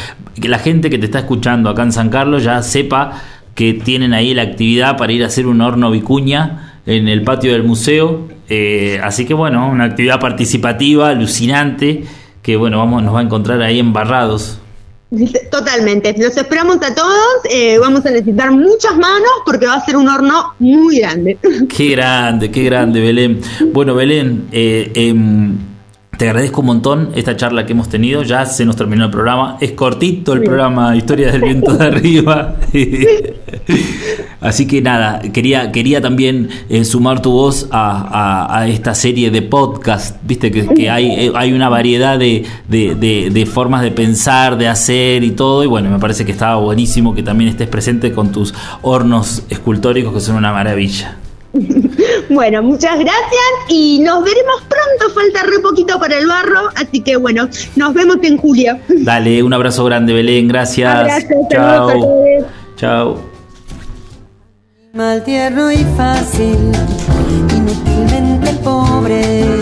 que 0.41 0.49
la 0.49 0.59
gente 0.59 0.91
que 0.91 0.99
te 0.99 1.07
está 1.07 1.21
escuchando 1.21 1.71
acá 1.71 1.83
en 1.83 1.93
San 1.93 2.11
Carlos 2.11 2.45
ya 2.45 2.63
sepa 2.63 3.21
que 3.55 3.75
tienen 3.75 4.15
ahí 4.15 4.33
la 4.33 4.43
actividad 4.43 4.97
para 4.97 5.13
ir 5.13 5.25
a 5.25 5.27
hacer 5.27 5.47
un 5.47 5.61
horno 5.61 5.91
vicuña 5.91 6.81
en 6.87 7.09
el 7.09 7.23
patio 7.23 7.53
del 7.53 7.65
museo. 7.65 8.29
Eh, 8.49 9.01
así 9.03 9.25
que 9.27 9.35
bueno, 9.35 9.69
una 9.69 9.85
actividad 9.85 10.21
participativa, 10.21 11.09
alucinante, 11.09 12.05
que 12.43 12.57
bueno, 12.57 12.79
vamos, 12.79 13.03
nos 13.03 13.15
va 13.15 13.21
a 13.21 13.23
encontrar 13.23 13.61
ahí 13.63 13.79
embarrados 13.79 14.60
Totalmente, 15.51 16.15
los 16.19 16.37
esperamos 16.37 16.77
a 16.77 16.95
todos, 16.95 17.41
eh, 17.51 17.79
vamos 17.79 18.07
a 18.07 18.11
necesitar 18.11 18.53
muchas 18.53 18.97
manos 18.97 19.31
porque 19.45 19.67
va 19.67 19.75
a 19.75 19.85
ser 19.85 19.97
un 19.97 20.09
horno 20.09 20.55
muy 20.61 21.01
grande. 21.01 21.37
Qué 21.77 21.89
grande, 21.91 22.51
qué 22.51 22.63
grande, 22.63 23.01
Belén. 23.01 23.41
Bueno, 23.73 23.95
Belén, 23.95 24.47
eh, 24.53 24.91
em, 24.95 25.70
te 26.21 26.29
agradezco 26.29 26.61
un 26.61 26.67
montón 26.67 27.13
esta 27.15 27.35
charla 27.35 27.65
que 27.65 27.73
hemos 27.73 27.89
tenido. 27.89 28.23
Ya 28.23 28.45
se 28.45 28.67
nos 28.67 28.77
terminó 28.77 29.07
el 29.07 29.11
programa. 29.11 29.57
Es 29.59 29.73
cortito 29.73 30.35
el 30.35 30.43
programa 30.43 30.95
Historias 30.95 31.33
del 31.33 31.41
Viento 31.41 31.75
de 31.75 31.87
Arriba. 31.87 32.57
Así 34.43 34.67
que 34.67 34.83
nada, 34.83 35.23
quería, 35.33 35.73
quería 35.73 36.03
también 36.03 36.51
eh, 36.69 36.85
sumar 36.85 37.23
tu 37.23 37.33
voz 37.33 37.69
a, 37.71 38.67
esta 38.69 38.95
serie 38.95 39.31
de 39.31 39.41
podcast. 39.41 40.19
Viste 40.23 40.51
que, 40.51 40.91
hay, 40.91 41.07
eh, 41.11 41.33
hay 41.35 41.55
una 41.55 41.71
variedad 41.71 42.19
de, 42.19 42.45
de, 42.69 43.47
formas 43.51 43.81
de 43.81 43.91
pensar, 43.91 44.59
de 44.59 44.69
hacer 44.69 45.25
y 45.25 45.31
todo. 45.31 45.65
Y 45.65 45.69
bueno, 45.69 45.89
me 45.89 45.99
parece 45.99 46.27
que 46.27 46.33
estaba 46.33 46.57
buenísimo 46.57 47.15
que 47.15 47.23
también 47.23 47.49
estés 47.49 47.69
presente 47.69 48.13
con 48.13 48.31
tus 48.31 48.53
hornos 48.83 49.45
escultóricos 49.49 50.13
que 50.13 50.21
son 50.21 50.37
una 50.37 50.53
maravilla. 50.53 51.17
Bueno, 52.31 52.63
muchas 52.63 52.97
gracias 52.99 53.51
y 53.69 53.99
nos 53.99 54.23
veremos 54.23 54.63
pronto. 54.69 55.15
Falta 55.15 55.43
re 55.43 55.59
poquito 55.59 55.99
para 55.99 56.17
el 56.17 56.29
barro, 56.29 56.71
así 56.77 57.01
que 57.01 57.17
bueno, 57.17 57.49
nos 57.75 57.93
vemos 57.93 58.19
en 58.23 58.39
julio. 58.39 58.79
Dale, 58.89 59.43
un 59.43 59.53
abrazo 59.53 59.85
grande, 59.85 60.13
Belén. 60.13 60.47
Gracias. 60.47 61.07
Gracias. 61.07 61.49
Chao. 61.51 61.91
Chao. 62.77 63.31
Mal 64.93 65.23
tierno 65.25 65.71
y 65.71 65.85
fácil, 65.97 66.73
inútilmente 67.53 68.53
pobre 68.65 69.60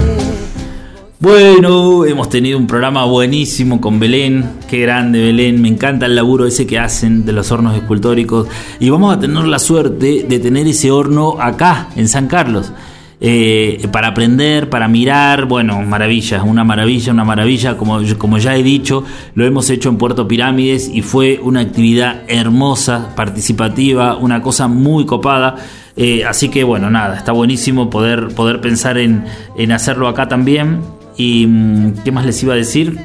Bueno, 1.20 2.04
hemos 2.04 2.28
tenido 2.28 2.56
un 2.58 2.68
programa 2.68 3.04
buenísimo 3.04 3.80
con 3.80 3.98
Belén, 3.98 4.52
qué 4.68 4.78
grande 4.78 5.18
Belén, 5.18 5.60
me 5.60 5.66
encanta 5.66 6.06
el 6.06 6.14
laburo 6.14 6.46
ese 6.46 6.64
que 6.64 6.78
hacen 6.78 7.24
de 7.24 7.32
los 7.32 7.50
hornos 7.50 7.74
escultóricos 7.74 8.46
y 8.78 8.88
vamos 8.88 9.16
a 9.16 9.18
tener 9.18 9.42
la 9.48 9.58
suerte 9.58 10.24
de 10.28 10.38
tener 10.38 10.68
ese 10.68 10.92
horno 10.92 11.36
acá, 11.40 11.88
en 11.96 12.06
San 12.06 12.28
Carlos. 12.28 12.72
Eh, 13.20 13.88
para 13.90 14.06
aprender, 14.06 14.70
para 14.70 14.86
mirar, 14.86 15.46
bueno, 15.46 15.82
maravilla, 15.82 16.44
una 16.44 16.62
maravilla, 16.62 17.12
una 17.12 17.24
maravilla, 17.24 17.76
como, 17.76 17.98
como 18.16 18.38
ya 18.38 18.54
he 18.54 18.62
dicho, 18.62 19.02
lo 19.34 19.44
hemos 19.44 19.70
hecho 19.70 19.88
en 19.88 19.98
Puerto 19.98 20.28
Pirámides 20.28 20.88
y 20.88 21.02
fue 21.02 21.40
una 21.42 21.58
actividad 21.58 22.22
hermosa, 22.28 23.16
participativa, 23.16 24.16
una 24.16 24.40
cosa 24.40 24.68
muy 24.68 25.04
copada. 25.04 25.56
Eh, 25.96 26.24
así 26.24 26.48
que 26.48 26.62
bueno, 26.62 26.90
nada, 26.90 27.16
está 27.16 27.32
buenísimo 27.32 27.90
poder, 27.90 28.28
poder 28.28 28.60
pensar 28.60 28.98
en, 28.98 29.24
en 29.56 29.72
hacerlo 29.72 30.06
acá 30.06 30.28
también. 30.28 30.97
¿Y 31.18 31.46
mm, 31.46 32.04
qué 32.04 32.12
más 32.12 32.24
les 32.24 32.42
iba 32.42 32.54
a 32.54 32.56
decir? 32.56 32.98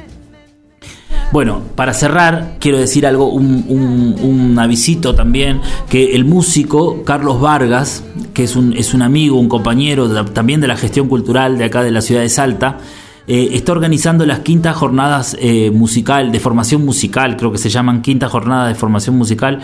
Bueno, 1.32 1.62
para 1.74 1.92
cerrar, 1.92 2.58
quiero 2.60 2.78
decir 2.78 3.06
algo, 3.06 3.28
un, 3.28 4.56
avisito 4.56 5.16
también, 5.16 5.60
que 5.88 6.14
el 6.14 6.24
músico 6.24 7.02
Carlos 7.02 7.40
Vargas, 7.40 8.04
que 8.32 8.44
es 8.44 8.54
un, 8.54 8.72
es 8.74 8.94
un 8.94 9.02
amigo, 9.02 9.38
un 9.38 9.48
compañero 9.48 10.08
también 10.26 10.60
de 10.60 10.68
la 10.68 10.76
gestión 10.76 11.08
cultural 11.08 11.58
de 11.58 11.64
acá 11.64 11.82
de 11.82 11.90
la 11.90 12.02
ciudad 12.02 12.20
de 12.20 12.28
Salta, 12.28 12.78
eh, 13.26 13.48
está 13.52 13.72
organizando 13.72 14.24
las 14.26 14.40
quintas 14.40 14.76
jornadas 14.76 15.36
eh, 15.40 15.72
musical, 15.72 16.30
de 16.30 16.38
formación 16.38 16.84
musical, 16.84 17.36
creo 17.36 17.50
que 17.50 17.58
se 17.58 17.68
llaman 17.68 18.00
quintas 18.00 18.30
jornadas 18.30 18.68
de 18.68 18.76
formación 18.76 19.16
musical, 19.16 19.60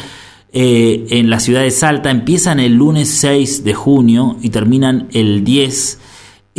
eh, 0.53 1.07
en 1.11 1.31
la 1.31 1.39
ciudad 1.39 1.61
de 1.61 1.71
Salta. 1.71 2.11
Empiezan 2.11 2.59
el 2.59 2.75
lunes 2.75 3.09
6 3.11 3.63
de 3.63 3.75
junio 3.75 4.39
y 4.43 4.51
terminan 4.51 5.07
el 5.13 5.45
10 5.45 6.01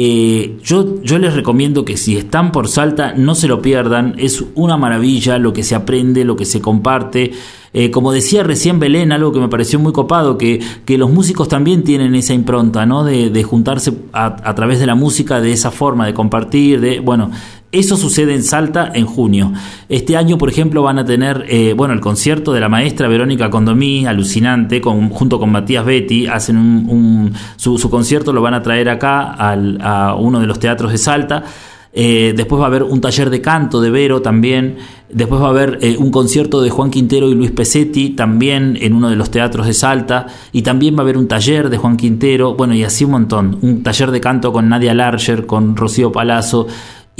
eh, 0.03 0.57
yo, 0.63 1.03
yo 1.03 1.19
les 1.19 1.35
recomiendo 1.35 1.85
que 1.85 1.95
si 1.95 2.17
están 2.17 2.51
por 2.51 2.67
Salta 2.67 3.13
no 3.13 3.35
se 3.35 3.47
lo 3.47 3.61
pierdan, 3.61 4.15
es 4.17 4.43
una 4.55 4.75
maravilla 4.75 5.37
lo 5.37 5.53
que 5.53 5.61
se 5.61 5.75
aprende, 5.75 6.25
lo 6.25 6.35
que 6.35 6.45
se 6.45 6.59
comparte. 6.59 7.33
Eh, 7.73 7.89
como 7.89 8.11
decía 8.11 8.43
recién 8.43 8.79
Belén, 8.79 9.11
algo 9.11 9.31
que 9.31 9.39
me 9.39 9.47
pareció 9.47 9.79
muy 9.79 9.93
copado, 9.93 10.37
que, 10.37 10.59
que 10.85 10.97
los 10.97 11.09
músicos 11.09 11.47
también 11.47 11.83
tienen 11.83 12.15
esa 12.15 12.33
impronta, 12.33 12.85
¿no? 12.85 13.03
De, 13.03 13.29
de 13.29 13.43
juntarse 13.43 13.93
a, 14.11 14.49
a, 14.49 14.55
través 14.55 14.79
de 14.79 14.85
la 14.85 14.95
música 14.95 15.39
de 15.39 15.53
esa 15.53 15.71
forma, 15.71 16.05
de 16.05 16.13
compartir, 16.13 16.81
de, 16.81 16.99
bueno, 16.99 17.31
eso 17.71 17.95
sucede 17.95 18.35
en 18.35 18.43
Salta 18.43 18.91
en 18.93 19.05
junio. 19.05 19.53
Este 19.87 20.17
año, 20.17 20.37
por 20.37 20.49
ejemplo, 20.49 20.83
van 20.83 20.99
a 20.99 21.05
tener, 21.05 21.45
eh, 21.47 21.73
bueno, 21.73 21.93
el 21.93 22.01
concierto 22.01 22.51
de 22.51 22.59
la 22.59 22.67
maestra 22.67 23.07
Verónica 23.07 23.49
Condomí, 23.49 24.05
alucinante, 24.05 24.81
con, 24.81 25.09
junto 25.09 25.39
con 25.39 25.51
Matías 25.51 25.85
Betty, 25.85 26.27
hacen 26.27 26.57
un, 26.57 27.33
su, 27.55 27.77
su, 27.77 27.89
concierto, 27.89 28.33
lo 28.33 28.41
van 28.41 28.55
a 28.55 28.61
traer 28.61 28.89
acá 28.89 29.31
al, 29.31 29.77
a 29.81 30.15
uno 30.15 30.41
de 30.41 30.47
los 30.47 30.59
teatros 30.59 30.91
de 30.91 30.97
Salta. 30.97 31.45
Eh, 31.93 32.33
después 32.35 32.59
va 32.59 32.65
a 32.65 32.67
haber 32.67 32.83
un 32.83 33.01
taller 33.01 33.29
de 33.29 33.41
canto 33.41 33.79
de 33.81 33.89
Vero 33.89 34.21
también. 34.21 34.77
Después 35.13 35.41
va 35.41 35.47
a 35.47 35.49
haber 35.49 35.79
eh, 35.81 35.97
un 35.97 36.11
concierto 36.11 36.61
de 36.61 36.69
Juan 36.69 36.89
Quintero 36.89 37.29
y 37.29 37.35
Luis 37.35 37.51
Pesetti 37.51 38.11
también 38.11 38.77
en 38.79 38.93
uno 38.93 39.09
de 39.09 39.15
los 39.15 39.31
teatros 39.31 39.67
de 39.67 39.73
Salta. 39.73 40.27
Y 40.51 40.61
también 40.61 40.95
va 40.95 40.99
a 40.99 41.01
haber 41.01 41.17
un 41.17 41.27
taller 41.27 41.69
de 41.69 41.77
Juan 41.77 41.97
Quintero. 41.97 42.55
Bueno, 42.55 42.73
y 42.73 42.83
así 42.83 43.05
un 43.05 43.11
montón. 43.11 43.57
Un 43.61 43.83
taller 43.83 44.11
de 44.11 44.21
canto 44.21 44.51
con 44.51 44.69
Nadia 44.69 44.93
Larger, 44.93 45.45
con 45.45 45.75
Rocío 45.75 46.11
Palazzo 46.11 46.67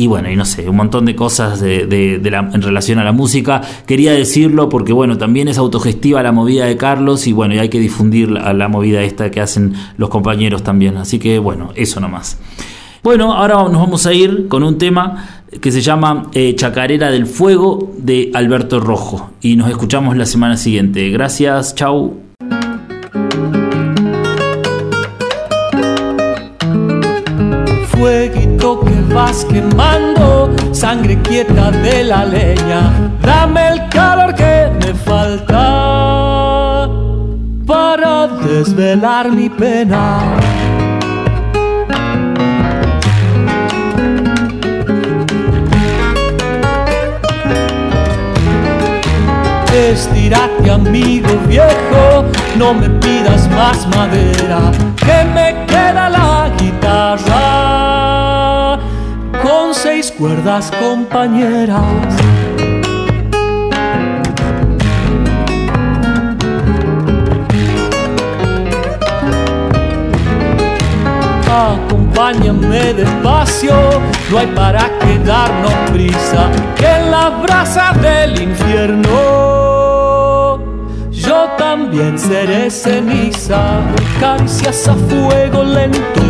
y 0.02 0.08
bueno, 0.08 0.32
y 0.32 0.36
no 0.36 0.46
sé, 0.46 0.68
un 0.68 0.78
montón 0.78 1.06
de 1.06 1.16
cosas 1.16 1.60
de, 1.60 1.84
en 1.84 2.62
relación 2.62 2.98
a 2.98 3.04
la 3.04 3.12
música. 3.12 3.62
Quería 3.86 4.14
decirlo 4.14 4.70
porque, 4.70 4.94
bueno, 4.94 5.18
también 5.18 5.48
es 5.48 5.58
autogestiva 5.58 6.24
la 6.24 6.32
movida 6.32 6.66
de 6.66 6.78
Carlos 6.78 7.28
y 7.28 7.34
bueno, 7.34 7.54
y 7.54 7.60
hay 7.60 7.70
que 7.70 7.80
difundir 7.80 8.32
la, 8.32 8.54
la 8.54 8.68
movida 8.68 9.04
esta 9.04 9.30
que 9.30 9.42
hacen 9.42 9.74
los 9.98 10.10
compañeros 10.10 10.64
también. 10.64 10.98
Así 10.98 11.20
que, 11.20 11.40
bueno, 11.40 11.72
eso 11.76 12.00
nomás. 12.00 12.40
Bueno, 13.04 13.34
ahora 13.34 13.56
nos 13.56 13.74
vamos 13.74 14.06
a 14.06 14.14
ir 14.14 14.48
con 14.48 14.64
un 14.64 14.78
tema 14.78 15.41
que 15.60 15.72
se 15.72 15.82
llama 15.82 16.30
eh, 16.34 16.56
Chacarera 16.56 17.12
del 17.12 17.26
Fuego 17.26 17.94
de 17.98 18.32
Alberto 18.34 18.80
Rojo 18.80 19.32
y 19.42 19.56
nos 19.56 19.70
escuchamos 19.70 20.16
la 20.16 20.26
semana 20.26 20.56
siguiente. 20.56 21.10
Gracias, 21.10 21.76
chau. 21.76 22.18
Fueguito 27.88 28.80
que 28.80 29.14
vas 29.14 29.46
quemando, 29.46 30.56
sangre 30.72 31.22
quieta 31.22 31.72
de 31.72 32.06
la 32.06 32.26
leña, 32.26 33.12
dame 33.22 33.70
el 33.74 33.90
calor 33.90 34.34
que 34.34 34.70
me 34.80 34.94
falta 34.94 36.90
para 37.66 38.28
desvelar 38.28 39.32
mi 39.32 39.50
pena. 39.50 40.40
Estirate 49.74 50.70
amigo 50.70 51.30
viejo, 51.48 52.26
no 52.58 52.74
me 52.74 52.90
pidas 52.90 53.50
más 53.52 53.88
madera, 53.96 54.70
que 54.98 55.24
me 55.34 55.66
queda 55.66 56.10
la 56.10 56.52
guitarra. 56.60 57.40
Con 59.42 59.74
seis 59.74 60.12
cuerdas 60.12 60.70
compañeras. 60.78 61.82
Acompáñame 71.50 72.94
despacio, 72.94 73.74
no 74.30 74.38
hay 74.38 74.48
para 74.48 74.90
quedarnos 75.00 75.74
prisa, 75.94 76.50
que 76.76 76.88
en 76.88 77.10
la 77.10 77.30
brasa 77.30 77.94
del 78.02 78.42
infierno 78.42 79.41
también 81.92 82.18
seré 82.18 82.72
ceniza, 82.72 83.82
caricias 84.18 84.88
a 84.88 84.94
fuego 84.94 85.62
lento, 85.62 86.22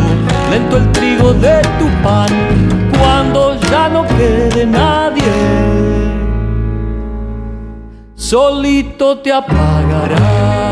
lento 0.49 0.77
el 0.77 0.91
trigo 0.91 1.33
de 1.33 1.61
tu 1.77 1.87
pan, 2.01 2.29
cuando 2.97 3.59
ya 3.69 3.87
no 3.87 4.03
quede 4.07 4.65
nadie, 4.65 5.21
solito 8.15 9.19
te 9.19 9.31
apagará. 9.31 10.71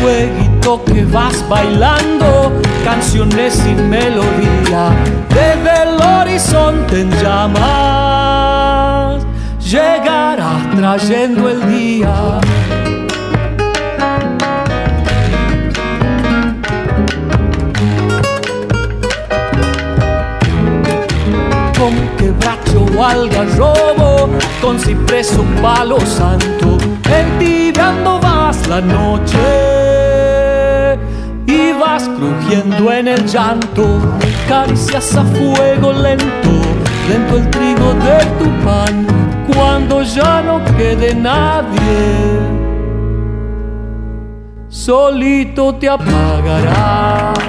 fueguito 0.00 0.84
que 0.84 1.04
vas 1.04 1.46
bailando, 1.48 2.52
canciones 2.84 3.54
sin 3.54 3.88
melodía, 3.88 4.49
horizonte 6.70 7.00
en 7.00 7.10
llamas, 7.22 7.66
llegarás 9.60 10.70
trayendo 10.76 11.48
el 11.48 11.66
día. 11.68 12.40
Con 21.78 21.94
quebracho 22.16 22.86
o 22.96 23.04
algarrobo, 23.04 24.28
con 24.60 24.78
ciprés 24.78 25.36
o 25.38 25.44
palo 25.62 26.00
santo, 26.00 26.78
entibiando 27.04 28.20
vas 28.20 28.66
la 28.68 28.80
noche 28.80 29.79
crujiendo 32.08 32.92
en 32.92 33.08
el 33.08 33.26
llanto, 33.26 33.84
caricias 34.48 35.16
a 35.16 35.24
fuego 35.24 35.92
lento, 35.92 36.50
lento 37.08 37.36
el 37.36 37.50
trigo 37.50 37.94
de 37.94 38.18
tu 38.38 38.64
pan, 38.64 39.06
cuando 39.54 40.02
ya 40.02 40.42
no 40.42 40.64
quede 40.76 41.14
nadie, 41.14 42.38
solito 44.68 45.74
te 45.74 45.88
apagará. 45.88 47.39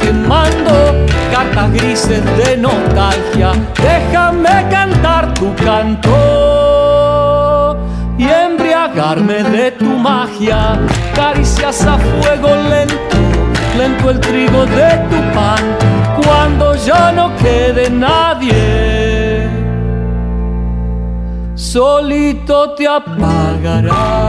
Quemando 0.00 0.72
cartas 1.32 1.72
grises 1.72 2.22
de 2.38 2.56
nostalgia. 2.56 3.52
Déjame 3.80 4.68
cantar 4.70 5.34
tu 5.34 5.54
canto 5.64 6.12
y 8.18 8.24
embriagarme 8.28 9.42
de 9.42 9.72
tu 9.72 9.84
magia. 9.84 10.78
Caricias 11.14 11.86
a 11.86 11.98
fuego 11.98 12.54
lento, 12.70 13.18
lento 13.76 14.10
el 14.10 14.20
trigo 14.20 14.66
de 14.66 14.90
tu 15.10 15.16
pan. 15.34 15.62
Cuando 16.24 16.74
ya 16.76 17.12
no 17.12 17.34
quede 17.36 17.90
nadie, 17.90 19.48
solito 21.54 22.74
te 22.74 22.86
apagará. 22.86 24.21